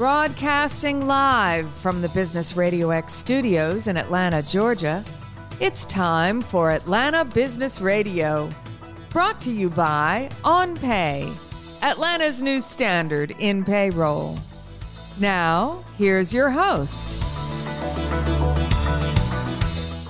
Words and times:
Broadcasting 0.00 1.06
live 1.06 1.68
from 1.68 2.00
the 2.00 2.08
Business 2.08 2.56
Radio 2.56 2.88
X 2.88 3.12
studios 3.12 3.86
in 3.86 3.98
Atlanta, 3.98 4.42
Georgia, 4.42 5.04
it's 5.60 5.84
time 5.84 6.40
for 6.40 6.70
Atlanta 6.70 7.22
Business 7.22 7.82
Radio. 7.82 8.48
Brought 9.10 9.38
to 9.42 9.50
you 9.50 9.68
by 9.68 10.30
OnPay, 10.42 11.30
Atlanta's 11.82 12.40
new 12.40 12.62
standard 12.62 13.34
in 13.40 13.62
payroll. 13.62 14.38
Now, 15.18 15.84
here's 15.98 16.32
your 16.32 16.48
host. 16.48 17.18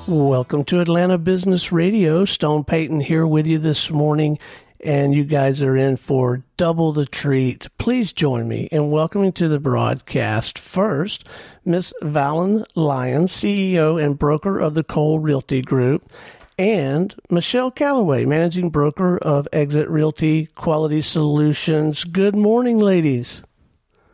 Welcome 0.07 0.63
to 0.67 0.79
Atlanta 0.79 1.19
Business 1.19 1.73
Radio. 1.73 2.25
Stone 2.25 2.63
Payton 2.63 3.01
here 3.01 3.27
with 3.27 3.45
you 3.45 3.59
this 3.59 3.91
morning 3.91 4.39
and 4.85 5.15
you 5.15 5.25
guys 5.25 5.63
are 5.63 5.77
in 5.77 5.97
for 5.97 6.43
double 6.57 6.93
the 6.93 7.07
treat. 7.07 7.69
Please 7.79 8.13
join 8.13 8.49
me 8.49 8.69
in 8.73 8.91
welcoming 8.91 9.33
to 9.33 9.49
the 9.49 9.61
broadcast 9.61 10.59
first 10.59 11.29
Miss 11.65 11.93
Valen 12.03 12.65
Lyons, 12.75 13.33
CEO 13.33 14.03
and 14.03 14.19
broker 14.19 14.59
of 14.59 14.75
the 14.75 14.85
Cole 14.85 15.19
Realty 15.19 15.63
Group, 15.63 16.11
and 16.59 17.15
Michelle 17.31 17.71
Calloway, 17.71 18.25
managing 18.25 18.71
broker 18.71 19.19
of 19.19 19.49
Exit 19.53 19.89
Realty 19.89 20.47
Quality 20.47 21.01
Solutions. 21.01 22.05
Good 22.05 22.37
morning, 22.37 22.79
ladies. 22.79 23.43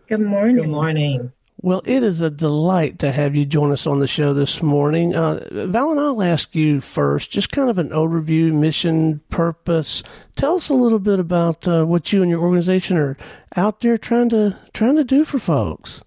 Good 0.09 0.21
morning. 0.21 0.57
Good 0.57 0.69
morning. 0.69 1.33
Well, 1.63 1.83
it 1.87 2.03
is 2.03 2.21
a 2.21 2.31
delight 2.31 2.99
to 2.99 3.11
have 3.11 3.35
you 3.35 3.47
join 3.47 3.73
us 3.73 3.87
on 3.87 3.99
the 3.99 4.07
show 4.07 4.35
this 4.35 4.63
morning. 4.63 5.15
Uh, 5.15 5.41
Valen, 5.51 5.99
I'll 5.99 6.23
ask 6.23 6.55
you 6.55 6.81
first, 6.81 7.31
just 7.31 7.51
kind 7.51 7.71
of 7.71 7.79
an 7.79 7.89
overview, 7.91 8.53
mission, 8.53 9.21
purpose. 9.31 10.03
Tell 10.37 10.57
us 10.57 10.69
a 10.69 10.75
little 10.75 10.99
bit 10.99 11.19
about 11.19 11.67
uh, 11.67 11.85
what 11.85 12.13
you 12.13 12.21
and 12.21 12.31
your 12.31 12.43
organization 12.43 12.99
are 12.99 13.17
out 13.57 13.81
there 13.81 13.97
trying 13.97 14.29
to 14.31 14.59
trying 14.75 14.97
to 14.97 15.05
do 15.05 15.25
for 15.25 15.39
folks. 15.39 16.03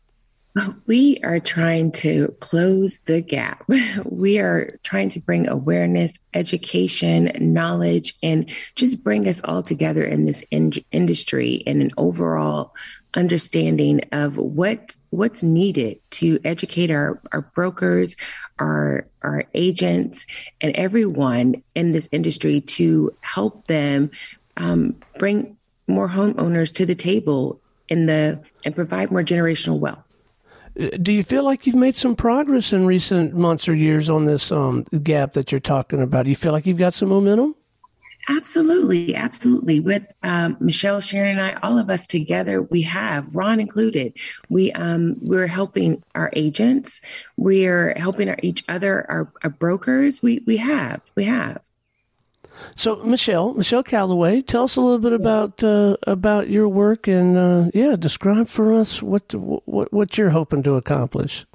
We 0.88 1.20
are 1.24 1.40
trying 1.40 1.92
to 1.94 2.36
close 2.40 3.00
the 3.00 3.22
gap. 3.22 3.70
We 4.06 4.40
are 4.40 4.80
trying 4.84 5.10
to 5.10 5.20
bring 5.20 5.48
awareness, 5.48 6.18
education, 6.34 7.32
knowledge, 7.54 8.16
and 8.24 8.50
just 8.76 9.04
bring 9.04 9.28
us 9.28 9.42
all 9.44 9.64
together 9.64 10.04
in 10.04 10.26
this 10.26 10.44
in- 10.52 10.74
industry 10.92 11.64
and 11.66 11.82
an 11.82 11.92
overall 11.98 12.74
understanding 13.16 14.02
of 14.12 14.38
what 14.38 14.96
what's 15.10 15.42
needed 15.42 16.00
to 16.12 16.40
educate 16.44 16.92
our, 16.92 17.20
our 17.32 17.42
brokers, 17.42 18.16
our 18.60 19.08
our 19.22 19.46
agents, 19.54 20.26
and 20.62 20.76
everyone 20.76 21.64
in 21.76 21.92
this 21.92 22.10
industry 22.12 22.62
to 22.62 23.12
help 23.22 23.68
them 23.68 24.12
um, 24.58 24.96
bring 25.18 25.58
more 25.88 26.10
homeowners 26.10 26.74
to 26.74 26.86
the 26.86 26.96
table 26.96 27.62
in 27.88 28.06
the 28.06 28.42
and 28.66 28.76
provide 28.76 29.12
more 29.12 29.24
generational 29.24 29.80
wealth. 29.80 30.04
Do 30.80 31.12
you 31.12 31.24
feel 31.24 31.44
like 31.44 31.68
you've 31.68 31.76
made 31.76 31.96
some 31.96 32.16
progress 32.16 32.72
in 32.72 32.86
recent 32.86 33.34
months 33.34 33.68
or 33.68 33.76
years 33.76 34.10
on 34.10 34.24
this 34.24 34.50
um, 34.50 34.84
gap 35.04 35.34
that 35.34 35.52
you're 35.52 35.60
talking 35.60 36.02
about? 36.02 36.24
Do 36.24 36.30
you 36.30 36.38
feel 36.38 36.54
like 36.54 36.66
you've 36.66 36.78
got 36.78 36.94
some 36.94 37.10
momentum? 37.10 37.56
Absolutely, 38.30 39.16
absolutely. 39.16 39.80
With 39.80 40.04
um, 40.24 40.56
Michelle, 40.60 41.02
Sharon, 41.02 41.32
and 41.32 41.42
I, 41.42 41.54
all 41.64 41.80
of 41.80 41.90
us 41.90 42.06
together, 42.08 42.62
we 42.62 42.84
have 42.84 43.36
Ron 43.36 43.60
included. 43.60 44.14
We 44.50 44.72
um, 44.72 45.18
we're 45.22 45.48
helping 45.48 46.04
our 46.16 46.30
agents. 46.34 47.02
We're 47.38 47.94
helping 47.98 48.30
our, 48.30 48.38
each 48.44 48.64
other, 48.70 49.06
our, 49.10 49.34
our 49.44 49.50
brokers. 49.50 50.22
We 50.22 50.44
we 50.46 50.58
have 50.58 51.02
we 51.16 51.24
have. 51.26 51.69
So, 52.76 53.04
Michelle, 53.04 53.54
Michelle 53.54 53.84
Calloway, 53.84 54.42
tell 54.42 54.64
us 54.66 54.76
a 54.76 54.82
little 54.82 55.00
bit 55.00 55.14
about 55.14 55.64
uh, 55.64 55.98
about 56.04 56.50
your 56.50 56.70
work 56.70 57.08
and 57.08 57.38
uh, 57.38 57.72
yeah, 57.74 57.96
describe 57.96 58.48
for 58.48 58.74
us 58.74 59.02
what 59.02 59.34
what 59.36 59.92
what 59.92 60.18
you're 60.18 60.30
hoping 60.30 60.64
to 60.64 60.76
accomplish. 60.76 61.46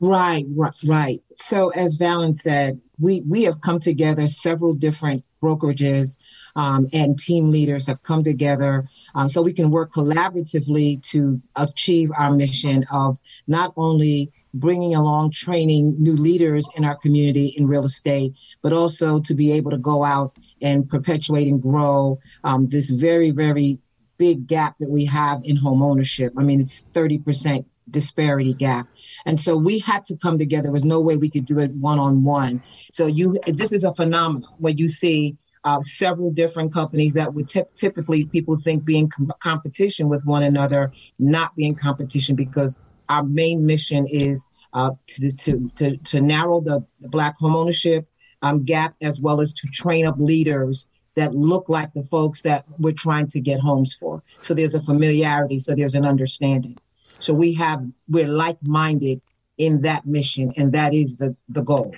Right, 0.00 0.44
right, 0.54 0.74
right. 0.86 1.22
So, 1.34 1.70
as 1.70 1.98
Valen 1.98 2.36
said, 2.36 2.80
we 3.00 3.22
we 3.28 3.42
have 3.44 3.60
come 3.60 3.80
together. 3.80 4.28
Several 4.28 4.74
different 4.74 5.24
brokerages 5.42 6.18
um, 6.56 6.86
and 6.92 7.18
team 7.18 7.50
leaders 7.50 7.86
have 7.86 8.02
come 8.02 8.24
together 8.24 8.84
uh, 9.14 9.28
so 9.28 9.42
we 9.42 9.52
can 9.52 9.70
work 9.70 9.92
collaboratively 9.92 11.02
to 11.10 11.40
achieve 11.56 12.10
our 12.16 12.32
mission 12.32 12.84
of 12.92 13.18
not 13.46 13.72
only 13.76 14.32
bringing 14.54 14.94
along 14.94 15.30
training 15.30 15.94
new 15.98 16.16
leaders 16.16 16.68
in 16.76 16.84
our 16.84 16.96
community 16.96 17.54
in 17.56 17.66
real 17.66 17.84
estate, 17.84 18.32
but 18.62 18.72
also 18.72 19.20
to 19.20 19.34
be 19.34 19.52
able 19.52 19.70
to 19.70 19.78
go 19.78 20.04
out 20.04 20.36
and 20.62 20.88
perpetuate 20.88 21.48
and 21.48 21.62
grow 21.62 22.18
um, 22.44 22.66
this 22.68 22.90
very, 22.90 23.30
very 23.30 23.78
big 24.18 24.46
gap 24.46 24.76
that 24.80 24.90
we 24.90 25.04
have 25.04 25.40
in 25.44 25.56
home 25.56 25.82
ownership. 25.82 26.32
I 26.36 26.42
mean, 26.42 26.60
it's 26.60 26.84
30% 26.92 27.64
disparity 27.90 28.54
gap. 28.54 28.86
And 29.24 29.40
so 29.40 29.56
we 29.56 29.78
had 29.78 30.04
to 30.06 30.16
come 30.16 30.38
together. 30.38 30.64
There 30.64 30.72
was 30.72 30.84
no 30.84 31.00
way 31.00 31.16
we 31.16 31.30
could 31.30 31.46
do 31.46 31.58
it 31.58 31.70
one 31.72 31.98
on 31.98 32.24
one. 32.24 32.62
So 32.92 33.06
you, 33.06 33.38
this 33.46 33.72
is 33.72 33.84
a 33.84 33.94
phenomenon 33.94 34.48
where 34.58 34.72
you 34.72 34.88
see 34.88 35.36
uh, 35.64 35.80
several 35.80 36.30
different 36.30 36.72
companies 36.72 37.14
that 37.14 37.34
would 37.34 37.48
t- 37.48 37.62
typically 37.76 38.26
people 38.26 38.56
think 38.56 38.84
be 38.84 38.98
in 38.98 39.08
com- 39.08 39.32
competition 39.40 40.08
with 40.08 40.24
one 40.24 40.42
another, 40.42 40.92
not 41.18 41.54
be 41.56 41.66
in 41.66 41.74
competition 41.74 42.36
because 42.36 42.78
our 43.08 43.22
main 43.22 43.66
mission 43.66 44.06
is 44.06 44.46
uh, 44.72 44.90
to, 45.06 45.30
to, 45.36 45.70
to, 45.76 45.96
to, 45.98 46.20
narrow 46.20 46.60
the, 46.60 46.84
the 47.00 47.08
black 47.08 47.38
homeownership 47.38 48.04
um, 48.42 48.64
gap 48.64 48.94
as 49.02 49.20
well 49.20 49.40
as 49.40 49.52
to 49.54 49.66
train 49.68 50.06
up 50.06 50.16
leaders 50.18 50.88
that 51.14 51.34
look 51.34 51.68
like 51.68 51.92
the 51.94 52.02
folks 52.02 52.42
that 52.42 52.64
we're 52.78 52.92
trying 52.92 53.26
to 53.26 53.40
get 53.40 53.60
homes 53.60 53.94
for. 53.94 54.22
So 54.40 54.54
there's 54.54 54.74
a 54.74 54.82
familiarity, 54.82 55.58
so 55.58 55.74
there's 55.74 55.94
an 55.94 56.04
understanding. 56.04 56.78
So 57.18 57.34
we 57.34 57.54
have 57.54 57.84
we're 58.08 58.28
like 58.28 58.58
minded 58.62 59.20
in 59.56 59.80
that 59.82 60.06
mission, 60.06 60.52
and 60.56 60.72
that 60.72 60.94
is 60.94 61.16
the 61.16 61.34
the 61.48 61.62
goal. 61.62 61.94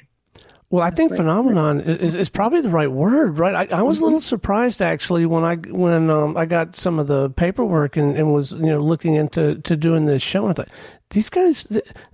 Well, 0.71 0.83
I 0.83 0.91
think 0.91 1.15
phenomenon 1.17 1.81
is, 1.81 2.15
is 2.15 2.31
probably 2.31 2.61
the 2.61 2.71
right 2.71 2.91
word, 2.91 3.39
right? 3.39 3.73
I, 3.73 3.79
I 3.79 3.83
was 3.83 4.01
a 4.01 4.05
little 4.05 4.21
surprised 4.21 4.81
actually 4.81 5.27
when 5.27 5.43
I 5.43 5.57
when 5.57 6.09
um, 6.11 6.37
I 6.37 6.47
got 6.47 6.77
some 6.77 7.01
of 7.01 7.09
the 7.09 7.29
paperwork 7.31 7.97
and, 7.97 8.17
and, 8.17 8.33
was 8.33 8.53
you 8.53 8.67
know 8.67 8.79
looking 8.81 9.15
into 9.15 9.57
to 9.57 9.77
doing 9.77 10.07
this 10.07 10.23
show. 10.23 10.47
I 10.47 10.53
thought 10.53 10.69
these 11.11 11.29
guys, 11.29 11.67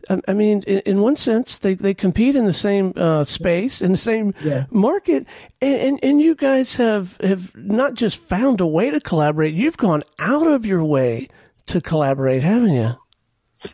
I 0.08 0.32
mean, 0.32 0.62
in, 0.66 0.80
in 0.80 1.00
one 1.02 1.16
sense, 1.16 1.58
they, 1.58 1.74
they 1.74 1.92
compete 1.92 2.34
in 2.34 2.46
the 2.46 2.54
same 2.54 2.94
uh, 2.96 3.24
space 3.24 3.82
in 3.82 3.92
the 3.92 3.98
same 3.98 4.34
yes. 4.42 4.72
market, 4.72 5.26
and, 5.60 5.80
and, 5.80 6.00
and 6.02 6.20
you 6.20 6.34
guys 6.34 6.76
have 6.76 7.18
have 7.18 7.54
not 7.54 7.94
just 7.94 8.18
found 8.18 8.60
a 8.60 8.66
way 8.66 8.90
to 8.90 9.00
collaborate, 9.00 9.54
you've 9.54 9.76
gone 9.76 10.02
out 10.18 10.46
of 10.46 10.64
your 10.64 10.82
way 10.82 11.28
to 11.66 11.80
collaborate, 11.80 12.42
haven't 12.42 12.72
you? 12.72 12.94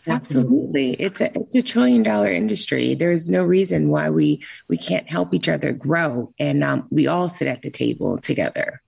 Absolutely. 0.06 0.92
It's 0.94 1.20
a 1.20 1.36
it's 1.36 1.56
a 1.56 1.62
trillion 1.62 2.02
dollar 2.02 2.30
industry. 2.30 2.94
There's 2.94 3.28
no 3.28 3.44
reason 3.44 3.88
why 3.88 4.10
we 4.10 4.42
we 4.68 4.76
can't 4.76 5.08
help 5.08 5.34
each 5.34 5.48
other 5.48 5.72
grow 5.72 6.32
and 6.38 6.64
um, 6.64 6.88
we 6.90 7.06
all 7.08 7.28
sit 7.28 7.48
at 7.48 7.62
the 7.62 7.70
table 7.70 8.18
together. 8.18 8.81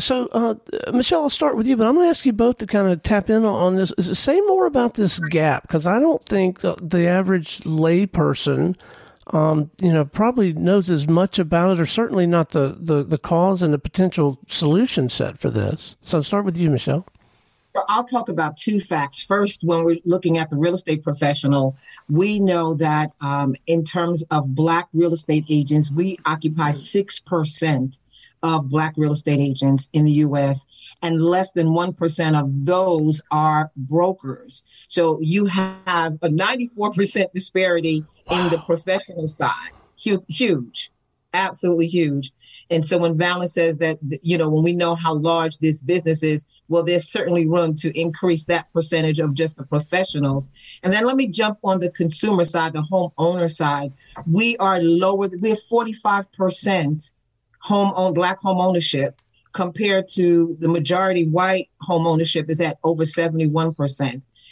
So, 0.00 0.26
uh, 0.26 0.54
Michelle, 0.92 1.22
I'll 1.22 1.30
start 1.30 1.56
with 1.56 1.66
you, 1.66 1.76
but 1.76 1.86
I'm 1.86 1.94
going 1.94 2.06
to 2.06 2.10
ask 2.10 2.24
you 2.24 2.32
both 2.32 2.58
to 2.58 2.66
kind 2.66 2.86
of 2.86 3.02
tap 3.02 3.28
in 3.30 3.44
on 3.44 3.74
this. 3.74 3.92
Say 3.98 4.40
more 4.42 4.66
about 4.66 4.94
this 4.94 5.18
gap 5.18 5.62
because 5.62 5.86
I 5.86 5.98
don't 5.98 6.22
think 6.22 6.60
the 6.60 7.08
average 7.08 7.60
layperson, 7.60 8.78
um, 9.28 9.72
you 9.82 9.92
know, 9.92 10.04
probably 10.04 10.52
knows 10.52 10.88
as 10.88 11.08
much 11.08 11.40
about 11.40 11.72
it, 11.72 11.80
or 11.80 11.86
certainly 11.86 12.26
not 12.26 12.50
the, 12.50 12.76
the, 12.78 13.02
the 13.02 13.18
cause 13.18 13.60
and 13.60 13.74
the 13.74 13.78
potential 13.78 14.38
solution 14.46 15.08
set 15.08 15.36
for 15.36 15.50
this. 15.50 15.96
So, 16.00 16.22
start 16.22 16.44
with 16.44 16.56
you, 16.56 16.70
Michelle. 16.70 17.04
I'll 17.88 18.04
talk 18.04 18.28
about 18.28 18.56
two 18.56 18.80
facts. 18.80 19.22
First, 19.22 19.62
when 19.64 19.84
we're 19.84 19.98
looking 20.04 20.38
at 20.38 20.48
the 20.48 20.56
real 20.56 20.74
estate 20.74 21.02
professional, 21.02 21.76
we 22.08 22.38
know 22.38 22.74
that 22.74 23.12
um, 23.20 23.54
in 23.66 23.84
terms 23.84 24.22
of 24.30 24.54
Black 24.54 24.88
real 24.92 25.12
estate 25.12 25.46
agents, 25.48 25.90
we 25.90 26.18
occupy 26.24 26.70
6% 26.70 28.00
of 28.42 28.68
Black 28.68 28.94
real 28.96 29.12
estate 29.12 29.40
agents 29.40 29.88
in 29.92 30.04
the 30.04 30.12
US, 30.12 30.66
and 31.02 31.22
less 31.22 31.52
than 31.52 31.68
1% 31.68 32.40
of 32.40 32.64
those 32.64 33.20
are 33.30 33.70
brokers. 33.76 34.64
So 34.88 35.18
you 35.20 35.46
have 35.46 36.14
a 36.22 36.28
94% 36.28 37.32
disparity 37.34 38.04
wow. 38.30 38.44
in 38.44 38.50
the 38.50 38.58
professional 38.58 39.28
side. 39.28 39.72
Huge, 39.96 40.90
absolutely 41.34 41.86
huge. 41.86 42.32
And 42.70 42.84
so 42.86 42.98
when 42.98 43.16
Valen 43.16 43.48
says 43.48 43.78
that, 43.78 43.98
you 44.22 44.36
know, 44.36 44.48
when 44.48 44.62
we 44.62 44.72
know 44.74 44.94
how 44.94 45.14
large 45.14 45.58
this 45.58 45.80
business 45.80 46.22
is, 46.22 46.44
well, 46.68 46.82
there's 46.82 47.08
certainly 47.08 47.46
room 47.46 47.74
to 47.76 47.98
increase 47.98 48.44
that 48.46 48.70
percentage 48.72 49.18
of 49.20 49.34
just 49.34 49.56
the 49.56 49.64
professionals. 49.64 50.50
And 50.82 50.92
then 50.92 51.06
let 51.06 51.16
me 51.16 51.26
jump 51.26 51.58
on 51.64 51.80
the 51.80 51.90
consumer 51.90 52.44
side, 52.44 52.74
the 52.74 52.86
homeowner 52.92 53.50
side. 53.50 53.92
We 54.30 54.56
are 54.58 54.80
lower, 54.80 55.28
we 55.40 55.50
have 55.50 55.62
45% 55.70 57.14
home 57.60 57.92
owned, 57.96 58.14
black 58.14 58.38
home 58.38 58.60
ownership 58.60 59.20
compared 59.52 60.08
to 60.08 60.56
the 60.60 60.68
majority 60.68 61.26
white 61.26 61.68
home 61.80 62.06
ownership 62.06 62.48
is 62.48 62.60
at 62.60 62.78
over 62.84 63.04
71%. 63.04 63.74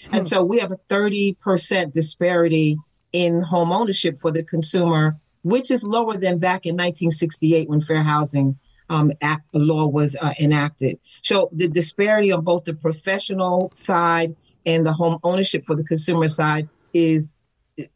Hmm. 0.09 0.15
And 0.15 0.29
so 0.29 0.43
we 0.43 0.59
have 0.59 0.73
a 0.73 0.79
30% 0.89 1.93
disparity 1.93 2.77
in 3.13 3.41
home 3.43 3.73
ownership 3.73 4.19
for 4.19 4.31
the 4.31 4.43
consumer 4.43 5.17
which 5.47 5.71
is 5.71 5.85
lower 5.85 6.15
than 6.15 6.39
back 6.39 6.67
in 6.67 6.75
1968 6.75 7.69
when 7.69 7.81
Fair 7.81 8.03
Housing 8.03 8.59
um, 8.91 9.13
Act 9.23 9.47
law 9.55 9.87
was 9.87 10.17
uh, 10.21 10.33
enacted. 10.41 10.99
So 11.23 11.49
the 11.53 11.69
disparity 11.69 12.33
on 12.33 12.43
both 12.43 12.65
the 12.65 12.75
professional 12.75 13.71
side 13.73 14.35
and 14.67 14.85
the 14.85 14.93
home 14.93 15.19
ownership 15.23 15.65
for 15.65 15.77
the 15.77 15.85
consumer 15.85 16.27
side 16.27 16.69
is, 16.93 17.37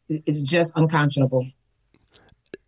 is 0.07 0.41
just 0.43 0.77
unconscionable. 0.77 1.45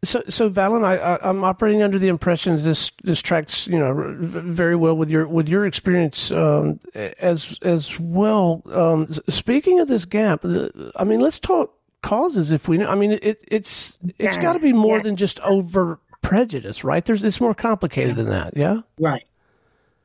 So, 0.04 0.22
so 0.28 0.50
Valen, 0.50 0.84
I, 0.84 0.98
I, 0.98 1.30
am 1.30 1.44
operating 1.44 1.82
under 1.82 1.98
the 1.98 2.10
impression 2.10 2.62
this 2.62 2.92
this 3.04 3.22
tracks, 3.22 3.68
you 3.68 3.80
know, 3.80 4.16
very 4.20 4.76
well 4.76 4.96
with 4.96 5.10
your 5.10 5.28
with 5.28 5.48
your 5.48 5.66
experience 5.66 6.32
um, 6.32 6.80
as 6.94 7.58
as 7.62 8.00
well. 8.00 8.62
Um, 8.72 9.08
speaking 9.30 9.80
of 9.80 9.88
this 9.88 10.06
gap, 10.06 10.44
I 10.44 11.04
mean, 11.04 11.22
let's 11.22 11.40
talk 11.40 11.74
causes. 12.02 12.52
If 12.52 12.68
we, 12.68 12.84
I 12.86 12.96
mean, 12.96 13.12
it, 13.14 13.44
it's 13.48 13.98
it's 14.20 14.38
got 14.38 14.54
to 14.54 14.60
be 14.60 14.74
more 14.74 15.00
than 15.00 15.16
just 15.16 15.40
over 15.40 16.00
prejudice, 16.22 16.84
right? 16.84 17.04
There's 17.04 17.24
it's 17.24 17.42
more 17.42 17.54
complicated 17.54 18.16
than 18.18 18.28
that. 18.28 18.58
Yeah, 18.58 18.82
right. 19.00 19.24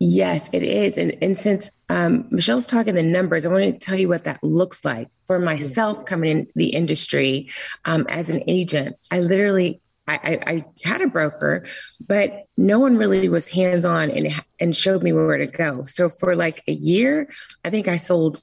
Yes, 0.00 0.48
it 0.52 0.62
is. 0.62 0.96
And, 0.96 1.16
and 1.20 1.36
since 1.36 1.72
um, 1.88 2.28
Michelle's 2.30 2.66
talking 2.66 2.94
the 2.94 3.02
numbers, 3.02 3.44
I 3.44 3.48
want 3.48 3.64
to 3.64 3.72
tell 3.72 3.98
you 3.98 4.08
what 4.08 4.24
that 4.24 4.42
looks 4.44 4.84
like 4.84 5.08
for 5.26 5.40
myself 5.40 6.04
coming 6.06 6.30
in 6.30 6.46
the 6.54 6.68
industry 6.68 7.48
um, 7.84 8.06
as 8.08 8.28
an 8.28 8.44
agent. 8.46 8.96
I 9.10 9.20
literally 9.20 9.80
I, 10.08 10.40
I, 10.46 10.64
had 10.82 11.02
a 11.02 11.06
broker, 11.06 11.66
but 12.08 12.44
no 12.56 12.78
one 12.78 12.96
really 12.96 13.28
was 13.28 13.46
hands 13.46 13.84
on 13.84 14.10
and 14.10 14.28
and 14.58 14.74
showed 14.74 15.02
me 15.02 15.12
where 15.12 15.36
to 15.36 15.46
go. 15.46 15.84
So 15.84 16.08
for 16.08 16.34
like 16.34 16.62
a 16.66 16.72
year, 16.72 17.28
I 17.64 17.70
think 17.70 17.88
I 17.88 17.98
sold 17.98 18.42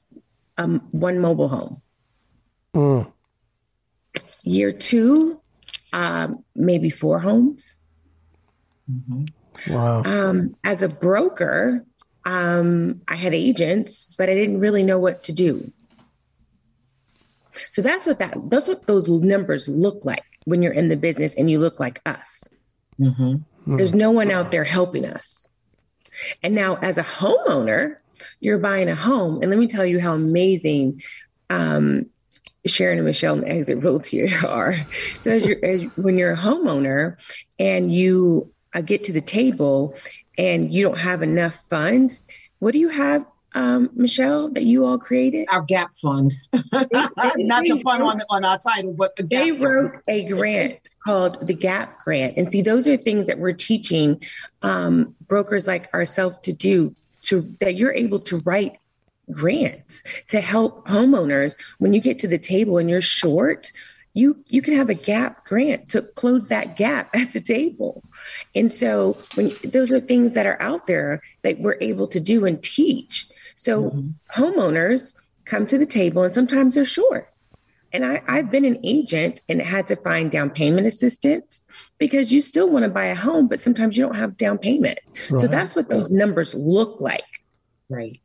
um, 0.57 0.87
one 0.91 1.19
mobile 1.19 1.47
home. 1.47 1.81
Mm. 2.75 3.11
Year 4.43 4.71
two, 4.71 5.41
um, 5.91 6.43
maybe 6.55 6.89
four 6.89 7.19
homes. 7.19 7.75
Mm-hmm. 8.89 9.73
Wow. 9.73 10.03
Um, 10.03 10.55
as 10.63 10.83
a 10.83 10.89
broker, 10.89 11.83
um, 12.25 13.01
I 13.07 13.15
had 13.15 13.33
agents, 13.33 14.05
but 14.17 14.29
I 14.29 14.35
didn't 14.35 14.59
really 14.59 14.83
know 14.83 14.99
what 14.99 15.23
to 15.23 15.33
do. 15.33 15.71
So 17.71 17.81
that's 17.81 18.05
what 18.05 18.19
that 18.19 18.37
that's 18.49 18.67
what 18.67 18.85
those 18.85 19.09
numbers 19.09 19.67
look 19.67 20.05
like 20.05 20.34
when 20.45 20.61
you're 20.61 20.73
in 20.73 20.87
the 20.87 20.97
business 20.97 21.33
and 21.35 21.49
you 21.49 21.59
look 21.59 21.79
like 21.79 22.01
us. 22.05 22.47
Mm-hmm. 22.99 23.23
Mm-hmm. 23.23 23.77
There's 23.77 23.93
no 23.93 24.11
one 24.11 24.31
out 24.31 24.51
there 24.51 24.63
helping 24.63 25.05
us. 25.05 25.49
And 26.41 26.55
now, 26.55 26.75
as 26.75 26.97
a 26.97 27.03
homeowner, 27.03 27.97
you're 28.39 28.57
buying 28.57 28.89
a 28.89 28.95
home, 28.95 29.41
and 29.41 29.49
let 29.49 29.59
me 29.59 29.67
tell 29.67 29.85
you 29.85 29.99
how 29.99 30.13
amazing 30.13 31.01
um, 31.49 32.05
Sharon 32.65 32.97
and 32.97 33.05
Michelle 33.05 33.35
and 33.35 33.45
Exit 33.45 33.83
Realty 33.83 34.33
are. 34.45 34.75
So, 35.19 35.31
as 35.31 35.45
you're, 35.45 35.63
as, 35.63 35.81
when 35.97 36.17
you're 36.17 36.33
a 36.33 36.37
homeowner 36.37 37.17
and 37.59 37.91
you 37.91 38.53
uh, 38.73 38.81
get 38.81 39.05
to 39.05 39.13
the 39.13 39.21
table 39.21 39.95
and 40.37 40.73
you 40.73 40.83
don't 40.83 40.97
have 40.97 41.21
enough 41.21 41.55
funds, 41.69 42.21
what 42.59 42.71
do 42.71 42.79
you 42.79 42.89
have 42.89 43.25
um, 43.55 43.89
Michelle, 43.93 44.49
that 44.49 44.63
you 44.63 44.85
all 44.85 44.99
created? 44.99 45.47
Our 45.49 45.61
GAP 45.61 45.93
fund. 45.93 46.33
Not 46.53 47.63
the 47.63 47.81
fund 47.83 48.03
on, 48.03 48.21
on 48.29 48.45
our 48.45 48.57
title, 48.57 48.93
but 48.93 49.15
the 49.15 49.23
GAP 49.23 49.43
They 49.45 49.51
wrote 49.53 49.91
fund. 49.91 50.03
a 50.09 50.23
grant 50.25 50.79
called 51.03 51.47
the 51.47 51.53
GAP 51.53 52.03
grant. 52.03 52.37
And 52.37 52.51
see, 52.51 52.61
those 52.61 52.85
are 52.87 52.97
things 52.97 53.27
that 53.27 53.39
we're 53.39 53.53
teaching 53.53 54.21
um, 54.61 55.15
brokers 55.25 55.65
like 55.65 55.91
ourselves 55.93 56.37
to 56.43 56.53
do, 56.53 56.93
to 57.23 57.41
that 57.61 57.75
you're 57.75 57.93
able 57.93 58.19
to 58.19 58.39
write 58.39 58.77
grants 59.31 60.03
to 60.27 60.41
help 60.41 60.85
homeowners 60.87 61.55
when 61.79 61.93
you 61.93 62.01
get 62.01 62.19
to 62.19 62.27
the 62.27 62.37
table 62.37 62.77
and 62.77 62.89
you're 62.89 63.01
short 63.01 63.71
you 64.13 64.43
you 64.47 64.61
can 64.61 64.75
have 64.75 64.89
a 64.89 64.93
gap 64.93 65.43
grant 65.45 65.89
to 65.89 66.03
close 66.03 66.49
that 66.49 66.77
gap 66.77 67.09
at 67.15 67.33
the 67.33 67.41
table 67.41 68.03
and 68.53 68.71
so 68.71 69.17
when 69.33 69.49
those 69.63 69.91
are 69.91 69.99
things 69.99 70.33
that 70.33 70.45
are 70.45 70.61
out 70.61 70.85
there 70.85 71.23
that 71.41 71.59
we're 71.59 71.77
able 71.81 72.07
to 72.07 72.19
do 72.19 72.45
and 72.45 72.61
teach 72.61 73.27
so 73.55 73.89
mm-hmm. 73.89 74.09
homeowners 74.31 75.13
come 75.45 75.65
to 75.67 75.77
the 75.77 75.85
table 75.85 76.23
and 76.23 76.33
sometimes 76.33 76.75
they're 76.75 76.85
short. 76.85 77.29
And 77.93 78.05
I, 78.05 78.21
I've 78.27 78.51
been 78.51 78.65
an 78.65 78.79
agent 78.83 79.41
and 79.47 79.61
had 79.61 79.87
to 79.87 79.95
find 79.95 80.29
down 80.29 80.49
payment 80.49 80.85
assistance 80.85 81.63
because 81.97 82.31
you 82.31 82.41
still 82.41 82.69
want 82.69 82.83
to 82.83 82.89
buy 82.89 83.05
a 83.05 83.15
home, 83.15 83.47
but 83.47 83.61
sometimes 83.61 83.95
you 83.95 84.03
don't 84.03 84.17
have 84.17 84.35
down 84.35 84.57
payment. 84.57 84.99
Right. 85.29 85.39
So 85.39 85.47
that's 85.47 85.75
what 85.75 85.89
those 85.89 86.09
numbers 86.09 86.53
look 86.53 86.99
like. 86.99 87.23
Right. 87.87 88.19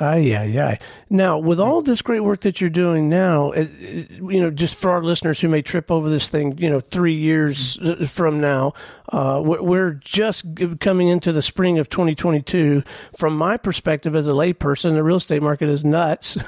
Aye, 0.00 0.34
aye, 0.34 0.58
aye. 0.58 0.78
Now, 1.10 1.38
with 1.38 1.60
all 1.60 1.82
this 1.82 2.00
great 2.00 2.20
work 2.20 2.40
that 2.40 2.60
you're 2.62 2.70
doing 2.70 3.10
now, 3.10 3.50
it, 3.50 3.70
it, 3.78 4.10
you 4.10 4.40
know, 4.40 4.50
just 4.50 4.74
for 4.74 4.90
our 4.90 5.02
listeners 5.02 5.38
who 5.38 5.48
may 5.48 5.60
trip 5.60 5.90
over 5.90 6.08
this 6.08 6.30
thing, 6.30 6.56
you 6.56 6.70
know, 6.70 6.80
three 6.80 7.14
years 7.14 7.78
from 8.10 8.40
now, 8.40 8.72
uh, 9.10 9.42
we're 9.44 9.92
just 9.92 10.46
coming 10.80 11.08
into 11.08 11.32
the 11.32 11.42
spring 11.42 11.78
of 11.78 11.90
2022. 11.90 12.82
From 13.18 13.36
my 13.36 13.58
perspective 13.58 14.16
as 14.16 14.26
a 14.26 14.30
layperson, 14.30 14.94
the 14.94 15.02
real 15.02 15.16
estate 15.16 15.42
market 15.42 15.68
is 15.68 15.84
nuts. 15.84 16.38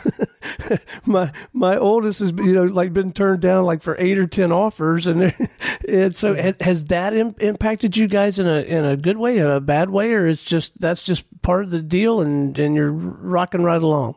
my 1.05 1.31
my 1.52 1.76
oldest 1.76 2.20
has, 2.20 2.32
you 2.32 2.55
know, 2.55 2.64
like 2.64 2.94
been 2.94 3.12
turned 3.12 3.43
down 3.43 3.64
like 3.64 3.82
for 3.82 3.94
eight 3.99 4.17
or 4.17 4.26
ten 4.26 4.50
offers, 4.52 5.06
and 5.06 5.35
and 5.88 6.17
so 6.17 6.35
has 6.61 6.87
that 6.87 7.12
Im- 7.12 7.35
impacted 7.41 7.94
you 7.96 8.06
guys 8.06 8.38
in 8.38 8.46
a 8.46 8.62
in 8.62 8.87
a 8.87 8.96
good 8.96 9.19
way, 9.19 9.38
a 9.38 9.61
bad 9.61 9.91
way, 9.91 10.14
or 10.14 10.26
is 10.26 10.43
just 10.43 10.81
that's 10.81 11.05
just 11.05 11.26
part 11.43 11.64
of 11.64 11.70
the 11.70 11.82
deal, 11.82 12.23
and 12.23 12.58
and 12.58 12.75
you're 12.75 12.93
rocking 13.35 13.63
right 13.63 13.83
along. 13.83 14.15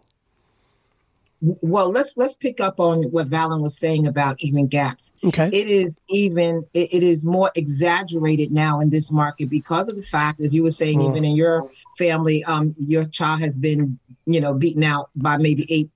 Well, 1.42 1.92
let's 1.92 2.16
let's 2.18 2.36
pick 2.36 2.60
up 2.60 2.80
on 2.80 3.04
what 3.12 3.30
Valen 3.30 3.62
was 3.62 3.78
saying 3.78 4.08
about 4.08 4.38
even 4.40 4.68
gaps. 4.68 5.14
Okay, 5.24 5.48
it 5.48 5.68
is 5.68 6.00
even 6.10 6.64
it, 6.74 6.92
it 6.92 7.04
is 7.04 7.24
more 7.26 7.52
exaggerated 7.56 8.52
now 8.52 8.80
in 8.80 8.90
this 8.90 9.12
market 9.12 9.48
because 9.48 9.88
of 9.88 9.96
the 9.96 10.02
fact, 10.02 10.42
as 10.42 10.56
you 10.56 10.64
were 10.64 10.72
saying, 10.72 11.00
mm. 11.00 11.10
even 11.10 11.24
in 11.24 11.36
your 11.36 11.70
family, 11.98 12.44
um, 12.46 12.74
your 12.80 13.04
child 13.04 13.40
has 13.42 13.60
been 13.60 14.00
you 14.26 14.42
know 14.42 14.56
beaten 14.56 14.84
out 14.84 15.12
by 15.16 15.38
maybe 15.38 15.68
eight 15.70 15.90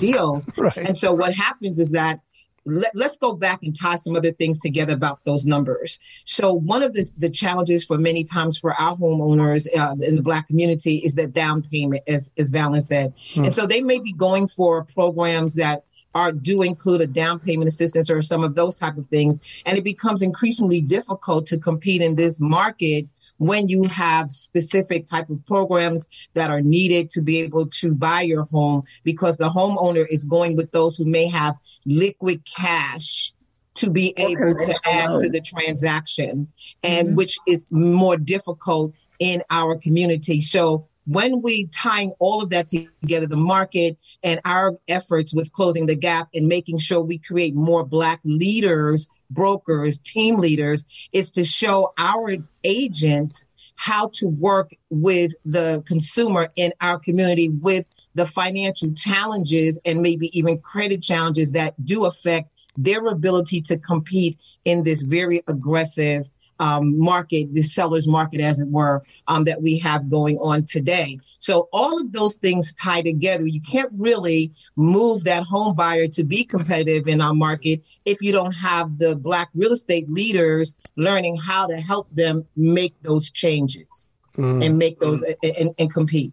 deals, 0.00 0.50
right. 0.56 0.76
and 0.76 0.98
so 0.98 1.12
what 1.12 1.32
happens 1.32 1.78
is 1.78 1.92
that 1.92 2.20
let, 2.68 2.94
us 2.96 3.16
go 3.16 3.32
back 3.32 3.62
and 3.62 3.74
tie 3.74 3.96
some 3.96 4.16
other 4.16 4.32
things 4.32 4.60
together 4.60 4.94
about 4.94 5.24
those 5.24 5.46
numbers. 5.46 5.98
So 6.24 6.52
one 6.52 6.82
of 6.82 6.94
the, 6.94 7.10
the 7.16 7.30
challenges 7.30 7.84
for 7.84 7.98
many 7.98 8.24
times 8.24 8.58
for 8.58 8.74
our 8.74 8.96
homeowners 8.96 9.66
uh, 9.76 9.94
in 10.00 10.16
the 10.16 10.22
Black 10.22 10.46
community 10.46 10.96
is 10.98 11.14
that 11.14 11.32
down 11.32 11.62
payment, 11.62 12.02
as, 12.06 12.32
as 12.38 12.50
Valen 12.50 12.82
said. 12.82 13.14
Hmm. 13.34 13.44
And 13.44 13.54
so 13.54 13.66
they 13.66 13.82
may 13.82 14.00
be 14.00 14.12
going 14.12 14.48
for 14.48 14.84
programs 14.84 15.54
that 15.54 15.84
are 16.14 16.32
do 16.32 16.62
include 16.62 17.00
a 17.00 17.06
down 17.06 17.38
payment 17.38 17.68
assistance 17.68 18.10
or 18.10 18.22
some 18.22 18.42
of 18.42 18.54
those 18.54 18.78
type 18.78 18.96
of 18.96 19.06
things. 19.06 19.40
And 19.66 19.76
it 19.76 19.84
becomes 19.84 20.22
increasingly 20.22 20.80
difficult 20.80 21.46
to 21.48 21.58
compete 21.58 22.02
in 22.02 22.16
this 22.16 22.40
market 22.40 23.06
when 23.38 23.68
you 23.68 23.84
have 23.84 24.30
specific 24.30 25.06
type 25.06 25.30
of 25.30 25.44
programs 25.46 26.06
that 26.34 26.50
are 26.50 26.60
needed 26.60 27.10
to 27.10 27.22
be 27.22 27.38
able 27.38 27.66
to 27.66 27.92
buy 27.92 28.22
your 28.22 28.44
home 28.44 28.82
because 29.04 29.38
the 29.38 29.48
homeowner 29.48 30.04
is 30.10 30.24
going 30.24 30.56
with 30.56 30.70
those 30.72 30.96
who 30.96 31.04
may 31.04 31.26
have 31.26 31.56
liquid 31.86 32.42
cash 32.44 33.32
to 33.74 33.90
be 33.90 34.12
able 34.16 34.54
to 34.54 34.74
add 34.86 35.14
to 35.16 35.28
the 35.28 35.40
transaction 35.40 36.48
and 36.82 37.08
mm-hmm. 37.08 37.16
which 37.16 37.38
is 37.46 37.66
more 37.70 38.16
difficult 38.16 38.92
in 39.20 39.42
our 39.50 39.76
community 39.76 40.40
so 40.40 40.87
when 41.08 41.42
we 41.42 41.66
tying 41.66 42.12
all 42.18 42.42
of 42.42 42.50
that 42.50 42.68
together, 42.68 43.26
the 43.26 43.36
market 43.36 43.96
and 44.22 44.40
our 44.44 44.76
efforts 44.88 45.34
with 45.34 45.50
closing 45.52 45.86
the 45.86 45.96
gap 45.96 46.28
and 46.34 46.46
making 46.46 46.78
sure 46.78 47.00
we 47.00 47.18
create 47.18 47.54
more 47.54 47.84
black 47.84 48.20
leaders 48.24 49.08
brokers, 49.30 49.98
team 49.98 50.36
leaders, 50.38 50.84
is 51.12 51.30
to 51.32 51.44
show 51.44 51.92
our 51.98 52.36
agents 52.64 53.46
how 53.76 54.10
to 54.12 54.26
work 54.26 54.74
with 54.90 55.32
the 55.44 55.82
consumer 55.86 56.48
in 56.56 56.72
our 56.80 56.98
community 56.98 57.48
with 57.48 57.86
the 58.14 58.26
financial 58.26 58.92
challenges 58.94 59.80
and 59.84 60.00
maybe 60.00 60.36
even 60.36 60.58
credit 60.58 61.02
challenges 61.02 61.52
that 61.52 61.74
do 61.84 62.04
affect 62.04 62.50
their 62.76 63.06
ability 63.06 63.60
to 63.60 63.76
compete 63.76 64.38
in 64.64 64.82
this 64.82 65.02
very 65.02 65.42
aggressive 65.46 66.28
um, 66.58 66.98
market, 66.98 67.52
the 67.52 67.62
seller's 67.62 68.06
market, 68.08 68.40
as 68.40 68.60
it 68.60 68.68
were, 68.68 69.02
um, 69.28 69.44
that 69.44 69.62
we 69.62 69.78
have 69.78 70.08
going 70.10 70.36
on 70.38 70.64
today. 70.64 71.18
So 71.38 71.68
all 71.72 72.00
of 72.00 72.12
those 72.12 72.36
things 72.36 72.74
tie 72.74 73.02
together. 73.02 73.46
You 73.46 73.60
can't 73.60 73.92
really 73.96 74.52
move 74.76 75.24
that 75.24 75.44
home 75.44 75.74
buyer 75.74 76.08
to 76.08 76.24
be 76.24 76.44
competitive 76.44 77.08
in 77.08 77.20
our 77.20 77.34
market 77.34 77.84
if 78.04 78.20
you 78.22 78.32
don't 78.32 78.54
have 78.54 78.98
the 78.98 79.16
Black 79.16 79.50
real 79.54 79.72
estate 79.72 80.10
leaders 80.10 80.74
learning 80.96 81.36
how 81.36 81.66
to 81.66 81.76
help 81.76 82.08
them 82.14 82.46
make 82.56 82.94
those 83.02 83.30
changes 83.30 84.16
mm. 84.36 84.64
and 84.64 84.78
make 84.78 85.00
those 85.00 85.22
and, 85.42 85.70
and 85.78 85.92
compete. 85.92 86.32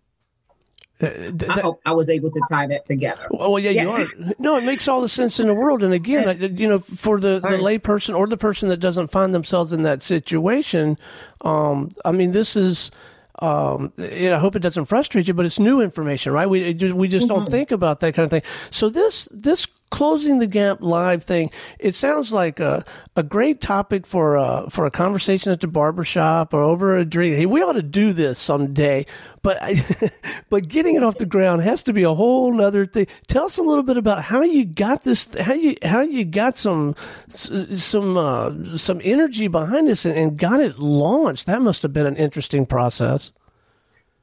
Uh, 1.02 1.10
th- 1.10 1.50
I 1.50 1.60
hope 1.60 1.82
I 1.86 1.94
was 1.94 2.10
able 2.10 2.32
to 2.32 2.42
tie 2.50 2.68
that 2.68 2.86
together. 2.86 3.28
Well, 3.30 3.60
yeah, 3.60 3.72
you 3.72 3.90
are. 3.90 4.08
No, 4.40 4.56
it 4.56 4.64
makes 4.64 4.88
all 4.88 5.02
the 5.02 5.10
sense 5.10 5.42
in 5.42 5.48
the 5.48 5.54
world. 5.54 5.84
And 5.84 5.94
again, 5.94 6.56
you 6.58 6.70
know, 6.70 6.80
for 6.80 7.20
the, 7.20 7.42
the 7.42 7.58
lay 7.58 7.78
person 7.78 8.16
or 8.16 8.28
the 8.28 8.38
person 8.38 8.70
that 8.70 8.78
doesn't 8.78 9.12
find 9.12 9.34
themselves 9.34 9.74
in 9.74 9.82
that 9.82 10.04
situation, 10.04 10.98
um, 11.42 11.92
I 12.04 12.12
mean, 12.12 12.32
this 12.32 12.56
is. 12.56 12.92
Um, 13.40 13.92
know, 13.98 14.38
I 14.38 14.40
hope 14.40 14.56
it 14.56 14.62
doesn't 14.62 14.86
frustrate 14.86 15.28
you, 15.28 15.34
but 15.34 15.46
it's 15.46 15.60
new 15.60 15.82
information, 15.82 16.32
right? 16.32 16.50
We 16.50 16.74
we 16.94 17.10
just 17.10 17.28
mm-hmm. 17.28 17.36
don't 17.36 17.50
think 17.52 17.72
about 17.72 18.00
that 18.00 18.14
kind 18.14 18.24
of 18.24 18.30
thing. 18.30 18.44
So 18.70 18.88
this 18.88 19.28
this 19.30 19.68
closing 19.96 20.40
the 20.40 20.48
gap 20.48 20.82
live 20.82 21.24
thing. 21.24 21.50
It 21.80 21.96
sounds 21.96 22.34
like 22.34 22.60
a, 22.60 22.84
a 23.16 23.24
great 23.24 23.62
topic 23.62 24.06
for 24.06 24.36
a, 24.36 24.70
for 24.70 24.86
a 24.86 24.92
conversation 24.92 25.54
at 25.54 25.62
the 25.62 25.68
barbershop 25.68 26.54
or 26.54 26.62
over 26.62 26.98
a 26.98 27.06
drink. 27.06 27.38
Hey, 27.38 27.46
we 27.46 27.62
ought 27.62 27.74
to 27.74 27.82
do 27.82 28.12
this 28.12 28.38
someday. 28.38 29.06
But 29.42 29.58
but 30.50 30.68
getting 30.68 30.96
it 30.96 31.04
off 31.06 31.16
the 31.18 31.26
ground 31.26 31.62
has 31.62 31.82
to 31.84 31.94
be 31.94 32.04
a 32.04 32.14
whole 32.14 32.52
nother 32.52 32.86
thing. 32.86 33.08
Tell 33.28 33.46
us 33.46 33.58
a 33.58 33.64
little 33.64 33.84
bit 33.84 33.96
about 33.96 34.22
how 34.22 34.42
you 34.42 34.66
got 34.66 35.04
this, 35.04 35.34
how 35.40 35.54
you 35.54 35.78
how 35.82 36.02
you 36.02 36.26
got 36.26 36.58
some 36.58 36.94
some 37.30 38.18
uh, 38.18 38.78
some 38.78 39.00
energy 39.02 39.48
behind 39.48 39.88
this 39.88 40.04
and, 40.04 40.18
and 40.18 40.38
got 40.38 40.60
it 40.60 40.78
launched. 40.78 41.46
That 41.46 41.62
must 41.62 41.84
have 41.84 41.94
been 41.94 42.06
an 42.06 42.18
interesting 42.18 42.66
process. 42.66 43.32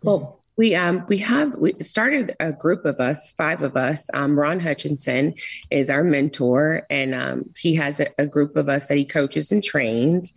Well, 0.02 0.41
we 0.56 0.74
um 0.74 1.04
we 1.08 1.18
have 1.18 1.56
we 1.56 1.72
started 1.82 2.34
a 2.40 2.52
group 2.52 2.84
of 2.84 3.00
us, 3.00 3.32
five 3.32 3.62
of 3.62 3.76
us. 3.76 4.08
Um, 4.12 4.38
Ron 4.38 4.60
Hutchinson 4.60 5.34
is 5.70 5.88
our 5.88 6.04
mentor, 6.04 6.86
and 6.90 7.14
um, 7.14 7.50
he 7.56 7.74
has 7.76 8.00
a, 8.00 8.08
a, 8.18 8.26
group 8.26 8.56
of 8.56 8.68
us 8.68 8.86
that 8.86 8.96
he 8.96 9.04
coaches 9.04 9.50
and 9.50 9.62
trains. 9.62 10.32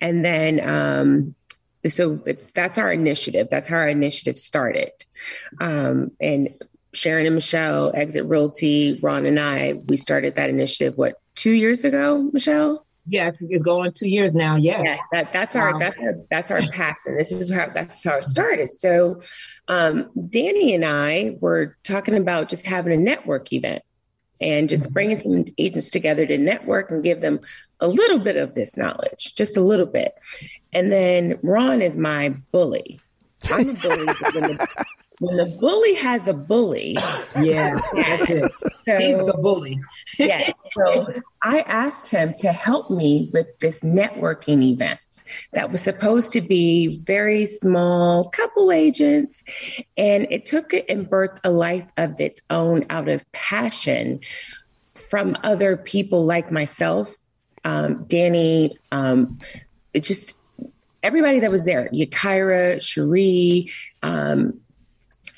And 0.00 0.24
then 0.24 0.66
um, 0.66 1.34
so 1.88 2.22
that's 2.54 2.78
our 2.78 2.92
initiative. 2.92 3.48
That's 3.50 3.66
how 3.66 3.76
our 3.76 3.88
initiative 3.88 4.38
started. 4.38 4.90
Um, 5.60 6.12
and 6.20 6.48
Sharon 6.92 7.26
and 7.26 7.34
Michelle, 7.34 7.92
Exit 7.94 8.26
Realty, 8.26 8.98
Ron 9.02 9.26
and 9.26 9.38
I, 9.38 9.74
we 9.86 9.96
started 9.96 10.36
that 10.36 10.50
initiative. 10.50 10.98
What 10.98 11.20
two 11.34 11.52
years 11.52 11.84
ago, 11.84 12.30
Michelle? 12.32 12.86
Yes, 13.06 13.42
it's 13.42 13.62
going 13.62 13.92
two 13.92 14.08
years 14.08 14.34
now. 14.34 14.56
Yes, 14.56 14.82
yes 14.84 15.00
that, 15.12 15.32
that's 15.32 15.56
our 15.56 15.72
wow. 15.72 15.78
that's 15.78 15.98
our 16.00 16.14
that's 16.30 16.50
our 16.50 16.60
passion. 16.72 17.16
This 17.16 17.32
is 17.32 17.52
how 17.52 17.68
that's 17.74 18.04
how 18.04 18.16
it 18.16 18.24
started. 18.24 18.78
So, 18.78 19.22
um, 19.68 20.10
Danny 20.28 20.74
and 20.74 20.84
I 20.84 21.36
were 21.40 21.76
talking 21.82 22.14
about 22.14 22.48
just 22.48 22.64
having 22.64 22.92
a 22.92 22.96
network 22.96 23.52
event 23.52 23.82
and 24.40 24.68
just 24.68 24.84
mm-hmm. 24.84 24.92
bringing 24.92 25.16
some 25.16 25.44
agents 25.58 25.90
together 25.90 26.26
to 26.26 26.38
network 26.38 26.90
and 26.90 27.02
give 27.02 27.20
them 27.20 27.40
a 27.80 27.88
little 27.88 28.18
bit 28.18 28.36
of 28.36 28.54
this 28.54 28.76
knowledge, 28.76 29.34
just 29.34 29.56
a 29.56 29.60
little 29.60 29.86
bit. 29.86 30.14
And 30.72 30.90
then 30.92 31.38
Ron 31.42 31.82
is 31.82 31.96
my 31.96 32.30
bully. 32.52 33.00
I'm 33.50 33.70
a 33.70 33.74
bully 33.74 34.06
when 35.20 35.36
the 35.36 35.56
bully 35.60 35.94
has 35.94 36.26
a 36.26 36.34
bully. 36.34 36.96
Yeah, 37.40 37.78
that's 37.94 38.28
it. 38.28 38.52
So, 38.84 38.98
He's 38.98 39.16
the 39.16 39.38
bully. 39.40 39.80
yes. 40.18 40.52
So 40.72 41.06
I 41.42 41.60
asked 41.60 42.08
him 42.08 42.34
to 42.38 42.52
help 42.52 42.90
me 42.90 43.30
with 43.32 43.56
this 43.60 43.80
networking 43.80 44.62
event 44.62 44.98
that 45.52 45.70
was 45.70 45.80
supposed 45.80 46.32
to 46.32 46.40
be 46.40 47.00
very 47.04 47.46
small, 47.46 48.30
couple 48.30 48.72
agents, 48.72 49.44
and 49.96 50.26
it 50.30 50.44
took 50.44 50.74
it 50.74 50.86
and 50.88 51.08
birthed 51.08 51.38
a 51.44 51.50
life 51.50 51.86
of 51.96 52.20
its 52.20 52.42
own 52.50 52.84
out 52.90 53.08
of 53.08 53.24
passion 53.30 54.20
from 54.94 55.36
other 55.44 55.76
people 55.76 56.24
like 56.24 56.50
myself, 56.50 57.14
um, 57.64 58.04
Danny, 58.06 58.76
um, 58.90 59.38
it 59.94 60.02
just 60.02 60.34
everybody 61.02 61.40
that 61.40 61.50
was 61.50 61.64
there, 61.64 61.88
Yakira, 61.92 62.82
Cherie, 62.82 63.70
um, 64.02 64.60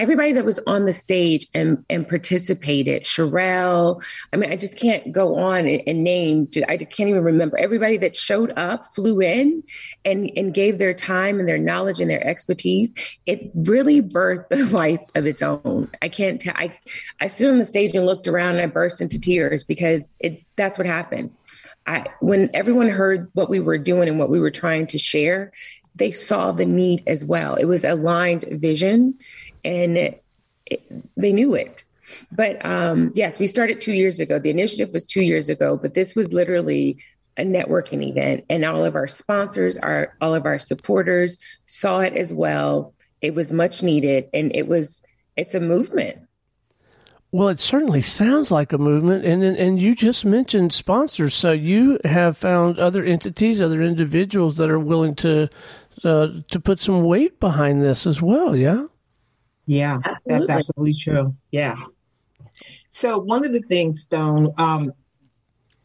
everybody 0.03 0.33
that 0.33 0.45
was 0.45 0.59
on 0.67 0.85
the 0.85 0.93
stage 0.93 1.47
and, 1.55 1.85
and 1.89 2.09
participated, 2.09 3.05
Sherelle, 3.05 4.03
I 4.33 4.37
mean, 4.37 4.51
I 4.51 4.57
just 4.57 4.77
can't 4.77 5.13
go 5.13 5.37
on 5.37 5.65
and, 5.65 5.81
and 5.87 6.03
name, 6.03 6.49
I 6.69 6.77
can't 6.77 7.09
even 7.09 7.23
remember 7.23 7.57
everybody 7.57 7.99
that 7.99 8.17
showed 8.17 8.53
up, 8.57 8.85
flew 8.97 9.21
in 9.21 9.63
and, 10.05 10.29
and 10.37 10.53
gave 10.53 10.79
their 10.79 10.93
time 10.93 11.39
and 11.39 11.49
their 11.49 11.57
knowledge 11.57 12.01
and 12.01 12.11
their 12.11 12.27
expertise. 12.27 12.93
It 13.27 13.53
really 13.55 14.03
birthed 14.03 14.51
a 14.51 14.65
life 14.77 15.01
of 15.15 15.25
its 15.25 15.41
own. 15.41 15.89
I 16.03 16.09
can't 16.09 16.41
tell, 16.41 16.55
I, 16.57 16.77
I 17.21 17.29
stood 17.29 17.51
on 17.51 17.61
the 17.61 17.65
stage 17.65 17.95
and 17.95 18.05
looked 18.05 18.27
around 18.27 18.55
and 18.57 18.61
I 18.61 18.67
burst 18.67 19.01
into 19.01 19.21
tears 19.21 19.63
because 19.63 20.09
it, 20.19 20.43
that's 20.57 20.79
what 20.79 20.87
happened. 20.87 21.31
I, 21.87 22.07
when 22.19 22.51
everyone 22.55 22.89
heard 22.89 23.31
what 23.35 23.49
we 23.49 23.61
were 23.61 23.79
doing 23.79 24.09
and 24.09 24.19
what 24.19 24.31
we 24.31 24.41
were 24.41 24.51
trying 24.51 24.89
to 24.89 24.99
share, 24.99 25.53
they 25.95 26.11
saw 26.11 26.51
the 26.51 26.65
need 26.65 27.05
as 27.07 27.25
well. 27.25 27.55
It 27.55 27.67
was 27.67 27.85
aligned 27.85 28.43
vision 28.51 29.19
and 29.65 29.97
it, 29.97 30.23
they 31.17 31.33
knew 31.33 31.55
it. 31.55 31.85
But 32.31 32.65
um, 32.67 33.13
yes, 33.15 33.39
we 33.39 33.47
started 33.47 33.81
two 33.81 33.93
years 33.93 34.21
ago. 34.21 34.39
The 34.39 34.51
initiative 34.51 34.93
was 34.93 35.05
two 35.05 35.23
years 35.23 35.49
ago, 35.49 35.77
but 35.77 35.95
this 35.95 36.15
was 36.15 36.33
literally 36.33 36.99
a 37.37 37.43
networking 37.43 38.07
event, 38.07 38.45
and 38.51 38.65
all 38.65 38.85
of 38.85 38.95
our 38.95 39.07
sponsors, 39.07 39.77
our 39.79 40.15
all 40.21 40.35
of 40.35 40.45
our 40.45 40.59
supporters 40.59 41.39
saw 41.65 42.01
it 42.01 42.15
as 42.15 42.33
well. 42.33 42.95
It 43.21 43.35
was 43.35 43.53
much 43.53 43.83
needed, 43.83 44.29
and 44.35 44.55
it 44.55 44.69
was 44.69 45.03
it's 45.37 45.55
a 45.55 45.61
movement. 45.61 46.19
Well, 47.31 47.49
it 47.49 47.59
certainly 47.59 48.03
sounds 48.03 48.51
like 48.51 48.75
a 48.75 48.79
movement, 48.79 49.25
and 49.25 49.43
and 49.43 49.81
you 49.81 49.95
just 49.95 50.25
mentioned 50.25 50.75
sponsors, 50.75 51.35
so 51.35 51.53
you 51.53 51.99
have 52.05 52.37
found 52.37 52.79
other 52.79 53.03
entities, 53.03 53.61
other 53.61 53.81
individuals 53.81 54.59
that 54.59 54.69
are 54.69 54.79
willing 54.79 55.15
to 55.17 55.49
uh, 56.05 56.27
to 56.51 56.61
put 56.61 56.79
some 56.79 57.05
weight 57.05 57.41
behind 57.41 57.81
this 57.81 58.07
as 58.07 58.21
well. 58.21 58.55
Yeah. 58.55 58.87
Yeah, 59.67 59.99
absolutely. 60.05 60.21
that's 60.27 60.51
absolutely 60.51 60.95
true. 60.95 61.37
Yeah. 61.51 61.77
So 62.89 63.19
one 63.19 63.45
of 63.45 63.53
the 63.53 63.61
things, 63.61 64.03
Stone, 64.03 64.53
um, 64.59 64.93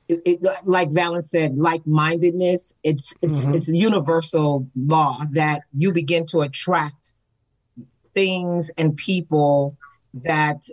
it, 0.09 0.21
it, 0.25 0.47
like 0.65 0.91
Valence 0.91 1.31
said, 1.31 1.57
like-mindedness. 1.57 2.75
It's 2.83 3.15
it's 3.21 3.45
mm-hmm. 3.45 3.55
it's 3.55 3.69
a 3.69 3.75
universal 3.75 4.67
law 4.75 5.19
that 5.31 5.61
you 5.73 5.91
begin 5.91 6.25
to 6.27 6.41
attract 6.41 7.13
things 8.13 8.71
and 8.77 8.95
people 8.95 9.77
that 10.13 10.63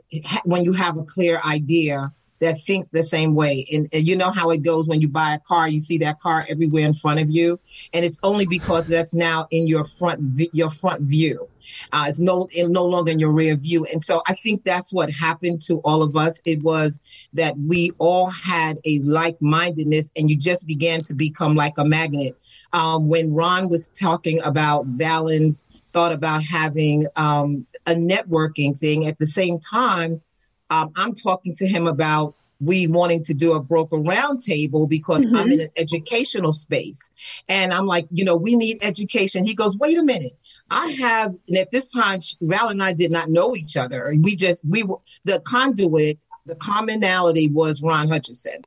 when 0.45 0.65
you 0.65 0.73
have 0.73 0.97
a 0.97 1.03
clear 1.03 1.41
idea 1.45 2.13
that 2.41 2.61
think 2.61 2.91
the 2.91 3.03
same 3.03 3.35
way. 3.35 3.65
And, 3.73 3.89
and, 3.93 4.07
you 4.07 4.17
know 4.17 4.31
how 4.31 4.51
it 4.51 4.63
goes 4.63 4.89
when 4.89 5.01
you 5.01 5.09
buy 5.09 5.35
a 5.35 5.39
car, 5.39 5.69
you 5.69 5.81
see 5.81 5.99
that 5.99 6.19
car 6.19 6.45
everywhere 6.49 6.87
in 6.87 6.95
front 6.95 7.21
of 7.21 7.31
you, 7.31 7.59
and 7.93 8.05
it's 8.05 8.19
only 8.23 8.47
because 8.47 8.87
that's 8.87 9.15
now 9.15 9.47
in 9.51 9.67
your 9.67 9.85
front 9.85 10.21
your 10.53 10.69
front 10.69 11.03
view. 11.03 11.49
Uh, 11.93 12.05
it's 12.09 12.21
no 12.21 12.49
no 12.55 12.85
longer 12.85 13.11
in 13.11 13.19
your 13.19 13.31
rear 13.31 13.57
view, 13.57 13.87
and 13.93 14.05
so 14.05 14.23
I 14.27 14.35
think 14.35 14.65
that's 14.65 14.93
what 14.93 15.11
happened 15.11 15.63
to 15.63 15.77
all 15.79 16.03
of 16.03 16.17
us. 16.17 16.41
It 16.45 16.63
was 16.63 17.01
that 17.33 17.57
we 17.59 17.93
all 17.99 18.27
had 18.27 18.77
a 18.85 18.99
like 19.01 19.41
mindedness, 19.41 20.13
and 20.17 20.31
you 20.31 20.37
just 20.37 20.67
began 20.67 21.03
to 21.05 21.15
become 21.15 21.55
like 21.55 21.79
a 21.79 21.85
magnet. 21.85 22.37
Um, 22.73 23.09
when 23.09 23.33
Ron 23.33 23.69
was 23.69 23.89
talking 23.89 24.41
about 24.43 24.87
Valen's 24.87 25.65
thought 25.93 26.13
about 26.13 26.43
having 26.43 27.07
um, 27.17 27.67
a 27.87 27.95
networking 27.95 28.77
thing 28.77 29.07
at 29.07 29.19
the 29.19 29.27
same 29.27 29.61
time 29.61 30.21
um, 30.75 30.91
I'm 30.97 31.15
talking 31.15 31.55
to 31.57 31.67
him 31.67 31.87
about 31.87 32.35
we 32.61 32.87
wanting 32.87 33.23
to 33.25 33.35
do 33.35 33.53
a 33.53 33.61
broker 33.61 33.97
roundtable 33.97 34.89
because 34.89 35.25
mm-hmm. 35.25 35.37
I'm 35.37 35.53
in 35.53 35.61
an 35.61 35.71
educational 35.77 36.53
space. 36.53 37.11
And 37.49 37.73
I'm 37.73 37.87
like, 37.87 38.07
you 38.11 38.25
know, 38.25 38.37
we 38.37 38.57
need 38.57 38.79
education. 38.83 39.45
He 39.45 39.55
goes, 39.55 39.77
wait 39.77 39.99
a 39.99 40.03
minute. 40.03 40.33
I 40.71 40.89
have, 41.01 41.35
and 41.49 41.59
at 41.59 41.71
this 41.73 41.91
time, 41.93 42.21
Val 42.41 42.69
and 42.69 42.83
I 42.83 42.93
did 42.93 43.11
not 43.11 43.29
know 43.29 43.55
each 43.55 43.77
other. 43.77 44.15
We 44.19 44.35
just, 44.35 44.65
we 44.65 44.83
were, 44.83 44.99
the 45.25 45.41
conduit, 45.41 46.25
the 46.47 46.57
commonality 46.57 47.49
was 47.51 47.83
Ron 47.83 48.09
Hutchinson. 48.09 48.63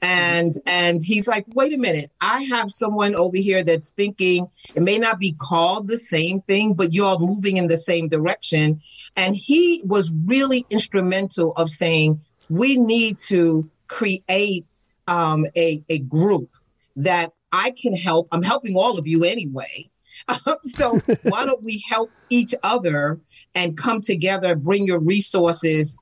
And 0.00 0.52
and 0.64 1.00
he's 1.02 1.26
like, 1.26 1.44
wait 1.48 1.72
a 1.72 1.76
minute, 1.76 2.12
I 2.20 2.42
have 2.44 2.70
someone 2.70 3.16
over 3.16 3.36
here 3.36 3.64
that's 3.64 3.92
thinking 3.92 4.46
it 4.74 4.82
may 4.82 4.98
not 4.98 5.18
be 5.18 5.32
called 5.32 5.88
the 5.88 5.98
same 5.98 6.40
thing, 6.42 6.74
but 6.74 6.92
you're 6.92 7.18
moving 7.18 7.56
in 7.56 7.66
the 7.66 7.76
same 7.76 8.08
direction. 8.08 8.80
And 9.16 9.34
he 9.34 9.82
was 9.84 10.12
really 10.24 10.64
instrumental 10.70 11.52
of 11.56 11.68
saying, 11.68 12.20
we 12.48 12.76
need 12.76 13.18
to 13.28 13.68
create 13.88 14.66
um, 15.08 15.46
a, 15.56 15.82
a 15.88 15.98
group 15.98 16.50
that 16.96 17.32
I 17.52 17.72
can 17.72 17.94
help. 17.94 18.28
I'm 18.30 18.42
helping 18.42 18.76
all 18.76 18.98
of 18.98 19.06
you 19.06 19.24
anyway. 19.24 19.90
so 20.66 20.98
why 21.22 21.44
don't 21.44 21.62
we 21.62 21.82
help 21.88 22.10
each 22.30 22.54
other 22.62 23.18
and 23.54 23.76
come 23.76 24.00
together, 24.00 24.54
bring 24.54 24.86
your 24.86 24.98
resources, 25.00 25.98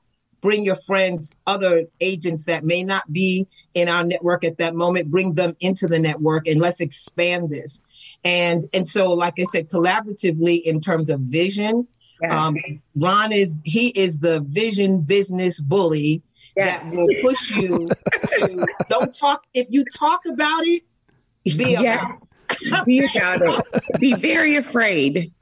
bring 0.47 0.63
your 0.63 0.75
friends, 0.75 1.35
other 1.45 1.83
agents 1.99 2.45
that 2.45 2.63
may 2.63 2.81
not 2.81 3.11
be 3.11 3.45
in 3.73 3.89
our 3.89 4.01
network 4.01 4.45
at 4.45 4.57
that 4.59 4.75
moment, 4.75 5.11
bring 5.11 5.33
them 5.33 5.53
into 5.59 5.87
the 5.87 5.99
network 5.99 6.47
and 6.47 6.61
let's 6.61 6.79
expand 6.79 7.49
this. 7.49 7.81
And 8.23 8.63
and 8.73 8.87
so, 8.87 9.11
like 9.11 9.33
I 9.39 9.43
said, 9.43 9.69
collaboratively 9.69 10.61
in 10.63 10.79
terms 10.79 11.09
of 11.09 11.19
vision, 11.19 11.85
Yes. 12.21 12.31
Um, 12.31 12.57
Ron 12.95 13.31
is 13.31 13.55
he 13.63 13.89
is 13.89 14.19
the 14.19 14.39
vision 14.39 15.01
business 15.01 15.59
bully 15.59 16.23
yes. 16.55 16.81
that 16.81 16.95
will 16.95 17.07
push 17.21 17.51
you 17.51 17.87
to 18.39 18.65
don't 18.89 19.13
talk. 19.13 19.45
If 19.53 19.67
you 19.69 19.83
talk 19.85 20.21
about 20.25 20.61
it, 20.63 20.83
be 21.57 21.75
about 21.75 22.15
it. 22.61 22.85
be 22.85 22.99
about 22.99 23.41
it. 23.41 23.99
Be 23.99 24.13
very 24.15 24.55
afraid. 24.55 25.31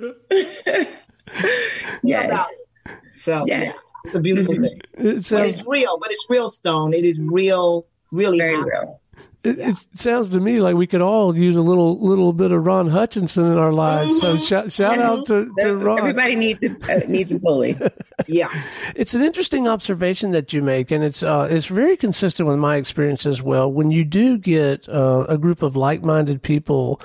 yes. 2.04 2.26
About 2.26 2.48
it. 2.52 2.98
So 3.14 3.46
yes. 3.48 3.74
yeah, 3.74 3.74
it's 4.06 4.16
a 4.16 4.20
beautiful 4.20 4.56
thing. 4.56 4.78
It 4.98 5.26
sounds, 5.26 5.30
but 5.30 5.48
it's 5.48 5.68
real. 5.68 5.98
But 6.00 6.12
it's 6.12 6.26
real, 6.30 6.50
Stone. 6.50 6.94
It 6.94 7.04
is 7.06 7.20
real. 7.20 7.86
Really 8.12 8.38
very 8.38 8.64
real. 8.64 9.02
It, 9.44 9.58
yeah. 9.60 9.70
it, 9.70 10.00
sounds 10.00 10.30
to 10.30 10.40
me 10.40 10.60
like 10.60 10.76
we 10.76 10.88
could 10.88 11.02
all 11.02 11.36
use 11.36 11.56
a 11.56 11.62
little 11.62 12.00
little 12.00 12.34
bit 12.34 12.52
of 12.52 12.66
Ron 12.66 12.88
Hutchinson 12.88 13.46
in 13.46 13.58
our 13.58 13.72
lives. 13.72 14.10
Mm-hmm. 14.10 14.20
So 14.20 14.38
shout, 14.38 14.72
shout 14.72 15.00
out 15.00 15.28
to, 15.28 15.54
to 15.60 15.76
Ron. 15.76 16.00
Everybody 16.00 16.36
needs 16.36 16.64
a, 16.64 16.72
uh, 16.92 17.02
needs 17.08 17.32
a 17.32 17.40
bully. 17.40 17.78
yeah, 18.28 18.50
it's 18.96 19.14
an 19.14 19.22
interesting 19.22 19.68
observation 19.68 20.32
that 20.32 20.54
you 20.54 20.62
make, 20.62 20.90
and 20.90 21.04
it's 21.04 21.22
uh, 21.22 21.48
it's 21.52 21.68
very 21.68 21.96
consistent 21.96 22.48
with 22.50 22.58
my 22.58 22.78
experience 22.78 23.26
as 23.26 23.42
well. 23.42 23.72
When 23.72 23.92
you 23.92 24.04
do 24.04 24.38
get 24.38 24.90
uh, 24.90 25.26
a 25.30 25.38
group 25.38 25.62
of 25.62 25.76
like 25.76 26.04
minded 26.04 26.42
people 26.42 27.00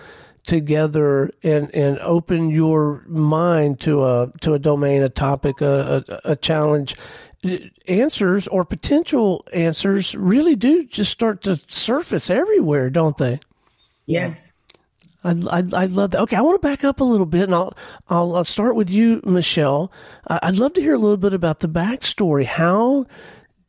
together 0.47 1.31
and 1.43 1.75
and 1.75 1.99
open 2.01 2.51
your 2.51 3.05
mind 3.07 3.81
to 3.81 4.05
a 4.05 4.33
to 4.41 4.55
a 4.55 4.59
domain, 4.59 5.03
a 5.03 5.09
topic, 5.09 5.61
a, 5.61 6.05
a, 6.09 6.33
a 6.33 6.37
challenge 6.37 6.97
answers 7.89 8.47
or 8.49 8.65
potential 8.65 9.47
answers 9.53 10.15
really 10.15 10.55
do 10.55 10.85
just 10.85 11.11
start 11.11 11.43
to 11.43 11.57
surface 11.69 12.29
everywhere, 12.29 12.91
don't 12.91 13.17
they? 13.17 13.41
Yes. 14.07 14.53
I, 15.23 15.31
I, 15.51 15.63
I 15.75 15.87
love 15.87 16.13
that. 16.13 16.23
Okay, 16.23 16.37
I 16.37 16.41
want 16.41 16.61
to 16.61 16.67
back 16.67 16.83
up 16.83 17.01
a 17.01 17.05
little 17.05 17.27
bit, 17.27 17.45
and 17.45 17.55
I'll 17.55 17.77
I'll, 18.09 18.37
I'll 18.37 18.45
start 18.45 18.75
with 18.75 18.91
you, 18.91 19.21
Michelle. 19.25 19.93
I'd 20.27 20.57
love 20.57 20.73
to 20.75 20.81
hear 20.81 20.95
a 20.95 20.99
little 20.99 21.19
bit 21.19 21.35
about 21.35 21.61
the 21.61 21.69
backstory. 21.69 22.47
How 22.47 23.07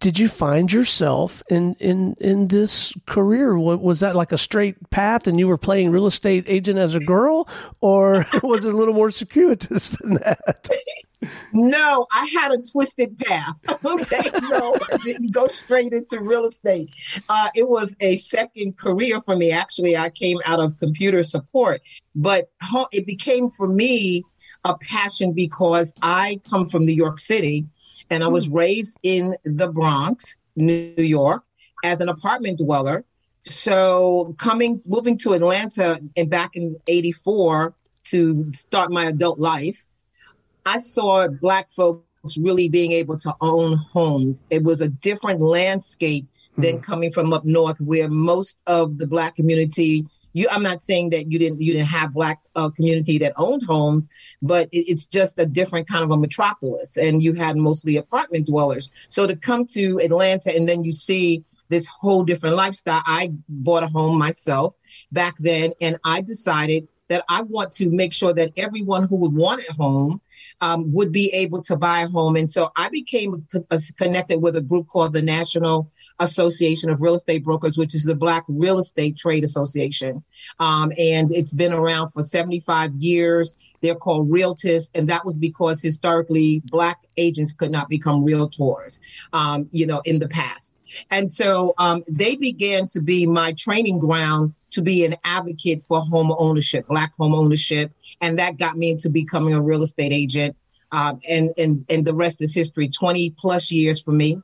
did 0.02 0.18
you 0.18 0.28
find 0.28 0.72
yourself 0.72 1.44
in 1.50 1.76
in 1.76 2.16
in 2.20 2.48
this 2.50 2.92
career? 3.06 3.58
Was 3.58 4.02
that 4.02 4.16
like 4.16 4.32
a 4.32 4.38
straight 4.38 4.90
path, 4.90 5.28
and 5.28 5.40
you 5.40 5.48
were 5.48 5.60
playing 5.60 5.92
real 5.92 6.08
estate 6.08 6.44
agent 6.48 6.80
as 6.80 6.96
a 6.96 7.00
girl, 7.00 7.48
or 7.80 8.26
was 8.44 8.66
it 8.66 8.74
a 8.74 8.78
little 8.78 8.96
more 8.96 9.12
circuitous 9.12 9.92
than 9.92 10.16
that? 10.16 10.70
No, 11.54 12.08
I 12.12 12.28
had 12.34 12.52
a 12.52 12.58
twisted 12.58 13.18
path. 13.20 13.56
okay, 13.86 14.30
no, 14.50 14.76
I 14.92 14.98
didn't 14.98 15.32
go 15.32 15.48
straight 15.48 15.94
into 15.94 16.20
real 16.20 16.46
estate. 16.46 16.90
Uh, 17.30 17.50
it 17.56 17.70
was 17.70 17.96
a 18.00 18.16
second 18.16 18.80
career 18.80 19.22
for 19.22 19.36
me. 19.36 19.52
Actually, 19.52 19.96
I 19.96 20.10
came 20.10 20.40
out 20.48 20.60
of 20.60 20.80
computer 20.80 21.22
support, 21.22 21.82
but 22.16 22.50
it 22.92 23.06
became 23.06 23.50
for 23.50 23.68
me 23.68 24.24
a 24.66 24.76
passion 24.78 25.34
because 25.34 25.94
I 26.02 26.40
come 26.50 26.68
from 26.68 26.86
New 26.86 26.94
York 26.94 27.20
City 27.20 27.68
and 28.12 28.24
I 28.24 28.28
was 28.28 28.46
hmm. 28.46 28.58
raised 28.58 29.00
in 29.02 29.36
the 29.44 29.70
Bronx, 29.70 30.38
New 30.56 30.94
York, 30.98 31.44
as 31.84 32.02
an 32.02 32.10
apartment 32.10 32.60
dweller. 32.60 33.04
So 33.46 34.36
coming, 34.38 34.82
moving 34.86 35.18
to 35.20 35.34
Atlanta 35.34 36.00
and 36.16 36.30
back 36.30 36.52
in 36.56 36.76
84 36.86 37.74
to 38.12 38.52
start 38.54 38.92
my 38.92 39.06
adult 39.06 39.40
life, 39.40 39.86
I 40.66 40.78
saw 40.78 41.28
black 41.28 41.72
folks 41.72 42.38
really 42.38 42.70
being 42.70 42.92
able 42.92 43.18
to 43.20 43.34
own 43.42 43.78
homes. 43.78 44.46
It 44.52 44.64
was 44.64 44.82
a 44.82 44.90
different 44.90 45.42
landscape 45.42 46.28
than 46.58 46.76
mm-hmm. 46.76 46.82
coming 46.82 47.12
from 47.12 47.34
up 47.34 47.46
north, 47.46 47.82
where 47.82 48.10
most 48.10 48.60
of 48.68 49.00
the 49.00 49.08
black 49.08 49.36
community. 49.36 50.06
You, 50.34 50.48
I'm 50.52 50.64
not 50.64 50.82
saying 50.84 51.12
that 51.12 51.32
you 51.32 51.40
didn't 51.40 51.62
you 51.62 51.74
didn't 51.74 51.88
have 51.88 52.14
black 52.14 52.42
uh, 52.56 52.70
community 52.70 53.18
that 53.20 53.34
owned 53.38 53.64
homes, 53.64 54.10
but 54.42 54.70
it, 54.72 54.86
it's 54.92 55.06
just 55.06 55.40
a 55.40 55.46
different 55.46 55.88
kind 55.88 56.04
of 56.04 56.12
a 56.12 56.18
metropolis, 56.18 56.98
and 56.98 57.22
you 57.22 57.34
had 57.34 57.58
mostly 57.58 57.98
apartment 57.98 58.48
dwellers. 58.48 58.90
So 59.10 59.28
to 59.28 59.36
come 59.36 59.66
to 59.74 60.00
Atlanta 60.04 60.56
and 60.56 60.68
then 60.68 60.84
you 60.84 60.92
see 60.92 61.44
this 61.72 61.88
whole 61.88 62.24
different 62.24 62.56
lifestyle. 62.56 63.02
I 63.06 63.32
bought 63.50 63.82
a 63.82 63.88
home 63.88 64.20
myself 64.20 64.76
back 65.12 65.36
then, 65.40 65.72
and 65.82 65.98
I 66.04 66.22
decided 66.22 66.88
that 67.08 67.24
I 67.28 67.42
want 67.42 67.72
to 67.74 67.90
make 67.90 68.14
sure 68.14 68.34
that 68.34 68.52
everyone 68.56 69.08
who 69.08 69.18
would 69.18 69.34
want 69.34 69.64
a 69.68 69.74
home 69.74 70.22
um, 70.62 70.94
would 70.94 71.12
be 71.12 71.30
able 71.34 71.62
to 71.64 71.76
buy 71.76 72.02
a 72.02 72.08
home. 72.08 72.36
And 72.36 72.50
so 72.50 72.72
I 72.78 72.90
became 72.90 73.46
connected 73.98 74.42
with 74.42 74.56
a 74.56 74.62
group 74.62 74.88
called 74.88 75.14
the 75.14 75.22
National 75.22 75.90
Association 76.22 76.90
of 76.90 77.02
Real 77.02 77.16
Estate 77.16 77.44
Brokers, 77.44 77.78
which 77.78 77.96
is 77.96 78.04
the 78.04 78.16
Black 78.16 78.46
Real 78.48 78.80
Estate 78.80 79.18
Trade 79.18 79.44
Association. 79.44 80.24
Um, 80.60 80.92
and 80.98 81.34
it's 81.34 81.54
been 81.54 81.74
around 81.74 82.10
for 82.10 82.24
75 82.24 82.94
years. 82.96 83.56
They're 83.82 83.96
called 83.96 84.30
Realtists, 84.30 84.92
and 84.94 85.10
that 85.10 85.26
was 85.26 85.36
because 85.36 85.82
historically 85.82 86.62
black 86.66 87.00
agents 87.18 87.54
could 87.54 87.72
not 87.72 87.90
become 87.90 88.24
realtors, 88.24 89.02
um, 89.34 89.66
you 89.72 89.88
know, 89.88 90.02
in 90.06 90.20
the 90.20 90.30
past. 90.30 90.76
And 91.10 91.32
so 91.32 91.74
um, 91.80 92.04
they 92.08 92.36
began 92.36 92.86
to 92.88 93.02
be 93.02 93.26
my 93.26 93.54
training 93.54 93.98
ground 93.98 94.54
to 94.72 94.82
be 94.82 95.04
an 95.04 95.16
advocate 95.24 95.82
for 95.82 96.00
home 96.00 96.34
ownership, 96.38 96.88
black 96.88 97.16
home 97.16 97.34
ownership, 97.34 97.92
and 98.22 98.38
that 98.38 98.58
got 98.58 98.78
me 98.78 98.92
into 98.92 99.10
becoming 99.10 99.54
a 99.54 99.62
real 99.62 99.82
estate 99.82 100.14
agent. 100.14 100.56
Um, 100.92 101.20
and 101.30 101.50
and 101.58 101.86
and 101.90 102.06
the 102.06 102.14
rest 102.14 102.42
is 102.42 102.54
history. 102.54 102.90
Twenty 102.90 103.34
plus 103.40 103.72
years 103.72 104.02
for 104.02 104.12
me 104.12 104.42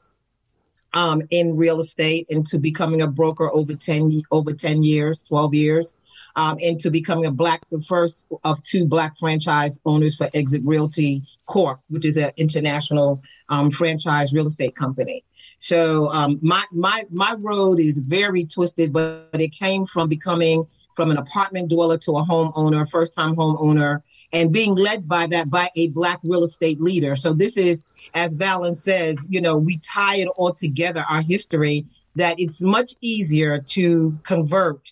um, 0.93 1.21
in 1.29 1.57
real 1.57 1.79
estate, 1.79 2.25
into 2.29 2.57
becoming 2.57 3.01
a 3.01 3.07
broker 3.07 3.50
over 3.51 3.75
ten 3.75 4.21
over 4.31 4.53
ten 4.53 4.83
years, 4.83 5.23
twelve 5.23 5.53
years, 5.53 5.95
um, 6.35 6.57
into 6.59 6.89
becoming 6.89 7.25
a 7.25 7.31
black, 7.31 7.67
the 7.69 7.79
first 7.79 8.27
of 8.43 8.61
two 8.63 8.85
black 8.85 9.17
franchise 9.17 9.79
owners 9.85 10.15
for 10.15 10.27
Exit 10.33 10.61
Realty 10.63 11.23
Corp, 11.45 11.79
which 11.89 12.05
is 12.05 12.17
an 12.17 12.31
international 12.37 13.21
um, 13.50 13.69
franchise 13.69 14.33
real 14.33 14.47
estate 14.47 14.75
company. 14.75 15.23
So 15.59 16.11
um, 16.11 16.39
my 16.41 16.63
my 16.71 17.03
my 17.11 17.35
road 17.39 17.79
is 17.79 18.00
very 18.00 18.45
twisted, 18.45 18.93
but 18.93 19.29
it 19.33 19.51
came 19.51 19.85
from 19.85 20.07
becoming 20.07 20.65
from 20.98 21.12
an 21.12 21.18
apartment 21.18 21.70
dweller 21.70 21.98
to 22.00 22.14
a 22.14 22.24
homeowner, 22.24 22.90
first 22.90 23.14
time 23.14 23.36
homeowner, 23.36 24.01
and 24.33 24.51
being 24.51 24.74
led 24.74 25.07
by 25.07 25.27
that 25.27 25.48
by 25.48 25.70
a 25.77 25.90
black 25.90 26.20
real 26.24 26.44
estate 26.44 26.81
leader. 26.81 27.16
So 27.16 27.33
this 27.33 27.55
is, 27.55 27.83
as 28.16 28.36
Valen 28.36 28.75
says, 28.75 29.25
you 29.29 29.40
know, 29.40 29.55
we 29.55 29.77
tie 29.77 30.18
it 30.18 30.27
all 30.36 30.51
together, 30.51 31.05
our 31.07 31.22
history, 31.22 31.86
that 32.16 32.40
it's 32.40 32.62
much 32.64 32.96
easier 33.00 33.60
to 33.60 34.18
convert 34.24 34.92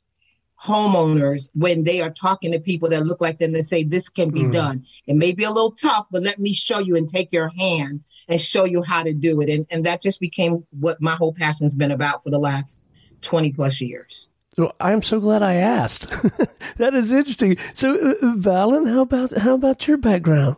homeowners 0.63 1.50
when 1.56 1.84
they 1.84 2.02
are 2.02 2.12
talking 2.12 2.52
to 2.52 2.60
people 2.60 2.88
that 2.89 3.06
look 3.06 3.20
like 3.20 3.39
them 3.39 3.54
that 3.54 3.63
say 3.63 3.84
this 3.84 4.08
can 4.08 4.30
be 4.30 4.44
mm. 4.44 4.52
done. 4.52 4.86
It 5.08 5.15
may 5.15 5.34
be 5.34 5.44
a 5.44 5.52
little 5.52 5.72
tough, 5.72 6.06
but 6.12 6.22
let 6.22 6.38
me 6.38 6.54
show 6.54 6.78
you 6.78 6.96
and 6.96 7.10
take 7.10 7.34
your 7.34 7.50
hand 7.50 8.02
and 8.30 8.39
show 8.39 8.63
you 8.65 8.84
how 8.84 9.02
to 9.02 9.12
do 9.12 9.41
it. 9.41 9.50
And 9.50 9.65
and 9.72 9.86
that 9.88 10.04
just 10.04 10.20
became 10.20 10.65
what 10.70 11.02
my 11.02 11.15
whole 11.15 11.34
passion's 11.34 11.74
been 11.74 11.91
about 11.91 12.24
for 12.24 12.30
the 12.30 12.39
last 12.39 12.80
20 13.22 13.54
plus 13.54 13.82
years. 13.82 14.30
Well, 14.58 14.74
I'm 14.80 15.02
so 15.02 15.20
glad 15.20 15.44
I 15.44 15.56
asked. 15.56 16.10
that 16.78 16.94
is 16.94 17.12
interesting. 17.12 17.58
So, 17.74 17.96
uh, 17.96 18.36
Valen, 18.36 18.89
how 18.89 19.02
about 19.02 19.32
how 19.34 19.56
about 19.56 19.88
your 19.88 19.98
background? 19.98 20.56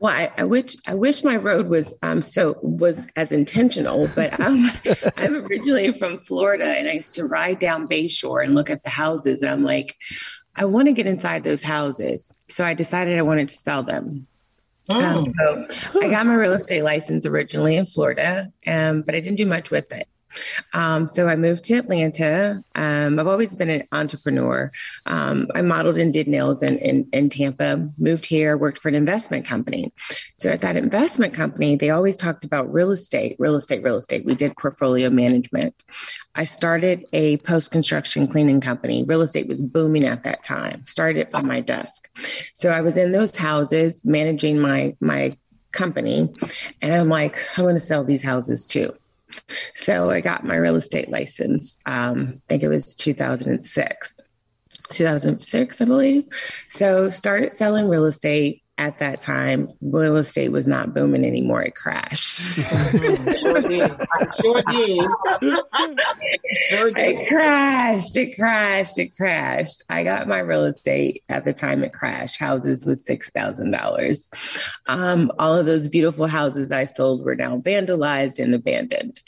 Well, 0.00 0.14
I, 0.14 0.30
I, 0.36 0.44
wish 0.44 0.76
I 0.86 0.94
wish 0.94 1.24
my 1.24 1.36
road 1.36 1.68
was 1.68 1.92
um 2.02 2.22
so 2.22 2.56
was 2.62 3.06
as 3.16 3.32
intentional, 3.32 4.08
but 4.14 4.38
um, 4.40 4.70
I'm 5.16 5.34
originally 5.34 5.92
from 5.92 6.18
Florida, 6.18 6.64
and 6.64 6.88
I 6.88 6.92
used 6.92 7.16
to 7.16 7.24
ride 7.24 7.58
down 7.58 7.88
Bayshore 7.88 8.44
and 8.44 8.54
look 8.54 8.70
at 8.70 8.82
the 8.82 8.90
houses, 8.90 9.42
and 9.42 9.50
I'm 9.50 9.62
like, 9.62 9.96
I 10.54 10.64
want 10.66 10.86
to 10.86 10.92
get 10.92 11.06
inside 11.06 11.44
those 11.44 11.62
houses, 11.62 12.32
so 12.48 12.64
I 12.64 12.74
decided 12.74 13.18
I 13.18 13.22
wanted 13.22 13.48
to 13.48 13.56
sell 13.56 13.82
them. 13.82 14.26
Oh. 14.90 15.04
Um, 15.04 15.66
so 15.70 16.00
I 16.02 16.08
got 16.08 16.26
my 16.26 16.34
real 16.34 16.54
estate 16.54 16.82
license 16.82 17.26
originally 17.26 17.76
in 17.76 17.84
Florida, 17.84 18.50
um, 18.66 19.02
but 19.02 19.14
I 19.14 19.20
didn't 19.20 19.36
do 19.36 19.46
much 19.46 19.70
with 19.70 19.92
it. 19.92 20.08
Um, 20.72 21.06
so 21.06 21.28
I 21.28 21.36
moved 21.36 21.64
to 21.64 21.74
Atlanta. 21.74 22.62
Um, 22.74 23.18
I've 23.18 23.26
always 23.26 23.54
been 23.54 23.70
an 23.70 23.84
entrepreneur. 23.92 24.70
Um, 25.06 25.48
I 25.54 25.62
modeled 25.62 25.98
and 25.98 26.12
did 26.12 26.28
nails 26.28 26.62
in, 26.62 26.78
in, 26.78 27.08
in, 27.12 27.28
Tampa, 27.28 27.88
moved 27.98 28.26
here, 28.26 28.56
worked 28.56 28.78
for 28.78 28.88
an 28.88 28.94
investment 28.94 29.46
company. 29.46 29.92
So 30.36 30.50
at 30.50 30.60
that 30.62 30.76
investment 30.76 31.34
company, 31.34 31.76
they 31.76 31.90
always 31.90 32.16
talked 32.16 32.44
about 32.44 32.72
real 32.72 32.90
estate, 32.90 33.36
real 33.38 33.56
estate, 33.56 33.82
real 33.82 33.98
estate. 33.98 34.24
We 34.24 34.34
did 34.34 34.56
portfolio 34.56 35.10
management. 35.10 35.74
I 36.34 36.44
started 36.44 37.06
a 37.12 37.38
post 37.38 37.70
construction 37.70 38.28
cleaning 38.28 38.60
company. 38.60 39.04
Real 39.04 39.22
estate 39.22 39.48
was 39.48 39.62
booming 39.62 40.04
at 40.04 40.24
that 40.24 40.42
time. 40.42 40.86
Started 40.86 41.20
it 41.20 41.30
from 41.30 41.46
my 41.46 41.60
desk. 41.60 42.08
So 42.54 42.70
I 42.70 42.80
was 42.80 42.96
in 42.96 43.12
those 43.12 43.36
houses 43.36 44.04
managing 44.04 44.60
my, 44.60 44.96
my 45.00 45.32
company. 45.72 46.32
And 46.82 46.94
I'm 46.94 47.08
like, 47.08 47.38
I 47.58 47.62
want 47.62 47.78
to 47.78 47.84
sell 47.84 48.04
these 48.04 48.22
houses 48.22 48.66
too. 48.66 48.94
So 49.74 50.10
I 50.10 50.20
got 50.20 50.44
my 50.44 50.56
real 50.56 50.76
estate 50.76 51.08
license. 51.10 51.78
Um, 51.86 52.34
I 52.36 52.40
think 52.48 52.62
it 52.62 52.68
was 52.68 52.94
2006. 52.94 54.20
2006, 54.90 55.80
I 55.80 55.84
believe. 55.84 56.24
So 56.70 57.08
started 57.08 57.52
selling 57.52 57.88
real 57.88 58.06
estate 58.06 58.62
at 58.78 59.00
that 59.00 59.20
time, 59.20 59.68
real 59.82 60.16
estate 60.16 60.52
was 60.52 60.68
not 60.68 60.94
booming 60.94 61.24
anymore. 61.24 61.62
It 61.62 61.74
crashed. 61.74 62.40
sure 63.40 63.60
did. 63.60 63.90
sure 64.40 64.62
did. 64.62 65.10
sure 66.68 66.90
did. 66.92 67.18
It 67.18 67.28
crashed. 67.28 68.16
It 68.16 68.36
crashed. 68.36 68.98
It 68.98 69.16
crashed. 69.16 69.82
I 69.90 70.04
got 70.04 70.28
my 70.28 70.38
real 70.38 70.64
estate 70.64 71.24
at 71.28 71.44
the 71.44 71.52
time 71.52 71.82
it 71.82 71.92
crashed. 71.92 72.38
Houses 72.38 72.86
was 72.86 73.04
six 73.04 73.30
thousand 73.30 73.74
um, 73.74 73.80
dollars. 73.80 74.30
All 74.86 75.54
of 75.56 75.66
those 75.66 75.88
beautiful 75.88 76.28
houses 76.28 76.70
I 76.70 76.84
sold 76.84 77.24
were 77.24 77.36
now 77.36 77.58
vandalized 77.58 78.38
and 78.38 78.54
abandoned. 78.54 79.20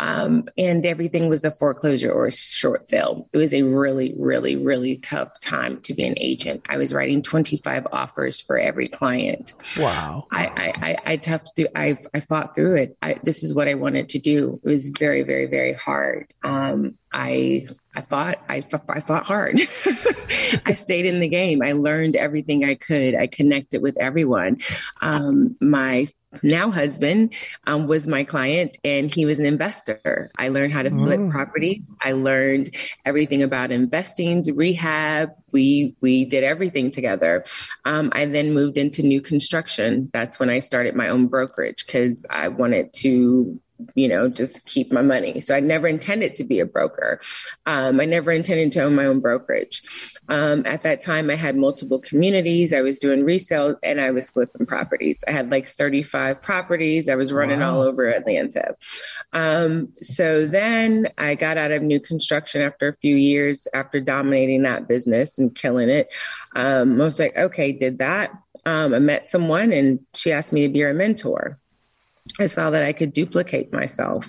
Um, 0.00 0.48
and 0.56 0.86
everything 0.86 1.28
was 1.28 1.44
a 1.44 1.50
foreclosure 1.50 2.10
or 2.10 2.28
a 2.28 2.32
short 2.32 2.88
sale. 2.88 3.28
It 3.34 3.36
was 3.36 3.52
a 3.52 3.62
really, 3.62 4.14
really, 4.18 4.56
really 4.56 4.96
tough 4.96 5.38
time 5.40 5.82
to 5.82 5.92
be 5.92 6.04
an 6.04 6.14
agent. 6.16 6.64
I 6.70 6.78
was 6.78 6.94
writing 6.94 7.20
25 7.20 7.86
offers 7.92 8.40
for 8.40 8.56
every 8.56 8.86
client. 8.86 9.52
Wow. 9.78 10.26
I, 10.32 10.46
I, 10.46 10.88
I, 10.88 10.96
I 11.12 11.16
tough 11.18 11.42
through, 11.54 11.66
I, 11.76 11.98
I 12.14 12.20
fought 12.20 12.54
through 12.54 12.76
it. 12.76 12.96
I, 13.02 13.16
this 13.22 13.44
is 13.44 13.54
what 13.54 13.68
I 13.68 13.74
wanted 13.74 14.08
to 14.10 14.18
do. 14.18 14.58
It 14.64 14.68
was 14.68 14.88
very, 14.88 15.22
very, 15.22 15.44
very 15.44 15.74
hard. 15.74 16.32
Um, 16.42 16.96
I 17.12 17.66
I 17.94 18.02
fought 18.02 18.38
I, 18.48 18.62
I 18.88 19.00
fought 19.00 19.24
hard. 19.24 19.56
I 19.60 20.74
stayed 20.74 21.06
in 21.06 21.18
the 21.18 21.28
game. 21.28 21.60
I 21.60 21.72
learned 21.72 22.14
everything 22.14 22.64
I 22.64 22.76
could. 22.76 23.16
I 23.16 23.26
connected 23.26 23.82
with 23.82 23.96
everyone. 23.98 24.58
Um, 25.00 25.56
my 25.60 26.08
now 26.42 26.70
husband 26.70 27.34
um, 27.66 27.86
was 27.86 28.06
my 28.06 28.24
client 28.24 28.78
and 28.84 29.12
he 29.12 29.26
was 29.26 29.38
an 29.38 29.46
investor. 29.46 30.30
I 30.36 30.48
learned 30.48 30.72
how 30.72 30.82
to 30.82 30.90
flip 30.90 31.18
mm. 31.18 31.30
property. 31.30 31.82
I 32.00 32.12
learned 32.12 32.74
everything 33.04 33.42
about 33.42 33.72
investing, 33.72 34.44
rehab. 34.54 35.30
We 35.52 35.96
we 36.00 36.24
did 36.24 36.44
everything 36.44 36.90
together. 36.90 37.44
Um, 37.84 38.10
I 38.12 38.26
then 38.26 38.54
moved 38.54 38.78
into 38.78 39.02
new 39.02 39.20
construction. 39.20 40.10
That's 40.12 40.38
when 40.38 40.50
I 40.50 40.60
started 40.60 40.94
my 40.94 41.08
own 41.08 41.26
brokerage 41.26 41.84
because 41.84 42.24
I 42.30 42.48
wanted 42.48 42.92
to 42.94 43.60
you 43.94 44.08
know, 44.08 44.28
just 44.28 44.64
keep 44.64 44.92
my 44.92 45.02
money. 45.02 45.40
So 45.40 45.54
I 45.54 45.60
never 45.60 45.86
intended 45.86 46.36
to 46.36 46.44
be 46.44 46.60
a 46.60 46.66
broker. 46.66 47.20
Um, 47.66 48.00
I 48.00 48.04
never 48.04 48.30
intended 48.30 48.72
to 48.72 48.82
own 48.82 48.94
my 48.94 49.06
own 49.06 49.20
brokerage. 49.20 49.82
Um, 50.28 50.64
at 50.66 50.82
that 50.82 51.00
time, 51.00 51.30
I 51.30 51.34
had 51.34 51.56
multiple 51.56 51.98
communities. 51.98 52.72
I 52.72 52.82
was 52.82 52.98
doing 52.98 53.24
resale 53.24 53.76
and 53.82 54.00
I 54.00 54.10
was 54.10 54.30
flipping 54.30 54.66
properties. 54.66 55.22
I 55.26 55.32
had 55.32 55.50
like 55.50 55.66
35 55.66 56.42
properties. 56.42 57.08
I 57.08 57.14
was 57.16 57.32
running 57.32 57.60
wow. 57.60 57.76
all 57.76 57.82
over 57.82 58.08
Atlanta. 58.08 58.76
Um, 59.32 59.92
so 59.96 60.46
then 60.46 61.08
I 61.18 61.34
got 61.34 61.58
out 61.58 61.72
of 61.72 61.82
new 61.82 62.00
construction 62.00 62.62
after 62.62 62.88
a 62.88 62.96
few 62.96 63.16
years 63.16 63.66
after 63.74 64.00
dominating 64.00 64.62
that 64.62 64.88
business 64.88 65.38
and 65.38 65.54
killing 65.54 65.88
it. 65.88 66.08
Um, 66.54 67.00
I 67.00 67.04
was 67.04 67.18
like, 67.18 67.36
okay, 67.36 67.72
did 67.72 67.98
that. 67.98 68.32
Um, 68.66 68.94
I 68.94 68.98
met 68.98 69.30
someone 69.30 69.72
and 69.72 70.00
she 70.14 70.32
asked 70.32 70.52
me 70.52 70.66
to 70.66 70.72
be 70.72 70.80
her 70.80 70.94
mentor. 70.94 71.58
I 72.38 72.46
saw 72.46 72.70
that 72.70 72.84
I 72.84 72.92
could 72.92 73.12
duplicate 73.12 73.72
myself. 73.72 74.26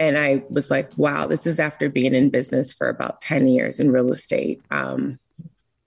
And 0.00 0.16
I 0.16 0.44
was 0.48 0.70
like, 0.70 0.96
wow, 0.96 1.26
this 1.26 1.46
is 1.46 1.58
after 1.58 1.88
being 1.88 2.14
in 2.14 2.30
business 2.30 2.72
for 2.72 2.88
about 2.88 3.20
10 3.20 3.48
years 3.48 3.80
in 3.80 3.90
real 3.90 4.12
estate. 4.12 4.60
Um, 4.70 5.18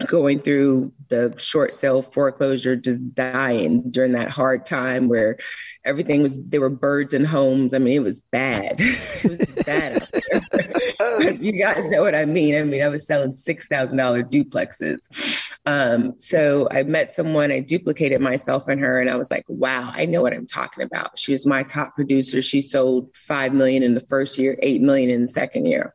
going 0.07 0.39
through 0.39 0.91
the 1.09 1.33
short 1.37 1.73
sale 1.73 2.01
foreclosure, 2.01 2.75
just 2.75 3.13
dying 3.13 3.89
during 3.89 4.13
that 4.13 4.29
hard 4.29 4.65
time 4.65 5.07
where 5.07 5.37
everything 5.85 6.23
was, 6.23 6.43
there 6.45 6.59
were 6.59 6.69
birds 6.69 7.13
and 7.13 7.25
homes. 7.25 7.73
I 7.73 7.77
mean, 7.77 7.95
it 7.95 8.03
was 8.03 8.19
bad. 8.19 8.75
it 8.79 9.23
was 9.23 9.63
bad 9.63 10.01
out 10.01 10.11
there. 10.11 10.51
you 11.39 11.53
guys 11.53 11.83
know 11.89 12.01
what 12.01 12.15
I 12.15 12.25
mean. 12.25 12.55
I 12.55 12.63
mean, 12.63 12.81
I 12.81 12.87
was 12.87 13.05
selling 13.05 13.31
$6,000 13.31 14.29
duplexes. 14.29 15.40
Um, 15.65 16.15
so 16.19 16.67
I 16.71 16.83
met 16.83 17.13
someone, 17.13 17.51
I 17.51 17.59
duplicated 17.59 18.19
myself 18.19 18.67
and 18.67 18.81
her, 18.81 18.99
and 18.99 19.09
I 19.09 19.15
was 19.15 19.29
like, 19.29 19.45
wow, 19.47 19.91
I 19.93 20.05
know 20.05 20.23
what 20.23 20.33
I'm 20.33 20.47
talking 20.47 20.83
about. 20.83 21.19
She 21.19 21.31
was 21.31 21.45
my 21.45 21.63
top 21.63 21.95
producer. 21.95 22.41
She 22.41 22.61
sold 22.61 23.15
5 23.15 23.53
million 23.53 23.83
in 23.83 23.93
the 23.93 23.99
first 23.99 24.37
year, 24.37 24.57
8 24.61 24.81
million 24.81 25.09
in 25.11 25.23
the 25.23 25.29
second 25.29 25.67
year. 25.67 25.93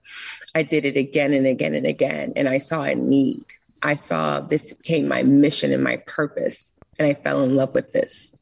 I 0.55 0.63
did 0.63 0.85
it 0.85 0.97
again 0.97 1.35
and 1.35 1.47
again 1.47 1.75
and 1.75 1.87
again, 1.87 2.33
and 2.37 2.49
I 2.49 2.59
saw 2.59 2.83
a 2.83 2.95
need. 2.95 3.45
I 3.83 3.95
saw 3.95 4.41
this 4.41 4.73
became 4.73 5.09
my 5.09 5.23
mission 5.23 5.73
and 5.73 5.83
my 5.83 5.99
purpose, 6.07 6.77
and 6.99 7.07
I 7.07 7.15
fell 7.15 7.43
in 7.43 7.57
love 7.57 7.75
with 7.75 7.93
this. 7.93 8.35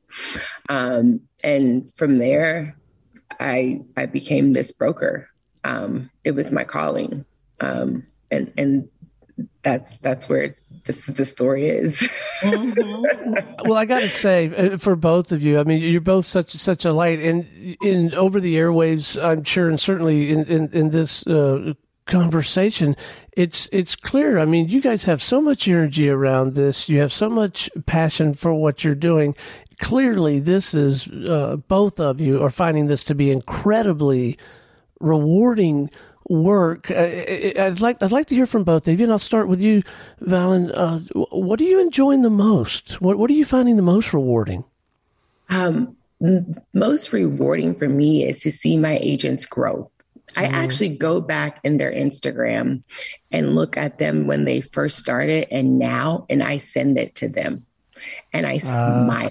Um, 0.68 1.22
and 1.42 1.92
from 1.96 2.18
there, 2.18 2.76
I 3.40 3.80
I 3.96 4.06
became 4.06 4.52
this 4.52 4.72
broker. 4.72 5.28
Um, 5.64 6.10
it 6.22 6.32
was 6.32 6.52
my 6.52 6.64
calling, 6.64 7.24
um, 7.60 8.06
and 8.30 8.52
and 8.56 8.88
that's 9.62 9.96
that's 9.98 10.28
where 10.28 10.54
the 10.84 11.24
story 11.24 11.66
is. 11.66 11.96
mm-hmm. 12.40 13.68
well, 13.68 13.76
I 13.76 13.86
got 13.86 14.00
to 14.00 14.10
say, 14.10 14.54
uh, 14.54 14.78
for 14.78 14.96
both 14.96 15.32
of 15.32 15.42
you, 15.42 15.58
I 15.58 15.64
mean, 15.64 15.82
you're 15.82 16.00
both 16.00 16.26
such 16.26 16.50
such 16.50 16.84
a 16.84 16.92
light, 16.92 17.20
and 17.20 17.46
in 17.82 18.14
over 18.14 18.40
the 18.40 18.56
airwaves, 18.56 19.22
I'm 19.22 19.44
sure, 19.44 19.68
and 19.68 19.80
certainly 19.80 20.30
in 20.30 20.44
in, 20.44 20.68
in 20.72 20.90
this 20.90 21.26
uh, 21.26 21.74
conversation, 22.06 22.96
it's 23.32 23.68
it's 23.72 23.96
clear. 23.96 24.38
I 24.38 24.44
mean, 24.44 24.68
you 24.68 24.80
guys 24.80 25.04
have 25.04 25.22
so 25.22 25.40
much 25.40 25.66
energy 25.66 26.08
around 26.08 26.54
this. 26.54 26.88
You 26.88 27.00
have 27.00 27.12
so 27.12 27.28
much 27.28 27.70
passion 27.86 28.34
for 28.34 28.54
what 28.54 28.84
you're 28.84 28.94
doing. 28.94 29.34
Clearly, 29.80 30.38
this 30.38 30.74
is 30.74 31.08
uh, 31.08 31.56
both 31.68 31.98
of 31.98 32.20
you 32.20 32.42
are 32.42 32.50
finding 32.50 32.86
this 32.86 33.02
to 33.04 33.14
be 33.14 33.30
incredibly 33.30 34.38
rewarding 35.00 35.90
work. 36.28 36.90
Uh, 36.90 36.94
I'd 36.94 37.80
like 37.80 38.02
I'd 38.02 38.12
like 38.12 38.28
to 38.28 38.34
hear 38.34 38.46
from 38.46 38.64
both 38.64 38.88
of 38.88 38.98
you, 38.98 39.04
and 39.04 39.12
I'll 39.12 39.18
start 39.18 39.48
with 39.48 39.60
you, 39.60 39.82
Valen. 40.22 40.70
Uh, 40.74 40.98
what 41.30 41.60
are 41.60 41.64
you 41.64 41.80
enjoying 41.80 42.22
the 42.22 42.30
most? 42.30 43.00
What 43.00 43.18
What 43.18 43.30
are 43.30 43.34
you 43.34 43.44
finding 43.44 43.76
the 43.76 43.82
most 43.82 44.12
rewarding? 44.12 44.64
Um, 45.50 45.96
most 46.72 47.12
rewarding 47.12 47.74
for 47.74 47.88
me 47.88 48.24
is 48.24 48.40
to 48.42 48.52
see 48.52 48.76
my 48.76 48.98
agents 49.02 49.46
grow. 49.46 49.90
I 50.36 50.46
mm-hmm. 50.46 50.54
actually 50.54 50.88
go 50.96 51.20
back 51.20 51.60
in 51.64 51.76
their 51.76 51.92
Instagram 51.92 52.82
and 53.30 53.54
look 53.54 53.76
at 53.76 53.98
them 53.98 54.26
when 54.26 54.44
they 54.44 54.62
first 54.62 54.98
started 54.98 55.46
and 55.50 55.78
now, 55.78 56.26
and 56.30 56.42
I 56.42 56.58
send 56.58 56.98
it 56.98 57.16
to 57.16 57.28
them, 57.28 57.66
and 58.32 58.46
I 58.46 58.56
uh. 58.56 58.58
smile 59.04 59.30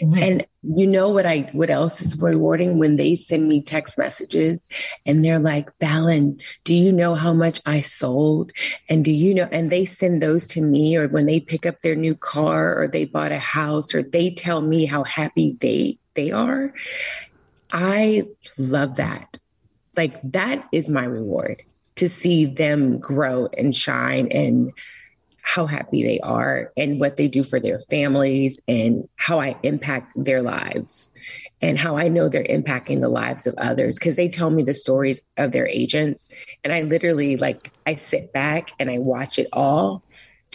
Mm-hmm. 0.00 0.22
And 0.22 0.46
you 0.74 0.86
know 0.86 1.10
what 1.10 1.26
I 1.26 1.48
what 1.52 1.70
else 1.70 2.00
is 2.02 2.18
rewarding 2.18 2.78
when 2.78 2.96
they 2.96 3.14
send 3.14 3.46
me 3.46 3.62
text 3.62 3.98
messages 3.98 4.68
and 5.04 5.24
they're 5.24 5.38
like, 5.38 5.70
Valen, 5.78 6.42
do 6.64 6.74
you 6.74 6.92
know 6.92 7.14
how 7.14 7.32
much 7.32 7.60
I 7.64 7.82
sold? 7.82 8.52
And 8.88 9.04
do 9.04 9.10
you 9.10 9.34
know 9.34 9.48
and 9.50 9.70
they 9.70 9.84
send 9.84 10.22
those 10.22 10.48
to 10.48 10.60
me 10.60 10.96
or 10.96 11.08
when 11.08 11.26
they 11.26 11.40
pick 11.40 11.66
up 11.66 11.80
their 11.80 11.94
new 11.94 12.14
car 12.14 12.80
or 12.80 12.88
they 12.88 13.04
bought 13.04 13.32
a 13.32 13.38
house 13.38 13.94
or 13.94 14.02
they 14.02 14.30
tell 14.30 14.60
me 14.60 14.86
how 14.86 15.04
happy 15.04 15.56
they 15.60 15.98
they 16.14 16.32
are. 16.32 16.74
I 17.72 18.24
love 18.58 18.96
that. 18.96 19.38
Like 19.96 20.20
that 20.32 20.66
is 20.72 20.88
my 20.88 21.04
reward 21.04 21.62
to 21.96 22.08
see 22.08 22.44
them 22.46 22.98
grow 22.98 23.48
and 23.56 23.74
shine 23.74 24.28
and 24.32 24.72
how 25.46 25.64
happy 25.64 26.02
they 26.02 26.18
are 26.18 26.72
and 26.76 26.98
what 26.98 27.16
they 27.16 27.28
do 27.28 27.44
for 27.44 27.60
their 27.60 27.78
families 27.78 28.60
and 28.66 29.08
how 29.14 29.40
I 29.40 29.56
impact 29.62 30.12
their 30.16 30.42
lives 30.42 31.12
and 31.62 31.78
how 31.78 31.96
I 31.96 32.08
know 32.08 32.28
they're 32.28 32.42
impacting 32.42 33.00
the 33.00 33.08
lives 33.08 33.46
of 33.46 33.54
others 33.56 33.96
because 33.96 34.16
they 34.16 34.28
tell 34.28 34.50
me 34.50 34.64
the 34.64 34.74
stories 34.74 35.20
of 35.36 35.52
their 35.52 35.68
agents. 35.68 36.28
And 36.64 36.72
I 36.72 36.82
literally, 36.82 37.36
like, 37.36 37.70
I 37.86 37.94
sit 37.94 38.32
back 38.32 38.72
and 38.80 38.90
I 38.90 38.98
watch 38.98 39.38
it 39.38 39.46
all. 39.52 40.02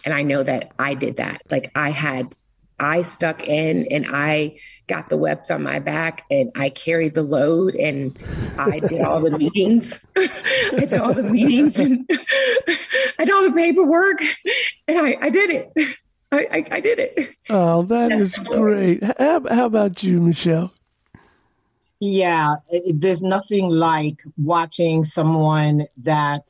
And 0.03 0.13
I 0.13 0.23
know 0.23 0.43
that 0.43 0.73
I 0.77 0.93
did 0.95 1.17
that. 1.17 1.41
Like, 1.49 1.71
I 1.73 1.91
had 1.91 2.35
I 2.81 3.03
stuck 3.03 3.47
in 3.47 3.85
and 3.91 4.07
I 4.09 4.57
got 4.87 5.09
the 5.09 5.17
webs 5.17 5.51
on 5.51 5.61
my 5.63 5.79
back 5.79 6.25
and 6.31 6.51
I 6.57 6.69
carried 6.69 7.13
the 7.13 7.21
load 7.21 7.75
and 7.75 8.17
I 8.57 8.79
did 8.79 9.01
all 9.01 9.21
the 9.21 9.37
meetings. 9.37 9.99
I 10.17 10.85
did 10.85 10.99
all 10.99 11.13
the 11.13 11.23
meetings 11.23 11.77
and 11.77 12.05
I 13.19 13.25
did 13.25 13.31
all 13.31 13.43
the 13.43 13.53
paperwork 13.55 14.21
and 14.87 14.97
I, 14.97 15.17
I 15.21 15.29
did 15.29 15.51
it. 15.51 15.71
I, 16.31 16.47
I, 16.51 16.65
I, 16.71 16.79
did 16.79 16.97
it. 16.99 17.35
Oh, 17.49 17.83
that 17.83 18.11
is 18.13 18.37
great. 18.37 19.03
How, 19.19 19.43
how 19.49 19.65
about 19.65 20.01
you, 20.01 20.19
Michelle? 20.21 20.73
Yeah, 21.99 22.55
it, 22.71 22.99
there's 22.99 23.21
nothing 23.21 23.69
like 23.69 24.21
watching 24.37 25.03
someone 25.03 25.83
that 25.97 26.47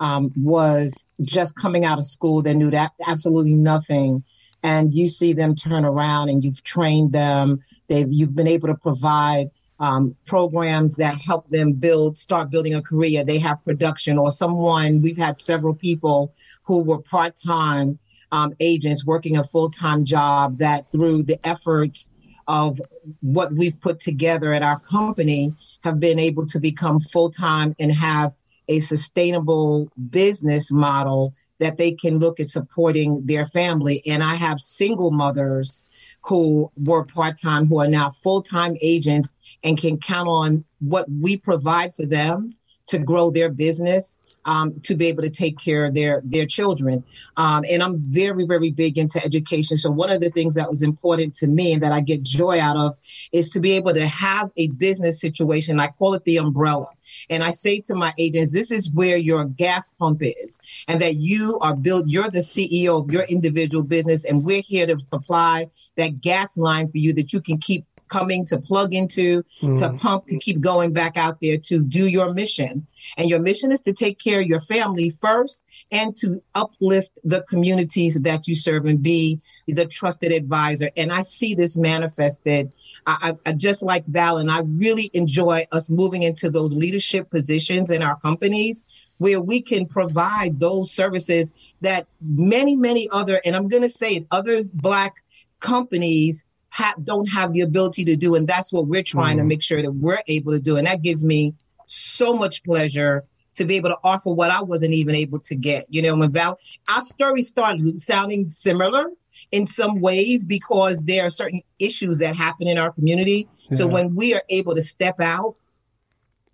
um, 0.00 0.32
was 0.36 1.06
just 1.22 1.56
coming 1.56 1.84
out 1.84 1.98
of 1.98 2.04
school 2.04 2.42
that 2.42 2.54
knew 2.54 2.70
that 2.70 2.92
absolutely 3.06 3.54
nothing 3.54 4.22
and 4.62 4.94
you 4.94 5.08
see 5.08 5.32
them 5.32 5.54
turn 5.54 5.84
around 5.84 6.28
and 6.28 6.44
you've 6.44 6.62
trained 6.62 7.12
them. 7.12 7.60
They've 7.88 8.10
you've 8.10 8.34
been 8.34 8.48
able 8.48 8.68
to 8.68 8.74
provide 8.74 9.50
um, 9.80 10.14
programs 10.26 10.94
that 10.96 11.20
help 11.20 11.48
them 11.48 11.72
build, 11.72 12.16
start 12.16 12.50
building 12.50 12.74
a 12.74 12.82
career. 12.82 13.24
They 13.24 13.38
have 13.38 13.64
production 13.64 14.16
or 14.16 14.30
someone. 14.30 15.02
We've 15.02 15.18
had 15.18 15.40
several 15.40 15.74
people 15.74 16.32
who 16.62 16.82
were 16.84 17.02
part 17.02 17.34
time 17.36 17.98
um, 18.30 18.54
agents 18.60 19.04
working 19.04 19.36
a 19.36 19.44
full 19.44 19.70
time 19.70 20.04
job 20.04 20.58
that 20.58 20.90
through 20.90 21.24
the 21.24 21.44
efforts 21.46 22.10
of 22.48 22.80
what 23.20 23.52
we've 23.52 23.80
put 23.80 24.00
together 24.00 24.52
at 24.52 24.62
our 24.62 24.78
company 24.80 25.52
have 25.84 26.00
been 26.00 26.18
able 26.18 26.46
to 26.46 26.58
become 26.58 26.98
full 26.98 27.30
time 27.30 27.74
and 27.78 27.92
have 27.92 28.34
a 28.68 28.80
sustainable 28.80 29.90
business 30.10 30.72
model 30.72 31.34
that 31.62 31.76
they 31.76 31.92
can 31.92 32.18
look 32.18 32.40
at 32.40 32.50
supporting 32.50 33.24
their 33.24 33.46
family. 33.46 34.02
And 34.06 34.22
I 34.22 34.34
have 34.34 34.60
single 34.60 35.12
mothers 35.12 35.84
who 36.22 36.70
were 36.76 37.04
part 37.04 37.38
time 37.38 37.66
who 37.66 37.80
are 37.80 37.88
now 37.88 38.10
full 38.10 38.42
time 38.42 38.76
agents 38.82 39.34
and 39.62 39.78
can 39.78 39.96
count 39.98 40.28
on 40.28 40.64
what 40.80 41.06
we 41.08 41.36
provide 41.36 41.94
for 41.94 42.04
them 42.04 42.52
to 42.88 42.98
grow 42.98 43.30
their 43.30 43.48
business 43.48 44.18
um, 44.44 44.80
to 44.80 44.94
be 44.94 45.06
able 45.06 45.22
to 45.22 45.30
take 45.30 45.58
care 45.58 45.84
of 45.84 45.94
their 45.94 46.20
their 46.24 46.46
children. 46.46 47.04
Um, 47.36 47.64
and 47.68 47.82
I'm 47.82 47.98
very 47.98 48.44
very 48.44 48.70
big 48.70 48.98
into 48.98 49.22
education. 49.24 49.76
So 49.76 49.90
one 49.90 50.10
of 50.10 50.20
the 50.20 50.30
things 50.30 50.54
that 50.54 50.68
was 50.68 50.82
important 50.82 51.34
to 51.36 51.46
me 51.46 51.72
and 51.72 51.82
that 51.82 51.92
I 51.92 52.00
get 52.00 52.22
joy 52.22 52.60
out 52.60 52.76
of 52.76 52.96
is 53.32 53.50
to 53.50 53.60
be 53.60 53.72
able 53.72 53.94
to 53.94 54.06
have 54.06 54.50
a 54.56 54.68
business 54.68 55.20
situation. 55.20 55.80
I 55.80 55.88
call 55.88 56.14
it 56.14 56.24
the 56.24 56.38
umbrella. 56.38 56.86
And 57.28 57.42
I 57.42 57.50
say 57.50 57.80
to 57.80 57.94
my 57.94 58.12
agents, 58.18 58.52
this 58.52 58.70
is 58.70 58.90
where 58.90 59.16
your 59.16 59.44
gas 59.44 59.92
pump 59.98 60.22
is, 60.22 60.60
and 60.88 61.00
that 61.02 61.16
you 61.16 61.58
are 61.60 61.76
built. 61.76 62.06
You're 62.06 62.30
the 62.30 62.38
CEO 62.38 63.00
of 63.02 63.10
your 63.10 63.24
individual 63.24 63.84
business, 63.84 64.24
and 64.24 64.44
we're 64.44 64.62
here 64.62 64.86
to 64.86 64.98
supply 65.00 65.68
that 65.96 66.20
gas 66.20 66.56
line 66.56 66.90
for 66.90 66.98
you 66.98 67.12
that 67.14 67.32
you 67.32 67.40
can 67.40 67.58
keep 67.58 67.84
coming 68.12 68.44
to 68.44 68.58
plug 68.58 68.92
into, 68.92 69.42
mm. 69.62 69.78
to 69.78 69.96
pump, 69.98 70.26
to 70.26 70.38
keep 70.38 70.60
going 70.60 70.92
back 70.92 71.16
out 71.16 71.38
there 71.40 71.56
to 71.56 71.78
do 71.80 72.06
your 72.06 72.32
mission. 72.34 72.86
And 73.16 73.30
your 73.30 73.40
mission 73.40 73.72
is 73.72 73.80
to 73.82 73.94
take 73.94 74.18
care 74.18 74.40
of 74.40 74.46
your 74.46 74.60
family 74.60 75.08
first 75.08 75.64
and 75.90 76.14
to 76.16 76.42
uplift 76.54 77.10
the 77.24 77.42
communities 77.48 78.20
that 78.20 78.46
you 78.46 78.54
serve 78.54 78.84
and 78.84 79.02
be 79.02 79.40
the 79.66 79.86
trusted 79.86 80.30
advisor. 80.30 80.90
And 80.96 81.10
I 81.10 81.22
see 81.22 81.54
this 81.54 81.74
manifested. 81.76 82.70
I, 83.06 83.36
I 83.46 83.52
just 83.52 83.82
like 83.82 84.04
Val, 84.06 84.38
and 84.38 84.50
I 84.50 84.60
really 84.60 85.10
enjoy 85.14 85.66
us 85.72 85.90
moving 85.90 86.22
into 86.22 86.50
those 86.50 86.72
leadership 86.74 87.30
positions 87.30 87.90
in 87.90 88.02
our 88.02 88.16
companies 88.20 88.84
where 89.18 89.40
we 89.40 89.62
can 89.62 89.86
provide 89.86 90.58
those 90.58 90.92
services 90.92 91.50
that 91.80 92.06
many, 92.20 92.76
many 92.76 93.08
other, 93.10 93.40
and 93.44 93.56
I'm 93.56 93.68
going 93.68 93.82
to 93.82 93.90
say 93.90 94.10
it, 94.16 94.26
other 94.30 94.62
Black 94.74 95.14
companies 95.60 96.44
ha- 96.72 96.94
don't 97.04 97.28
have 97.28 97.52
the 97.52 97.60
ability 97.60 98.04
to 98.06 98.16
do. 98.16 98.34
And 98.34 98.48
that's 98.48 98.72
what 98.72 98.86
we're 98.86 99.02
trying 99.02 99.36
mm. 99.36 99.40
to 99.40 99.44
make 99.44 99.62
sure 99.62 99.82
that 99.82 99.92
we're 99.92 100.22
able 100.26 100.52
to 100.52 100.60
do. 100.60 100.76
And 100.78 100.86
that 100.86 101.02
gives 101.02 101.24
me 101.24 101.54
so 101.84 102.34
much 102.34 102.64
pleasure 102.64 103.24
to 103.54 103.66
be 103.66 103.76
able 103.76 103.90
to 103.90 103.98
offer 104.02 104.32
what 104.32 104.50
I 104.50 104.62
wasn't 104.62 104.94
even 104.94 105.14
able 105.14 105.38
to 105.40 105.54
get. 105.54 105.84
You 105.90 106.00
know, 106.00 106.16
when 106.16 106.32
Val, 106.32 106.58
our 106.88 107.02
story 107.02 107.42
started 107.42 108.00
sounding 108.00 108.46
similar 108.46 109.04
in 109.50 109.66
some 109.66 110.00
ways 110.00 110.44
because 110.44 110.98
there 111.02 111.26
are 111.26 111.30
certain 111.30 111.60
issues 111.78 112.18
that 112.20 112.34
happen 112.34 112.66
in 112.66 112.78
our 112.78 112.90
community. 112.90 113.48
Yeah. 113.70 113.76
So 113.76 113.86
when 113.86 114.14
we 114.14 114.34
are 114.34 114.42
able 114.48 114.74
to 114.74 114.82
step 114.82 115.20
out, 115.20 115.56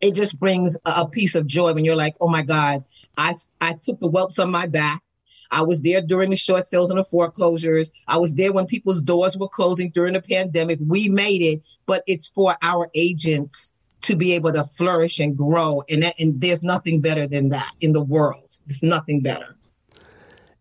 it 0.01 0.15
just 0.15 0.39
brings 0.39 0.77
a, 0.85 1.03
a 1.03 1.09
piece 1.09 1.37
of 1.37 1.47
joy 1.47 1.73
when 1.73 1.85
you're 1.85 1.97
like, 1.97 2.17
oh 2.21 2.29
my 2.29 2.43
God, 2.43 2.85
I, 3.17 3.35
I 3.61 3.75
took 3.81 4.01
the 4.01 4.09
whelps 4.09 4.41
on 4.41 4.51
my 4.51 4.67
back. 4.67 5.03
I 5.51 5.63
was 5.63 5.83
there 5.83 6.01
during 6.01 6.31
the 6.31 6.37
short 6.37 6.67
sales 6.67 6.91
and 6.91 6.99
the 6.99 7.05
foreclosures. 7.05 7.91
I 8.07 8.19
was 8.19 8.35
there 8.35 8.53
when 8.53 8.67
people's 8.67 9.03
doors 9.03 9.37
were 9.37 9.49
closing 9.49 9.91
during 9.91 10.15
the 10.15 10.23
pandemic. 10.23 10.79
We 10.87 11.09
made 11.09 11.43
it, 11.43 11.67
but 11.87 12.03
it's 12.07 12.29
for 12.29 12.57
our 12.63 12.91
agents 12.95 13.73
to 14.03 14.17
be 14.17 14.33
able 14.33 14.53
to 14.53 14.65
flourish 14.65 15.19
and 15.19 15.37
grow. 15.37 15.83
And 15.89 16.03
that, 16.03 16.15
and 16.19 16.41
there's 16.41 16.63
nothing 16.63 17.01
better 17.01 17.27
than 17.27 17.49
that 17.51 17.73
in 17.81 17.93
the 17.93 18.01
world. 18.01 18.59
There's 18.67 18.83
nothing 18.83 19.21
better. 19.21 19.58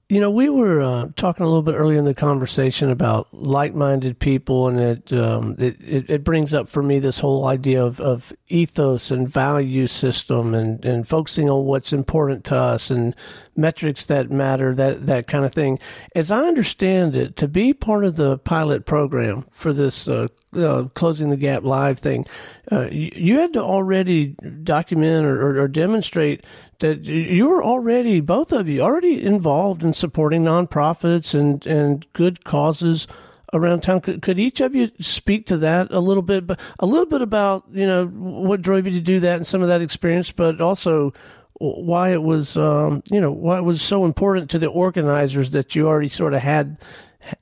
You 0.10 0.22
know, 0.22 0.32
we 0.32 0.48
were 0.48 0.82
uh, 0.82 1.10
talking 1.18 1.44
a 1.44 1.50
little 1.50 1.62
bit 1.62 1.76
earlier 1.76 2.00
in 2.00 2.06
the 2.06 2.14
conversation 2.14 2.90
about 2.90 3.28
like-minded 3.34 4.20
people, 4.20 4.70
and 4.70 4.80
it, 4.80 5.12
um, 5.12 5.58
it, 5.60 5.76
it 6.10 6.24
brings 6.24 6.54
up 6.54 6.70
for 6.70 6.82
me 6.82 7.00
this 7.00 7.20
whole 7.20 7.46
idea 7.46 7.84
of, 7.84 8.00
of 8.00 8.32
ethos 8.48 9.12
and 9.12 9.28
value 9.28 9.86
system, 9.86 10.54
and, 10.54 10.86
and 10.86 11.10
focusing 11.10 11.50
on 11.50 11.66
what's 11.66 11.92
important 11.92 12.46
to 12.46 12.56
us, 12.56 12.90
and 12.90 13.18
metrics 13.58 14.06
that 14.06 14.32
matter, 14.32 14.74
that 14.74 15.08
that 15.08 15.28
kind 15.28 15.44
of 15.44 15.52
thing. 15.52 15.78
As 16.16 16.32
I 16.32 16.46
understand 16.46 17.18
it, 17.18 17.36
to 17.36 17.50
be 17.50 17.74
part 17.74 18.06
of 18.06 18.16
the 18.16 18.38
pilot 18.38 18.86
program 18.86 19.46
for 19.52 19.74
this 19.74 20.08
uh, 20.08 20.28
uh, 20.54 20.84
closing 20.94 21.30
the 21.30 21.38
gap 21.38 21.64
live 21.64 22.00
thing, 22.00 22.26
uh, 22.72 22.88
you, 22.92 23.12
you, 23.16 23.40
had 23.40 23.54
to 23.54 23.62
already 23.62 24.28
document 24.64 25.26
or, 25.26 25.42
or, 25.42 25.64
or, 25.64 25.68
demonstrate 25.68 26.46
that 26.80 27.06
you 27.06 27.50
were 27.50 27.64
already 27.64 28.22
both 28.22 28.52
of 28.52 28.70
you 28.70 28.82
already 28.82 29.24
involved 29.24 29.84
in 29.84 29.94
supporting 29.94 30.44
nonprofits 30.44 31.38
and 31.38 31.66
and 31.68 32.06
good 32.14 32.44
causes 32.46 33.08
around 33.54 33.82
town. 33.82 34.02
Could, 34.02 34.22
could 34.22 34.40
each 34.40 34.62
of 34.62 34.76
you 34.76 34.90
speak 35.00 35.48
to 35.48 35.58
that 35.58 35.92
a 35.92 36.00
little 36.00 36.24
bit, 36.24 36.48
but 36.48 36.60
a 36.80 36.86
little 36.86 37.06
bit 37.06 37.22
about 37.22 37.66
you 37.72 37.86
know 37.86 38.08
what 38.08 38.62
drove 38.62 38.86
you 38.86 38.94
to 38.94 39.02
do 39.02 39.20
that 39.20 39.38
and 39.38 39.48
some 39.48 39.62
of 39.62 39.68
that 39.68 39.82
experience, 39.82 40.32
but 40.32 40.62
also 40.62 41.14
why 41.60 42.12
it 42.12 42.22
was 42.22 42.56
um, 42.58 43.04
you 43.12 43.20
know 43.20 43.32
why 43.32 43.58
it 43.58 43.64
was 43.64 43.82
so 43.82 44.06
important 44.06 44.50
to 44.52 44.60
the 44.60 44.68
organizers 44.68 45.52
that 45.52 45.76
you 45.76 45.88
already 45.88 46.10
sort 46.10 46.34
of 46.34 46.42
had 46.42 46.78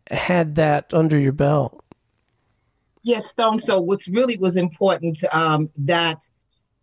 had 0.09 0.55
that 0.55 0.93
under 0.93 1.19
your 1.19 1.33
belt. 1.33 1.84
Yes, 3.05 3.27
Stone. 3.27 3.59
So 3.59 3.79
what's 3.79 4.07
really 4.07 4.35
was 4.35 4.57
important 4.57 5.23
um, 5.31 5.69
that 5.77 6.27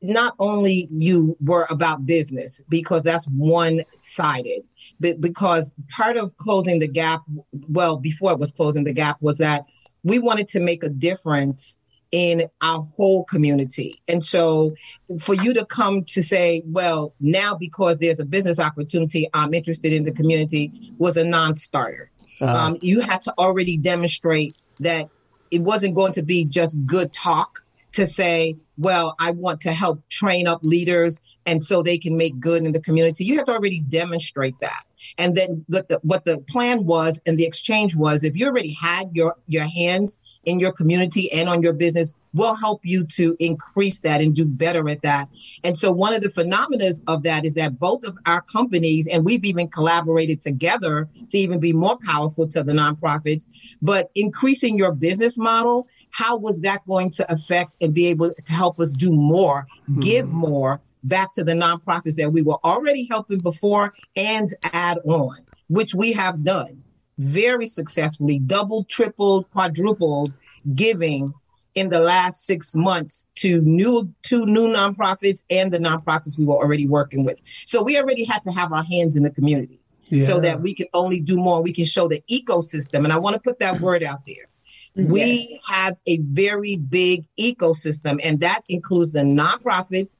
not 0.00 0.36
only 0.38 0.86
you 0.92 1.36
were 1.40 1.66
about 1.68 2.06
business 2.06 2.62
because 2.68 3.02
that's 3.02 3.24
one 3.24 3.80
sided, 3.96 4.62
but 5.00 5.20
because 5.20 5.74
part 5.90 6.16
of 6.16 6.36
closing 6.36 6.78
the 6.78 6.86
gap, 6.86 7.22
well, 7.68 7.96
before 7.96 8.30
it 8.30 8.38
was 8.38 8.52
closing 8.52 8.84
the 8.84 8.92
gap, 8.92 9.16
was 9.20 9.38
that 9.38 9.64
we 10.04 10.20
wanted 10.20 10.46
to 10.46 10.60
make 10.60 10.84
a 10.84 10.88
difference 10.88 11.76
in 12.12 12.44
our 12.60 12.78
whole 12.96 13.24
community. 13.24 14.00
And 14.06 14.22
so 14.22 14.76
for 15.18 15.34
you 15.34 15.52
to 15.54 15.66
come 15.66 16.04
to 16.04 16.22
say, 16.22 16.62
well, 16.66 17.14
now 17.18 17.56
because 17.56 17.98
there's 17.98 18.20
a 18.20 18.24
business 18.24 18.60
opportunity, 18.60 19.28
I'm 19.34 19.54
interested 19.54 19.92
in 19.92 20.04
the 20.04 20.12
community 20.12 20.70
was 20.98 21.16
a 21.16 21.24
non 21.24 21.56
starter. 21.56 22.12
Uh-huh. 22.40 22.56
Um, 22.56 22.78
you 22.80 23.00
had 23.00 23.22
to 23.22 23.34
already 23.38 23.76
demonstrate 23.76 24.54
that 24.78 25.08
it 25.52 25.60
wasn't 25.60 25.94
going 25.94 26.14
to 26.14 26.22
be 26.22 26.44
just 26.44 26.76
good 26.86 27.12
talk 27.12 27.64
to 27.92 28.06
say, 28.06 28.56
well, 28.78 29.14
I 29.20 29.32
want 29.32 29.60
to 29.62 29.72
help 29.72 30.00
train 30.08 30.48
up 30.48 30.60
leaders 30.62 31.20
and 31.44 31.62
so 31.62 31.82
they 31.82 31.98
can 31.98 32.16
make 32.16 32.40
good 32.40 32.64
in 32.64 32.72
the 32.72 32.80
community. 32.80 33.24
You 33.24 33.36
have 33.36 33.44
to 33.44 33.52
already 33.52 33.80
demonstrate 33.80 34.54
that. 34.62 34.82
And 35.18 35.36
then 35.36 35.64
what 35.68 35.88
the, 35.88 36.00
what 36.02 36.24
the 36.24 36.38
plan 36.48 36.84
was 36.84 37.20
and 37.26 37.38
the 37.38 37.44
exchange 37.44 37.94
was, 37.96 38.24
if 38.24 38.36
you 38.36 38.46
already 38.46 38.72
had 38.72 39.10
your, 39.12 39.36
your 39.46 39.64
hands 39.64 40.18
in 40.44 40.58
your 40.58 40.72
community 40.72 41.30
and 41.32 41.48
on 41.48 41.62
your 41.62 41.72
business, 41.72 42.12
we'll 42.34 42.54
help 42.54 42.80
you 42.84 43.04
to 43.04 43.36
increase 43.38 44.00
that 44.00 44.20
and 44.20 44.34
do 44.34 44.44
better 44.44 44.88
at 44.88 45.02
that. 45.02 45.28
And 45.64 45.78
so 45.78 45.92
one 45.92 46.14
of 46.14 46.22
the 46.22 46.30
phenomena 46.30 46.90
of 47.06 47.22
that 47.24 47.44
is 47.44 47.54
that 47.54 47.78
both 47.78 48.04
of 48.04 48.16
our 48.26 48.42
companies, 48.42 49.06
and 49.06 49.24
we've 49.24 49.44
even 49.44 49.68
collaborated 49.68 50.40
together 50.40 51.08
to 51.30 51.38
even 51.38 51.60
be 51.60 51.72
more 51.72 51.98
powerful 52.04 52.48
to 52.48 52.62
the 52.62 52.72
nonprofits, 52.72 53.46
but 53.80 54.10
increasing 54.14 54.78
your 54.78 54.92
business 54.92 55.38
model, 55.38 55.86
how 56.10 56.36
was 56.36 56.60
that 56.60 56.86
going 56.86 57.10
to 57.10 57.32
affect 57.32 57.74
and 57.80 57.94
be 57.94 58.06
able 58.06 58.32
to 58.32 58.52
help 58.52 58.80
us 58.80 58.92
do 58.92 59.10
more, 59.10 59.66
hmm. 59.86 60.00
give 60.00 60.28
more 60.28 60.80
back 61.04 61.32
to 61.34 61.44
the 61.44 61.52
nonprofits 61.52 62.16
that 62.16 62.32
we 62.32 62.42
were 62.42 62.58
already 62.64 63.06
helping 63.06 63.40
before 63.40 63.92
and 64.16 64.48
add 64.72 64.98
on, 65.04 65.36
which 65.68 65.94
we 65.94 66.12
have 66.12 66.44
done 66.44 66.82
very 67.18 67.66
successfully, 67.66 68.38
double, 68.38 68.84
tripled, 68.84 69.50
quadrupled 69.50 70.36
giving 70.74 71.32
in 71.74 71.88
the 71.88 72.00
last 72.00 72.44
six 72.44 72.74
months 72.74 73.26
to 73.34 73.60
new 73.62 74.12
two 74.22 74.44
new 74.44 74.66
nonprofits 74.66 75.44
and 75.50 75.72
the 75.72 75.78
nonprofits 75.78 76.38
we 76.38 76.44
were 76.44 76.56
already 76.56 76.86
working 76.86 77.24
with. 77.24 77.38
So 77.66 77.82
we 77.82 77.98
already 77.98 78.24
had 78.24 78.44
to 78.44 78.52
have 78.52 78.72
our 78.72 78.84
hands 78.84 79.16
in 79.16 79.22
the 79.22 79.30
community 79.30 79.80
yeah. 80.10 80.24
so 80.24 80.40
that 80.40 80.60
we 80.60 80.74
can 80.74 80.86
only 80.92 81.20
do 81.20 81.36
more. 81.36 81.62
We 81.62 81.72
can 81.72 81.86
show 81.86 82.08
the 82.08 82.22
ecosystem. 82.30 83.04
And 83.04 83.12
I 83.12 83.18
want 83.18 83.34
to 83.34 83.40
put 83.40 83.58
that 83.60 83.80
word 83.80 84.02
out 84.02 84.20
there. 84.26 84.48
Mm-hmm. 84.96 85.10
We 85.10 85.60
have 85.66 85.96
a 86.06 86.18
very 86.18 86.76
big 86.76 87.24
ecosystem, 87.40 88.20
and 88.22 88.40
that 88.40 88.60
includes 88.68 89.12
the 89.12 89.20
nonprofits 89.20 90.18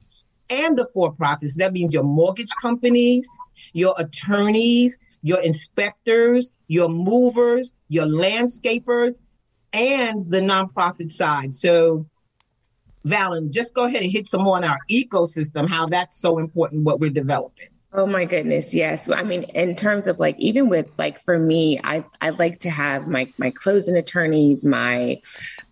and 0.61 0.77
the 0.77 0.87
for 0.93 1.11
profits. 1.13 1.55
That 1.55 1.73
means 1.73 1.93
your 1.93 2.03
mortgage 2.03 2.51
companies, 2.61 3.27
your 3.73 3.93
attorneys, 3.97 4.97
your 5.21 5.41
inspectors, 5.41 6.51
your 6.67 6.89
movers, 6.89 7.73
your 7.87 8.05
landscapers, 8.05 9.21
and 9.71 10.29
the 10.29 10.41
nonprofit 10.41 11.11
side. 11.11 11.55
So, 11.55 12.07
Valen, 13.05 13.51
just 13.51 13.73
go 13.73 13.85
ahead 13.85 14.03
and 14.03 14.11
hit 14.11 14.27
some 14.27 14.43
more 14.43 14.57
on 14.57 14.63
our 14.63 14.79
ecosystem, 14.89 15.67
how 15.67 15.87
that's 15.87 16.19
so 16.19 16.37
important, 16.37 16.83
what 16.83 16.99
we're 16.99 17.09
developing. 17.09 17.69
Oh 17.95 18.07
my 18.07 18.25
goodness, 18.25 18.73
yes. 18.73 19.07
I 19.07 19.21
mean, 19.21 19.43
in 19.43 19.75
terms 19.75 20.07
of 20.07 20.19
like, 20.19 20.35
even 20.39 20.67
with 20.67 20.89
like 20.97 21.23
for 21.25 21.37
me, 21.37 21.79
I 21.83 22.03
I 22.21 22.31
like 22.31 22.57
to 22.59 22.69
have 22.71 23.07
my 23.07 23.31
my 23.37 23.51
closing 23.51 23.95
attorneys, 23.95 24.65
my 24.65 25.21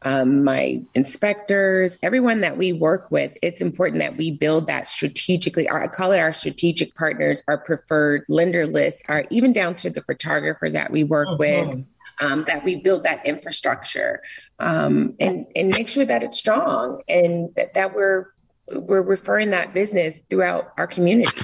um, 0.04 0.44
my 0.44 0.84
inspectors, 0.94 1.98
everyone 2.04 2.42
that 2.42 2.58
we 2.58 2.74
work 2.74 3.10
with. 3.10 3.36
It's 3.42 3.60
important 3.60 4.02
that 4.02 4.18
we 4.18 4.30
build 4.30 4.68
that 4.68 4.88
strategically. 4.88 5.68
I 5.68 5.88
call 5.88 6.12
it 6.12 6.20
our 6.20 6.32
strategic 6.32 6.94
partners, 6.94 7.42
our 7.48 7.58
preferred 7.58 8.26
lender 8.30 8.68
list, 8.68 9.02
or 9.10 9.26
even 9.32 9.52
down 9.52 9.76
to 9.78 9.90
the 9.90 10.04
photographer 10.04 10.70
that 10.70 10.92
we 10.92 11.04
work 11.04 11.28
uh-huh. 11.28 11.38
with. 11.40 11.86
Um, 12.20 12.44
that 12.44 12.64
we 12.64 12.76
build 12.76 13.06
that 13.06 13.26
infrastructure 13.26 14.22
um, 14.60 15.16
and 15.20 15.48
and 15.56 15.70
make 15.70 15.88
sure 15.88 16.06
that 16.06 16.22
it's 16.22 16.38
strong 16.38 17.02
and 17.10 17.50
that, 17.56 17.74
that 17.74 17.96
we're 17.96 18.28
we're 18.68 19.02
referring 19.02 19.52
that 19.52 19.74
business 19.74 20.22
throughout 20.30 20.72
our 20.78 20.86
community. 20.86 21.42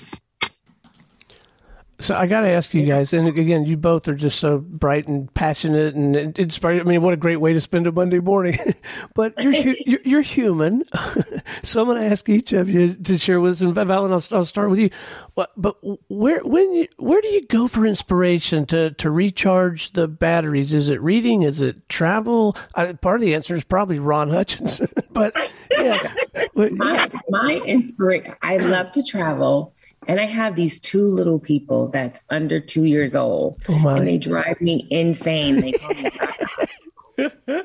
So 1.99 2.15
I 2.15 2.27
got 2.27 2.41
to 2.41 2.49
ask 2.49 2.75
you 2.75 2.85
guys, 2.85 3.11
and 3.11 3.27
again, 3.27 3.65
you 3.65 3.75
both 3.75 4.07
are 4.07 4.13
just 4.13 4.39
so 4.39 4.59
bright 4.59 5.07
and 5.07 5.33
passionate 5.33 5.95
and 5.95 6.37
inspired. 6.37 6.81
I 6.81 6.83
mean, 6.83 7.01
what 7.01 7.13
a 7.13 7.17
great 7.17 7.37
way 7.37 7.53
to 7.53 7.61
spend 7.61 7.87
a 7.87 7.91
Monday 7.91 8.19
morning! 8.19 8.59
but 9.15 9.33
you're, 9.41 9.53
you're, 9.85 9.99
you're 10.05 10.21
human, 10.21 10.83
so 11.63 11.81
I'm 11.81 11.87
going 11.87 11.99
to 11.99 12.07
ask 12.07 12.29
each 12.29 12.53
of 12.53 12.69
you 12.69 12.93
to 12.93 13.17
share 13.17 13.39
with 13.39 13.53
us. 13.53 13.61
And 13.61 13.73
Valen, 13.73 14.11
I'll, 14.11 14.37
I'll 14.37 14.45
start 14.45 14.69
with 14.69 14.77
you. 14.77 14.91
But 15.35 15.77
where 16.07 16.41
when 16.43 16.71
you, 16.73 16.87
where 16.97 17.21
do 17.21 17.29
you 17.29 17.47
go 17.47 17.67
for 17.67 17.83
inspiration 17.87 18.67
to 18.67 18.91
to 18.91 19.09
recharge 19.09 19.93
the 19.93 20.07
batteries? 20.07 20.75
Is 20.75 20.89
it 20.89 21.01
reading? 21.01 21.41
Is 21.41 21.61
it 21.61 21.89
travel? 21.89 22.55
I, 22.75 22.93
part 22.93 23.15
of 23.15 23.21
the 23.21 23.33
answer 23.33 23.55
is 23.55 23.63
probably 23.63 23.97
Ron 23.97 24.29
Hutchinson. 24.29 24.89
but 25.11 25.35
yeah, 25.79 26.13
my, 26.53 27.09
my 27.29 27.61
inspiration. 27.65 28.35
I 28.43 28.57
love 28.57 28.91
to 28.91 29.03
travel. 29.03 29.73
And 30.07 30.19
I 30.19 30.25
have 30.25 30.55
these 30.55 30.79
two 30.79 31.03
little 31.03 31.39
people 31.39 31.89
that's 31.89 32.21
under 32.29 32.59
two 32.59 32.85
years 32.85 33.15
old, 33.15 33.61
oh 33.69 33.87
and 33.89 34.07
they 34.07 34.17
drive 34.17 34.61
me 34.61 34.87
insane. 34.89 35.61
They 35.61 35.71
call 35.73 35.93
me 35.93 36.11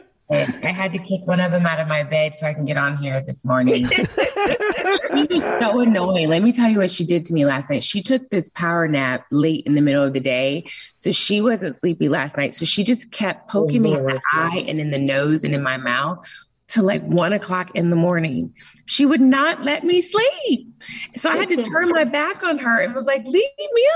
I 0.33 0.69
had 0.69 0.93
to 0.93 0.99
kick 0.99 1.27
one 1.27 1.41
of 1.41 1.53
them 1.53 1.67
out 1.67 1.79
of 1.79 1.89
my 1.89 2.05
bed 2.05 2.35
so 2.35 2.47
I 2.47 2.55
can 2.55 2.65
get 2.65 2.79
on 2.79 2.97
here 2.97 3.21
this 3.21 3.45
morning. 3.45 3.87
so 3.87 5.81
annoying. 5.81 6.29
Let 6.29 6.43
me 6.43 6.53
tell 6.53 6.71
you 6.71 6.79
what 6.79 6.91
she 6.91 7.05
did 7.05 7.27
to 7.27 7.35
me 7.35 7.45
last 7.45 7.69
night. 7.69 7.85
She 7.85 8.03
took 8.03 8.31
this 8.31 8.49
power 8.49 8.89
nap 8.89 9.27
late 9.31 9.67
in 9.67 9.75
the 9.75 9.83
middle 9.83 10.03
of 10.03 10.15
the 10.15 10.21
day. 10.21 10.65
So 10.97 11.13
she 11.13 11.43
wasn't 11.43 11.79
sleepy 11.79 12.09
last 12.09 12.39
night. 12.39 12.55
So 12.55 12.65
she 12.65 12.83
just 12.83 13.13
kept 13.13 13.51
poking 13.51 13.81
oh, 13.81 13.85
me 13.85 13.95
in 13.95 14.05
the 14.07 14.17
oh, 14.17 14.21
eye 14.33 14.65
and 14.67 14.81
in 14.81 14.91
the 14.91 14.99
nose 14.99 15.45
and 15.45 15.55
in 15.55 15.63
my 15.63 15.77
mouth 15.77 16.27
to 16.69 16.83
like 16.83 17.03
one 17.03 17.33
o'clock 17.33 17.75
in 17.75 17.91
the 17.91 17.97
morning. 17.97 18.55
She 18.87 19.05
would 19.05 19.21
not 19.21 19.63
let 19.63 19.85
me 19.85 20.01
sleep. 20.01 20.69
So 21.15 21.31
I 21.31 21.37
had 21.37 21.49
to 21.51 21.63
turn 21.63 21.91
my 21.91 22.05
back 22.05 22.43
on 22.43 22.59
her 22.59 22.81
and 22.81 22.95
was 22.95 23.05
like, 23.05 23.25
leave 23.27 23.51
me 23.59 23.89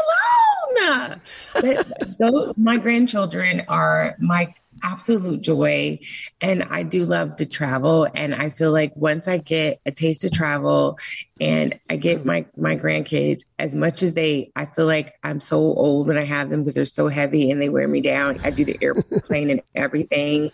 alone. 0.79 1.20
But 1.55 2.18
those, 2.18 2.55
my 2.57 2.76
grandchildren 2.76 3.62
are 3.68 4.16
my 4.18 4.55
absolute 4.83 5.40
joy. 5.40 5.98
And 6.40 6.64
I 6.64 6.83
do 6.83 7.07
love 7.07 7.37
to 7.37 7.46
travel. 7.46 8.07
And 8.14 8.35
I 8.35 8.50
feel 8.50 8.72
like 8.72 8.94
once 8.94 9.26
I 9.26 9.38
get 9.38 9.81
a 9.87 9.90
taste 9.90 10.24
of 10.24 10.33
travel 10.33 10.98
and 11.40 11.79
I 11.88 11.96
get 11.96 12.26
my, 12.26 12.46
my 12.57 12.76
grandkids, 12.76 13.44
as 13.59 13.74
much 13.74 14.02
as 14.02 14.14
they, 14.14 14.52
I 14.55 14.66
feel 14.66 14.87
like 14.87 15.14
I'm 15.22 15.40
so 15.40 15.57
old 15.57 16.09
when 16.09 16.18
I 16.18 16.24
have 16.24 16.50
them 16.50 16.61
because 16.61 16.74
they're 16.74 16.85
so 16.85 17.09
heavy 17.09 17.50
and 17.50 17.61
they 17.61 17.70
wear 17.70 17.88
me 17.88 18.02
down. 18.02 18.38
I 18.44 18.50
do 18.50 18.64
the 18.64 18.79
airplane 18.83 19.50
and 19.50 19.62
everything. 19.74 20.52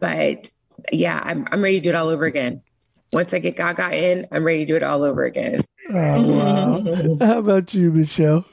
But 0.00 0.50
yeah, 0.92 1.20
I'm 1.24 1.46
I'm 1.50 1.62
ready 1.62 1.80
to 1.80 1.84
do 1.84 1.90
it 1.90 1.94
all 1.94 2.08
over 2.08 2.24
again. 2.24 2.62
Once 3.12 3.32
I 3.32 3.38
get 3.38 3.56
Gaga 3.56 3.94
in, 3.94 4.26
I'm 4.32 4.44
ready 4.44 4.60
to 4.60 4.66
do 4.66 4.76
it 4.76 4.82
all 4.82 5.02
over 5.04 5.22
again. 5.22 5.62
Oh 5.90 5.94
wow! 5.94 7.16
How 7.20 7.38
about 7.38 7.74
you, 7.74 7.90
Michelle? 7.90 8.44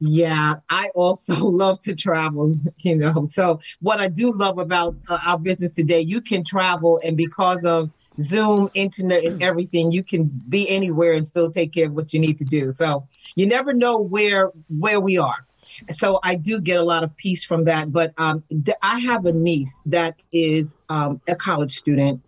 Yeah, 0.00 0.56
I 0.68 0.90
also 0.94 1.46
love 1.48 1.80
to 1.80 1.94
travel, 1.94 2.56
you 2.78 2.96
know. 2.96 3.26
So, 3.26 3.60
what 3.80 4.00
I 4.00 4.08
do 4.08 4.32
love 4.32 4.58
about 4.58 4.96
uh, 5.08 5.18
our 5.24 5.38
business 5.38 5.70
today, 5.70 6.00
you 6.00 6.20
can 6.20 6.44
travel, 6.44 7.00
and 7.04 7.16
because 7.16 7.64
of 7.64 7.90
Zoom, 8.20 8.70
internet, 8.74 9.24
and 9.24 9.42
everything, 9.42 9.92
you 9.92 10.02
can 10.02 10.30
be 10.48 10.68
anywhere 10.68 11.12
and 11.12 11.26
still 11.26 11.50
take 11.50 11.72
care 11.72 11.86
of 11.86 11.92
what 11.92 12.12
you 12.12 12.20
need 12.20 12.38
to 12.38 12.44
do. 12.44 12.72
So, 12.72 13.06
you 13.36 13.46
never 13.46 13.72
know 13.72 13.98
where 13.98 14.50
where 14.68 15.00
we 15.00 15.16
are. 15.16 15.46
So 15.90 16.20
I 16.22 16.34
do 16.36 16.60
get 16.60 16.80
a 16.80 16.82
lot 16.82 17.04
of 17.04 17.16
peace 17.16 17.44
from 17.44 17.64
that. 17.64 17.92
But 17.92 18.12
um, 18.18 18.42
th- 18.48 18.76
I 18.82 19.00
have 19.00 19.26
a 19.26 19.32
niece 19.32 19.80
that 19.86 20.14
is 20.32 20.78
um, 20.88 21.20
a 21.28 21.34
college 21.34 21.72
student, 21.72 22.22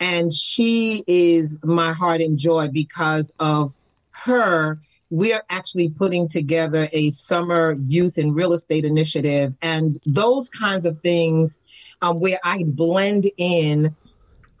and 0.00 0.32
she 0.32 1.04
is 1.06 1.58
my 1.62 1.92
heart 1.92 2.20
and 2.20 2.38
joy 2.38 2.68
because 2.68 3.34
of 3.38 3.74
her. 4.10 4.80
We're 5.10 5.42
actually 5.48 5.90
putting 5.90 6.28
together 6.28 6.88
a 6.92 7.10
summer 7.10 7.74
youth 7.78 8.18
and 8.18 8.34
real 8.34 8.52
estate 8.52 8.84
initiative, 8.84 9.54
and 9.62 9.96
those 10.06 10.48
kinds 10.50 10.84
of 10.86 11.00
things 11.02 11.58
um, 12.02 12.20
where 12.20 12.38
I 12.42 12.64
blend 12.66 13.30
in 13.36 13.94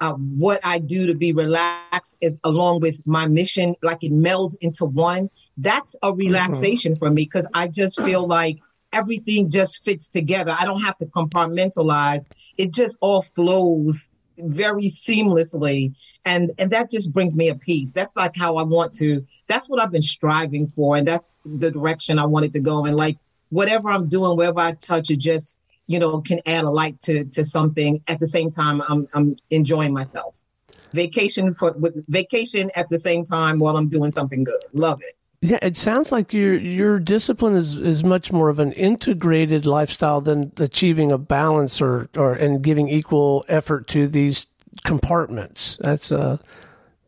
uh, 0.00 0.12
what 0.12 0.60
I 0.64 0.78
do 0.78 1.06
to 1.06 1.14
be 1.14 1.32
relaxed 1.32 2.18
is 2.20 2.38
along 2.44 2.80
with 2.80 3.00
my 3.06 3.26
mission, 3.26 3.74
like 3.82 4.02
it 4.02 4.12
melds 4.12 4.56
into 4.60 4.84
one. 4.84 5.30
That's 5.56 5.96
a 6.02 6.08
mm-hmm. 6.08 6.18
relaxation 6.18 6.92
mm-hmm. 6.92 6.98
for 6.98 7.10
me 7.10 7.22
because 7.24 7.48
I 7.54 7.68
just 7.68 8.00
feel 8.02 8.26
like 8.26 8.58
everything 8.92 9.50
just 9.50 9.84
fits 9.84 10.08
together. 10.08 10.56
I 10.58 10.64
don't 10.64 10.82
have 10.82 10.96
to 10.98 11.06
compartmentalize. 11.06 12.26
It 12.56 12.72
just 12.72 12.96
all 13.00 13.22
flows 13.22 14.10
very 14.38 14.84
seamlessly 14.86 15.94
and 16.24 16.50
and 16.58 16.70
that 16.70 16.90
just 16.90 17.12
brings 17.12 17.36
me 17.36 17.48
a 17.48 17.54
peace 17.54 17.92
that's 17.92 18.10
like 18.16 18.34
how 18.36 18.56
i 18.56 18.64
want 18.64 18.92
to 18.92 19.24
that's 19.46 19.70
what 19.70 19.80
i've 19.80 19.92
been 19.92 20.02
striving 20.02 20.66
for 20.66 20.96
and 20.96 21.06
that's 21.06 21.36
the 21.44 21.70
direction 21.70 22.18
i 22.18 22.26
wanted 22.26 22.52
to 22.52 22.58
go 22.58 22.84
and 22.84 22.96
like 22.96 23.16
whatever 23.50 23.90
i'm 23.90 24.08
doing 24.08 24.36
wherever 24.36 24.58
i 24.58 24.72
touch 24.72 25.08
it 25.08 25.20
just 25.20 25.60
you 25.86 25.98
know, 25.98 26.20
can 26.20 26.40
add 26.46 26.64
a 26.64 26.70
light 26.70 27.00
to 27.02 27.24
to 27.26 27.44
something. 27.44 28.02
At 28.08 28.20
the 28.20 28.26
same 28.26 28.50
time, 28.50 28.82
I'm 28.88 29.06
I'm 29.14 29.36
enjoying 29.50 29.92
myself. 29.92 30.44
Vacation 30.92 31.54
for 31.54 31.72
with 31.72 32.04
vacation 32.08 32.70
at 32.76 32.88
the 32.88 32.98
same 32.98 33.24
time 33.24 33.58
while 33.58 33.76
I'm 33.76 33.88
doing 33.88 34.10
something 34.10 34.44
good. 34.44 34.60
Love 34.72 35.00
it. 35.02 35.14
Yeah, 35.40 35.58
it 35.60 35.76
sounds 35.76 36.10
like 36.10 36.32
your 36.32 36.54
your 36.54 36.98
discipline 36.98 37.54
is, 37.54 37.76
is 37.76 38.02
much 38.02 38.32
more 38.32 38.48
of 38.48 38.60
an 38.60 38.72
integrated 38.72 39.66
lifestyle 39.66 40.22
than 40.22 40.52
achieving 40.56 41.12
a 41.12 41.18
balance 41.18 41.82
or, 41.82 42.08
or 42.16 42.32
and 42.32 42.62
giving 42.62 42.88
equal 42.88 43.44
effort 43.48 43.86
to 43.88 44.08
these 44.08 44.46
compartments. 44.84 45.76
That's 45.80 46.10
uh 46.10 46.38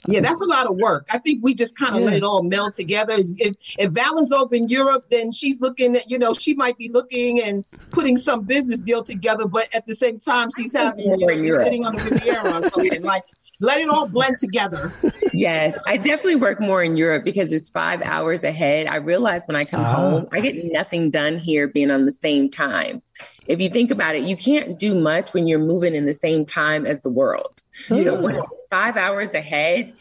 yeah, 0.07 0.21
that's 0.21 0.41
a 0.41 0.47
lot 0.47 0.67
of 0.67 0.77
work. 0.77 1.07
I 1.13 1.19
think 1.19 1.43
we 1.43 1.55
just 1.55 1.77
kind 1.77 1.95
of 1.95 2.01
yeah. 2.01 2.07
let 2.07 2.17
it 2.17 2.23
all 2.23 2.43
meld 2.43 2.75
together. 2.75 3.15
If, 3.19 3.57
if 3.79 3.91
Valen's 3.91 4.33
over 4.33 4.55
in 4.55 4.69
Europe, 4.69 5.07
then 5.11 5.33
she's 5.33 5.61
looking 5.61 5.97
at, 5.97 6.11
you 6.11 6.19
know, 6.19 6.35
she 6.35 6.55
might 6.55 6.77
be 6.79 6.89
looking 6.89 7.41
and 7.43 7.65
putting 7.91 8.17
some 8.17 8.45
business 8.45 8.81
deal 8.81 9.03
together, 9.03 9.47
but 9.47 9.69
at 9.75 9.87
the 9.87 9.95
same 9.95 10.19
time, 10.19 10.49
she's 10.57 10.75
having, 10.75 11.05
you 11.05 11.17
know, 11.17 11.37
she's 11.37 11.55
sitting 11.55 11.85
on 11.85 11.95
the 11.95 12.03
Riviera 12.03 12.63
or 12.63 12.69
something. 12.71 13.03
like, 13.07 13.25
let 13.61 13.81
it 13.81 13.89
all 13.89 14.07
blend 14.07 14.39
together. 14.39 14.93
Yes, 15.33 15.79
I 15.87 15.97
definitely 15.97 16.37
work 16.37 16.61
more 16.61 16.83
in 16.83 16.97
Europe 16.97 17.25
because 17.25 17.53
it's 17.53 17.71
five 17.71 18.03
hours 18.03 18.45
ahead. 18.45 18.87
I 18.87 18.97
realize 18.97 19.47
when 19.47 19.57
I 19.57 19.65
come 19.65 19.81
uh, 19.81 19.95
home, 19.95 20.29
I 20.33 20.41
get 20.41 20.57
nothing 20.73 21.11
done 21.11 21.39
here 21.39 21.69
being 21.69 21.91
on 21.91 22.07
the 22.07 22.13
same 22.13 22.51
time. 22.51 23.03
If 23.47 23.61
you 23.61 23.69
think 23.69 23.91
about 23.91 24.17
it, 24.17 24.25
you 24.25 24.37
can't 24.37 24.79
do 24.79 24.95
much 24.95 25.33
when 25.33 25.47
you're 25.47 25.59
moving 25.59 25.95
in 25.95 26.07
the 26.07 26.15
same 26.15 26.45
time 26.45 26.85
as 26.85 27.01
the 27.03 27.11
world. 27.11 27.63
So 27.89 28.21
when 28.21 28.41
five 28.71 28.97
hours 28.97 29.35
ahead, 29.35 29.93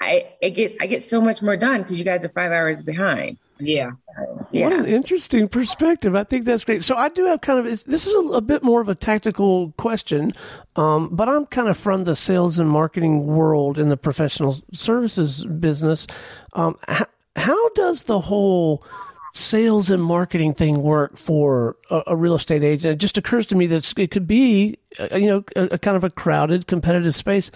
I, 0.00 0.24
I 0.42 0.48
get 0.50 0.76
I 0.80 0.86
get 0.86 1.02
so 1.02 1.20
much 1.20 1.42
more 1.42 1.56
done 1.56 1.82
because 1.82 1.98
you 1.98 2.04
guys 2.04 2.24
are 2.24 2.28
five 2.28 2.52
hours 2.52 2.82
behind. 2.82 3.38
Yeah. 3.60 3.90
yeah. 4.52 4.68
What 4.68 4.78
an 4.78 4.86
interesting 4.86 5.48
perspective. 5.48 6.14
I 6.14 6.22
think 6.22 6.44
that's 6.44 6.64
great. 6.64 6.84
So 6.84 6.96
I 6.96 7.08
do 7.08 7.26
have 7.26 7.40
kind 7.40 7.58
of 7.58 7.64
this 7.64 8.06
is 8.06 8.14
a, 8.14 8.36
a 8.36 8.40
bit 8.40 8.62
more 8.62 8.80
of 8.80 8.88
a 8.88 8.94
tactical 8.94 9.72
question, 9.72 10.32
um, 10.76 11.08
but 11.10 11.28
I'm 11.28 11.46
kind 11.46 11.68
of 11.68 11.76
from 11.76 12.04
the 12.04 12.14
sales 12.14 12.58
and 12.58 12.70
marketing 12.70 13.26
world 13.26 13.78
in 13.78 13.88
the 13.88 13.96
professional 13.96 14.56
services 14.72 15.44
business. 15.44 16.06
Um, 16.52 16.76
how, 16.86 17.06
how 17.34 17.68
does 17.70 18.04
the 18.04 18.20
whole 18.20 18.84
sales 19.38 19.90
and 19.90 20.02
marketing 20.02 20.54
thing 20.54 20.82
work 20.82 21.16
for 21.16 21.76
a, 21.90 22.02
a, 22.08 22.16
real 22.16 22.34
estate 22.34 22.62
agent? 22.62 22.94
It 22.94 22.98
just 22.98 23.16
occurs 23.16 23.46
to 23.46 23.56
me 23.56 23.66
that 23.68 23.92
it 23.96 24.10
could 24.10 24.26
be, 24.26 24.78
uh, 24.98 25.16
you 25.16 25.26
know, 25.28 25.44
a, 25.56 25.74
a, 25.74 25.78
kind 25.78 25.96
of 25.96 26.04
a 26.04 26.10
crowded, 26.10 26.66
competitive 26.66 27.14
space. 27.14 27.50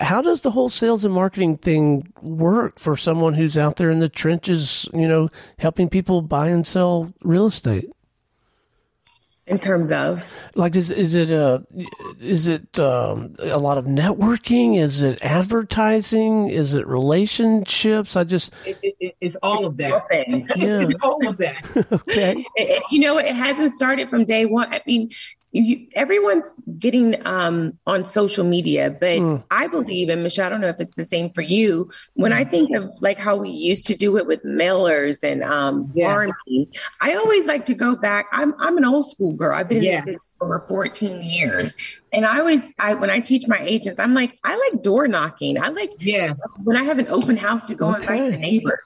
How 0.00 0.22
does 0.22 0.42
the 0.42 0.50
whole 0.50 0.70
sales 0.70 1.04
and 1.04 1.12
marketing 1.12 1.58
thing 1.58 2.12
work 2.22 2.78
for 2.78 2.96
someone 2.96 3.34
who's 3.34 3.58
out 3.58 3.76
there 3.76 3.90
in 3.90 3.98
the 3.98 4.08
trenches, 4.08 4.88
you 4.94 5.08
know, 5.08 5.28
helping 5.58 5.88
people 5.88 6.22
buy 6.22 6.48
and 6.48 6.66
sell 6.66 7.12
real 7.22 7.46
estate? 7.46 7.90
In 9.46 9.58
terms 9.58 9.90
of? 9.90 10.32
Like 10.54 10.76
is 10.76 10.90
is 10.90 11.14
it 11.14 11.30
a 11.30 11.64
is 12.20 12.46
it 12.46 12.78
um, 12.78 13.34
a 13.40 13.58
lot 13.58 13.78
of 13.78 13.86
networking? 13.86 14.78
Is 14.78 15.02
it 15.02 15.22
advertising? 15.22 16.48
Is 16.48 16.74
it 16.74 16.86
relationships? 16.86 18.16
I 18.16 18.24
just 18.24 18.52
it, 18.64 18.78
it, 18.82 19.16
it's 19.20 19.36
all 19.36 19.66
of 19.66 19.76
that. 19.78 20.04
Yeah. 20.10 20.24
it's 20.28 21.04
all 21.04 21.26
of 21.26 21.38
that. 21.38 21.86
Okay. 22.12 22.44
It, 22.56 22.82
you 22.90 23.00
know 23.00 23.18
it 23.18 23.34
hasn't 23.34 23.72
started 23.72 24.08
from 24.08 24.24
day 24.24 24.44
one. 24.46 24.72
I 24.72 24.82
mean 24.86 25.10
you, 25.52 25.86
everyone's 25.94 26.52
getting 26.78 27.24
um, 27.26 27.78
on 27.86 28.06
social 28.06 28.42
media, 28.42 28.90
but 28.90 29.20
mm. 29.20 29.44
I 29.50 29.66
believe, 29.66 30.08
and 30.08 30.22
Michelle, 30.22 30.46
I 30.46 30.48
don't 30.48 30.62
know 30.62 30.68
if 30.68 30.80
it's 30.80 30.96
the 30.96 31.04
same 31.04 31.30
for 31.30 31.42
you. 31.42 31.90
When 32.14 32.32
I 32.32 32.42
think 32.42 32.74
of 32.74 32.90
like 33.00 33.18
how 33.18 33.36
we 33.36 33.50
used 33.50 33.86
to 33.88 33.94
do 33.94 34.16
it 34.16 34.26
with 34.26 34.42
mailers 34.44 35.22
and 35.22 35.42
um, 35.42 35.90
yes. 35.94 36.06
farming, 36.06 36.72
I 37.02 37.14
always 37.14 37.44
like 37.44 37.66
to 37.66 37.74
go 37.74 37.94
back. 37.94 38.26
I'm 38.32 38.54
I'm 38.58 38.78
an 38.78 38.86
old 38.86 39.10
school 39.10 39.34
girl. 39.34 39.54
I've 39.54 39.68
been 39.68 39.82
yes. 39.82 40.06
in 40.06 40.12
this 40.12 40.36
for 40.38 40.46
over 40.46 40.66
14 40.68 41.20
years, 41.20 41.76
and 42.14 42.24
I 42.24 42.38
always, 42.38 42.62
I 42.78 42.94
when 42.94 43.10
I 43.10 43.20
teach 43.20 43.46
my 43.46 43.60
agents, 43.60 44.00
I'm 44.00 44.14
like, 44.14 44.38
I 44.44 44.56
like 44.56 44.82
door 44.82 45.06
knocking. 45.06 45.62
I 45.62 45.68
like 45.68 45.90
yes 45.98 46.62
when 46.64 46.78
I 46.78 46.84
have 46.84 46.98
an 46.98 47.08
open 47.08 47.36
house 47.36 47.62
to 47.64 47.74
go 47.74 47.90
okay. 47.90 48.00
invite 48.00 48.32
the 48.32 48.38
neighbors. 48.38 48.78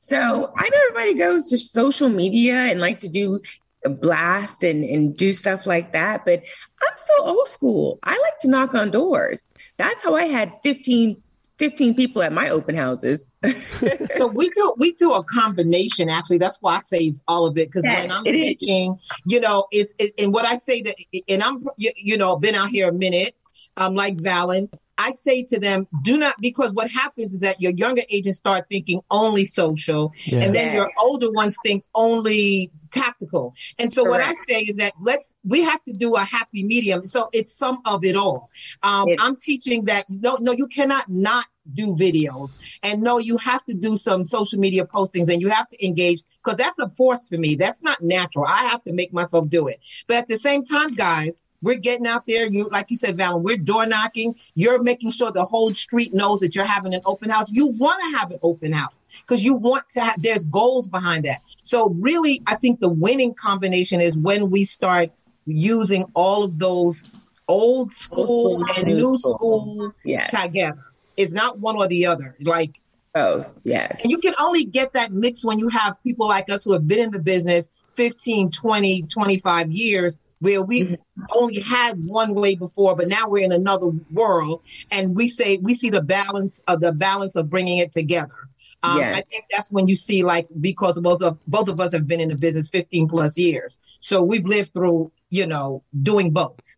So 0.00 0.52
I 0.56 0.68
know 0.68 0.78
everybody 0.88 1.14
goes 1.14 1.48
to 1.50 1.58
social 1.58 2.08
media 2.08 2.54
and 2.54 2.80
like 2.80 3.00
to 3.00 3.08
do 3.08 3.40
blast 3.90 4.62
and, 4.62 4.84
and 4.84 5.16
do 5.16 5.32
stuff 5.32 5.66
like 5.66 5.92
that. 5.92 6.24
But 6.24 6.42
I'm 6.82 6.96
so 6.96 7.24
old 7.24 7.48
school. 7.48 7.98
I 8.02 8.18
like 8.18 8.38
to 8.40 8.48
knock 8.48 8.74
on 8.74 8.90
doors. 8.90 9.42
That's 9.76 10.04
how 10.04 10.14
I 10.14 10.24
had 10.24 10.52
15 10.62 11.20
15 11.58 11.94
people 11.94 12.20
at 12.22 12.32
my 12.32 12.48
open 12.48 12.74
houses. 12.74 13.30
so 14.16 14.26
we 14.26 14.48
do 14.50 14.74
we 14.76 14.92
do 14.94 15.12
a 15.12 15.22
combination. 15.24 16.08
Actually, 16.08 16.38
that's 16.38 16.58
why 16.60 16.76
I 16.76 16.80
say 16.80 16.98
it's 16.98 17.22
all 17.28 17.46
of 17.46 17.56
it. 17.56 17.68
Because 17.68 17.84
when 17.84 18.10
I'm 18.10 18.24
teaching, 18.24 18.94
is. 18.94 19.12
you 19.26 19.40
know, 19.40 19.66
it's 19.70 19.94
it, 19.98 20.12
and 20.18 20.32
what 20.32 20.44
I 20.44 20.56
say 20.56 20.82
that, 20.82 20.96
and 21.28 21.42
I'm 21.42 21.64
you, 21.76 21.92
you 21.96 22.18
know 22.18 22.36
been 22.36 22.54
out 22.54 22.70
here 22.70 22.88
a 22.88 22.92
minute. 22.92 23.34
I'm 23.76 23.94
like 23.94 24.16
Valen. 24.16 24.68
I 24.98 25.10
say 25.10 25.42
to 25.44 25.58
them, 25.58 25.86
do 26.02 26.18
not, 26.18 26.34
because 26.40 26.72
what 26.72 26.90
happens 26.90 27.32
is 27.34 27.40
that 27.40 27.60
your 27.60 27.72
younger 27.72 28.02
agents 28.10 28.38
start 28.38 28.66
thinking 28.70 29.00
only 29.10 29.44
social, 29.44 30.12
yeah. 30.24 30.40
and 30.40 30.54
then 30.54 30.74
your 30.74 30.90
older 30.98 31.30
ones 31.30 31.56
think 31.64 31.84
only 31.94 32.70
tactical. 32.94 33.54
And 33.78 33.92
so 33.92 34.04
Correct. 34.04 34.20
what 34.20 34.30
I 34.30 34.34
say 34.34 34.60
is 34.62 34.76
that 34.76 34.92
let's 35.00 35.34
we 35.44 35.62
have 35.62 35.82
to 35.84 35.92
do 35.92 36.14
a 36.14 36.20
happy 36.20 36.62
medium. 36.62 37.02
So 37.02 37.28
it's 37.32 37.52
some 37.56 37.80
of 37.84 38.04
it 38.04 38.16
all. 38.16 38.50
Um, 38.82 39.08
it, 39.08 39.18
I'm 39.20 39.36
teaching 39.36 39.84
that 39.86 40.04
no, 40.08 40.38
no, 40.40 40.52
you 40.52 40.68
cannot 40.68 41.04
not 41.08 41.44
do 41.72 41.96
videos, 41.96 42.58
and 42.82 43.02
no, 43.02 43.18
you 43.18 43.36
have 43.38 43.64
to 43.64 43.74
do 43.74 43.96
some 43.96 44.24
social 44.24 44.60
media 44.60 44.84
postings, 44.84 45.32
and 45.32 45.40
you 45.40 45.48
have 45.48 45.68
to 45.70 45.84
engage 45.84 46.22
because 46.42 46.56
that's 46.56 46.78
a 46.78 46.88
force 46.90 47.28
for 47.28 47.36
me. 47.36 47.56
That's 47.56 47.82
not 47.82 48.00
natural. 48.00 48.44
I 48.46 48.64
have 48.64 48.82
to 48.84 48.92
make 48.92 49.12
myself 49.12 49.48
do 49.48 49.66
it. 49.66 49.80
But 50.06 50.18
at 50.18 50.28
the 50.28 50.38
same 50.38 50.64
time, 50.64 50.94
guys, 50.94 51.40
we're 51.64 51.76
getting 51.76 52.06
out 52.06 52.26
there. 52.26 52.46
You, 52.46 52.68
like 52.70 52.90
you 52.90 52.96
said, 52.96 53.16
Val, 53.16 53.40
we're 53.40 53.56
door 53.56 53.86
knocking. 53.86 54.36
You're 54.54 54.82
making 54.82 55.10
sure 55.10 55.32
the 55.32 55.44
whole 55.44 55.74
street 55.74 56.12
knows 56.14 56.40
that 56.40 56.54
you're 56.54 56.64
having 56.64 56.94
an 56.94 57.00
open 57.06 57.30
house. 57.30 57.50
You 57.50 57.66
want 57.68 58.02
to 58.02 58.18
have 58.18 58.30
an 58.30 58.38
open 58.42 58.72
house 58.72 59.02
because 59.20 59.44
you 59.44 59.54
want 59.54 59.88
to 59.90 60.00
have, 60.00 60.22
there's 60.22 60.44
goals 60.44 60.88
behind 60.88 61.24
that. 61.24 61.40
So 61.62 61.90
really, 61.90 62.42
I 62.46 62.56
think 62.56 62.80
the 62.80 62.88
winning 62.88 63.34
combination 63.34 64.00
is 64.00 64.16
when 64.16 64.50
we 64.50 64.64
start 64.64 65.10
using 65.46 66.04
all 66.14 66.44
of 66.44 66.58
those 66.58 67.04
old 67.48 67.92
school 67.92 68.64
and 68.76 68.86
new 68.86 69.16
school 69.16 69.92
yes. 70.04 70.30
together. 70.30 70.84
It's 71.16 71.32
not 71.32 71.58
one 71.58 71.76
or 71.76 71.86
the 71.86 72.06
other. 72.06 72.36
Like 72.40 72.80
both. 73.14 73.48
Yes. 73.64 74.00
And 74.02 74.10
you 74.10 74.18
can 74.18 74.34
only 74.40 74.64
get 74.64 74.92
that 74.94 75.12
mix 75.12 75.44
when 75.44 75.58
you 75.58 75.68
have 75.68 76.02
people 76.02 76.28
like 76.28 76.50
us 76.50 76.64
who 76.64 76.72
have 76.72 76.86
been 76.86 76.98
in 76.98 77.10
the 77.10 77.20
business 77.20 77.70
15, 77.94 78.50
20, 78.50 79.02
25 79.02 79.70
years 79.70 80.18
where 80.44 80.60
we 80.60 80.82
mm-hmm. 80.82 81.24
only 81.32 81.60
had 81.60 82.06
one 82.06 82.34
way 82.34 82.54
before, 82.54 82.94
but 82.94 83.08
now 83.08 83.26
we're 83.26 83.42
in 83.42 83.50
another 83.50 83.86
world, 84.12 84.62
and 84.92 85.16
we 85.16 85.26
say 85.26 85.56
we 85.56 85.72
see 85.72 85.88
the 85.88 86.02
balance 86.02 86.62
of 86.68 86.80
the 86.80 86.92
balance 86.92 87.34
of 87.34 87.48
bringing 87.48 87.78
it 87.78 87.92
together. 87.92 88.36
Um, 88.82 88.98
yes. 88.98 89.16
I 89.16 89.20
think 89.22 89.44
that's 89.50 89.72
when 89.72 89.88
you 89.88 89.96
see 89.96 90.22
like 90.22 90.46
because 90.60 91.00
both 91.00 91.22
of 91.22 91.38
both 91.46 91.68
of 91.68 91.80
us 91.80 91.92
have 91.94 92.06
been 92.06 92.20
in 92.20 92.28
the 92.28 92.34
business 92.34 92.68
15 92.68 93.08
plus 93.08 93.38
years, 93.38 93.78
so 94.00 94.22
we've 94.22 94.44
lived 94.44 94.74
through 94.74 95.10
you 95.30 95.46
know 95.46 95.82
doing 96.02 96.30
both. 96.30 96.76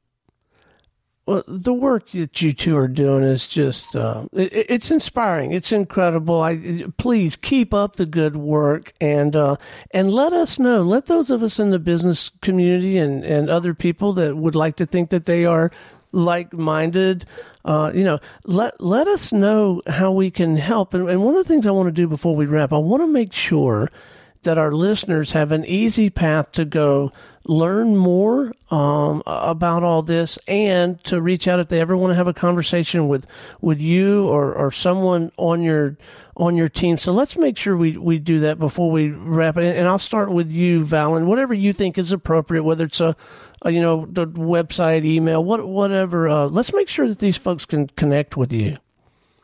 Well, 1.26 1.42
the 1.48 1.74
work 1.74 2.10
that 2.10 2.40
you 2.40 2.52
two 2.52 2.76
are 2.76 2.86
doing 2.86 3.24
is 3.24 3.48
just, 3.48 3.96
uh, 3.96 4.26
it, 4.32 4.70
it's 4.70 4.92
inspiring. 4.92 5.52
It's 5.52 5.72
incredible. 5.72 6.40
I, 6.40 6.84
please 6.98 7.34
keep 7.34 7.74
up 7.74 7.96
the 7.96 8.06
good 8.06 8.36
work 8.36 8.92
and, 9.00 9.34
uh, 9.34 9.56
and 9.90 10.12
let 10.12 10.32
us 10.32 10.60
know, 10.60 10.82
let 10.82 11.06
those 11.06 11.30
of 11.30 11.42
us 11.42 11.58
in 11.58 11.70
the 11.70 11.80
business 11.80 12.30
community 12.42 12.96
and, 12.96 13.24
and 13.24 13.50
other 13.50 13.74
people 13.74 14.12
that 14.12 14.36
would 14.36 14.54
like 14.54 14.76
to 14.76 14.86
think 14.86 15.10
that 15.10 15.26
they 15.26 15.44
are 15.44 15.72
like-minded, 16.12 17.24
uh, 17.64 17.90
you 17.92 18.04
know, 18.04 18.20
let, 18.44 18.80
let 18.80 19.08
us 19.08 19.32
know 19.32 19.82
how 19.88 20.12
we 20.12 20.30
can 20.30 20.54
help. 20.54 20.94
And, 20.94 21.10
and 21.10 21.24
one 21.24 21.34
of 21.34 21.44
the 21.44 21.48
things 21.52 21.66
I 21.66 21.72
want 21.72 21.88
to 21.88 21.92
do 21.92 22.06
before 22.06 22.36
we 22.36 22.46
wrap, 22.46 22.72
I 22.72 22.78
want 22.78 23.02
to 23.02 23.08
make 23.08 23.32
sure 23.32 23.90
that 24.47 24.59
our 24.59 24.72
listeners 24.72 25.32
have 25.32 25.53
an 25.53 25.64
easy 25.66 26.09
path 26.09 26.51
to 26.53 26.64
go 26.64 27.12
learn 27.44 27.97
more 27.97 28.53
um, 28.70 29.22
about 29.26 29.82
all 29.82 30.03
this 30.03 30.38
and 30.49 31.03
to 31.05 31.20
reach 31.20 31.47
out 31.47 31.61
if 31.61 31.68
they 31.68 31.80
ever 31.80 31.97
want 31.97 32.11
to 32.11 32.14
have 32.14 32.26
a 32.26 32.32
conversation 32.32 33.09
with 33.09 33.26
with 33.61 33.80
you 33.80 34.26
or, 34.28 34.53
or 34.55 34.70
someone 34.70 35.30
on 35.36 35.62
your 35.62 35.97
on 36.36 36.57
your 36.57 36.68
team. 36.68 36.99
So 36.99 37.12
let's 37.12 37.36
make 37.36 37.57
sure 37.57 37.76
we, 37.76 37.97
we 37.97 38.18
do 38.18 38.40
that 38.40 38.59
before 38.59 38.90
we 38.90 39.09
wrap 39.09 39.57
it. 39.57 39.76
And 39.76 39.88
I'll 39.88 39.99
start 39.99 40.30
with 40.30 40.53
you, 40.53 40.80
Valen. 40.80 41.26
Whatever 41.26 41.55
you 41.55 41.72
think 41.72 41.99
is 41.99 42.12
appropriate, 42.12 42.62
whether 42.62 42.84
it's 42.84 43.01
a, 43.01 43.16
a 43.62 43.70
you 43.70 43.80
know 43.80 44.07
the 44.07 44.26
website, 44.26 45.05
email, 45.05 45.42
what 45.42 45.66
whatever. 45.66 46.28
Uh, 46.28 46.47
let's 46.47 46.72
make 46.72 46.88
sure 46.88 47.09
that 47.09 47.18
these 47.18 47.36
folks 47.36 47.64
can 47.64 47.88
connect 47.88 48.36
with 48.36 48.53
you. 48.53 48.76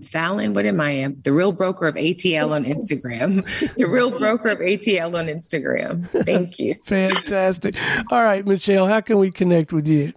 what 0.52 0.66
am 0.66 0.80
I? 0.80 1.14
The 1.22 1.32
real 1.32 1.52
broker 1.52 1.86
of 1.86 1.94
ATL 1.94 2.50
on 2.50 2.64
Instagram. 2.64 3.44
the 3.76 3.84
real 3.84 4.10
broker 4.10 4.48
of 4.48 4.58
ATL 4.58 5.16
on 5.16 5.26
Instagram. 5.26 6.08
Thank 6.24 6.58
you. 6.58 6.74
Fantastic. 6.82 7.76
All 8.10 8.24
right, 8.24 8.44
Michelle, 8.44 8.63
how 8.72 9.00
can 9.00 9.18
we 9.18 9.30
connect 9.30 9.72
with 9.72 9.86
you? 9.86 10.12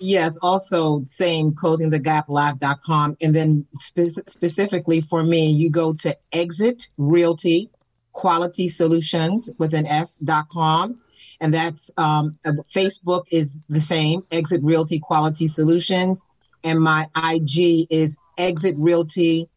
Yes, 0.00 0.38
also 0.42 1.04
same 1.06 1.52
closingthegaplive.com. 1.52 3.16
And 3.20 3.34
then 3.34 3.66
spe- 3.72 4.28
specifically 4.28 5.00
for 5.00 5.22
me, 5.22 5.50
you 5.50 5.70
go 5.70 5.92
to 5.94 6.16
exit 6.32 6.90
realty 6.98 7.70
quality 8.12 8.68
solutions 8.68 9.50
with 9.58 9.74
an 9.74 9.86
S.com. 9.86 11.00
And 11.40 11.54
that's 11.54 11.90
um, 11.96 12.38
uh, 12.44 12.52
Facebook 12.74 13.24
is 13.30 13.58
the 13.68 13.80
same, 13.80 14.22
Exit 14.30 14.60
Realty 14.62 14.98
Quality 14.98 15.46
Solutions. 15.46 16.26
And 16.64 16.80
my 16.80 17.06
IG 17.16 17.86
is 17.90 18.16
Exit 18.36 18.74
Realty 18.76 19.48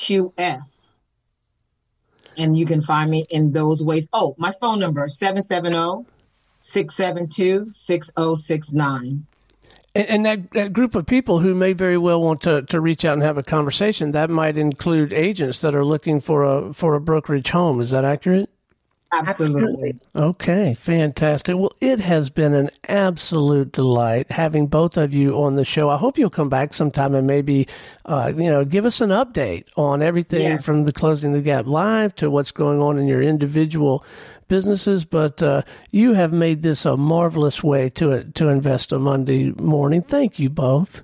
QS. 0.00 1.00
And 2.36 2.56
you 2.56 2.66
can 2.66 2.82
find 2.82 3.10
me 3.10 3.24
in 3.30 3.52
those 3.52 3.82
ways. 3.82 4.08
Oh, 4.12 4.34
my 4.38 4.52
phone 4.60 4.78
number 4.80 5.06
770 5.08 6.06
672 6.68 7.70
6069. 7.72 9.26
And, 9.94 10.26
that, 10.26 10.50
that 10.52 10.72
group 10.74 10.94
of 10.94 11.06
people 11.06 11.38
who 11.38 11.54
may 11.54 11.72
very 11.72 11.96
well 11.96 12.20
want 12.20 12.42
to, 12.42 12.62
to 12.62 12.80
reach 12.80 13.04
out 13.04 13.14
and 13.14 13.22
have 13.22 13.38
a 13.38 13.42
conversation, 13.42 14.12
that 14.12 14.28
might 14.28 14.56
include 14.56 15.12
agents 15.12 15.60
that 15.62 15.74
are 15.74 15.84
looking 15.84 16.20
for 16.20 16.44
a 16.44 16.72
for 16.74 16.94
a 16.94 17.00
brokerage 17.00 17.50
home. 17.50 17.80
Is 17.80 17.90
that 17.90 18.04
accurate? 18.04 18.50
Absolutely. 19.10 19.96
Okay, 20.14 20.74
fantastic. 20.74 21.56
Well, 21.56 21.72
it 21.80 21.98
has 22.00 22.28
been 22.28 22.52
an 22.52 22.68
absolute 22.88 23.72
delight 23.72 24.30
having 24.30 24.66
both 24.66 24.98
of 24.98 25.14
you 25.14 25.42
on 25.42 25.56
the 25.56 25.64
show. 25.64 25.88
I 25.88 25.96
hope 25.96 26.18
you'll 26.18 26.28
come 26.28 26.50
back 26.50 26.74
sometime 26.74 27.14
and 27.14 27.26
maybe, 27.26 27.66
uh, 28.04 28.30
you 28.36 28.50
know, 28.50 28.66
give 28.66 28.84
us 28.84 29.00
an 29.00 29.08
update 29.08 29.64
on 29.76 30.02
everything 30.02 30.42
yes. 30.42 30.64
from 30.64 30.84
the 30.84 30.92
Closing 30.92 31.32
the 31.32 31.40
Gap 31.40 31.66
Live 31.66 32.14
to 32.16 32.30
what's 32.30 32.50
going 32.50 32.82
on 32.82 32.98
in 32.98 33.06
your 33.06 33.22
individual 33.22 34.04
businesses. 34.48 35.04
But 35.04 35.42
uh, 35.42 35.62
you 35.90 36.14
have 36.14 36.32
made 36.32 36.62
this 36.62 36.84
a 36.84 36.96
marvelous 36.96 37.62
way 37.62 37.90
to 37.90 38.24
to 38.24 38.48
invest 38.48 38.92
a 38.92 38.98
Monday 38.98 39.52
morning. 39.52 40.02
Thank 40.02 40.38
you 40.38 40.50
both. 40.50 41.02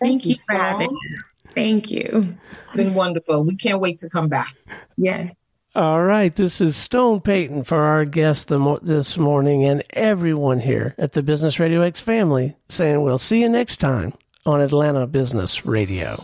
Thank, 0.00 0.22
Thank 0.22 0.26
you 0.26 0.34
for 0.34 0.54
having 0.54 0.88
us. 0.88 1.24
Thank 1.54 1.90
you. 1.90 2.36
It's 2.52 2.76
been 2.76 2.94
wonderful. 2.94 3.44
We 3.44 3.56
can't 3.56 3.80
wait 3.80 3.98
to 3.98 4.08
come 4.08 4.28
back. 4.28 4.54
Yeah. 4.96 5.30
All 5.72 6.02
right, 6.02 6.34
this 6.34 6.60
is 6.60 6.76
Stone 6.76 7.20
Payton 7.20 7.62
for 7.62 7.78
our 7.78 8.04
guest 8.04 8.48
the, 8.48 8.78
this 8.82 9.16
morning 9.16 9.64
and 9.64 9.84
everyone 9.90 10.58
here 10.58 10.96
at 10.98 11.12
the 11.12 11.22
Business 11.22 11.60
Radio 11.60 11.82
X 11.82 12.00
family 12.00 12.56
saying 12.68 13.02
we'll 13.02 13.18
see 13.18 13.40
you 13.40 13.48
next 13.48 13.76
time 13.76 14.12
on 14.44 14.60
Atlanta 14.60 15.06
Business 15.06 15.64
Radio. 15.64 16.18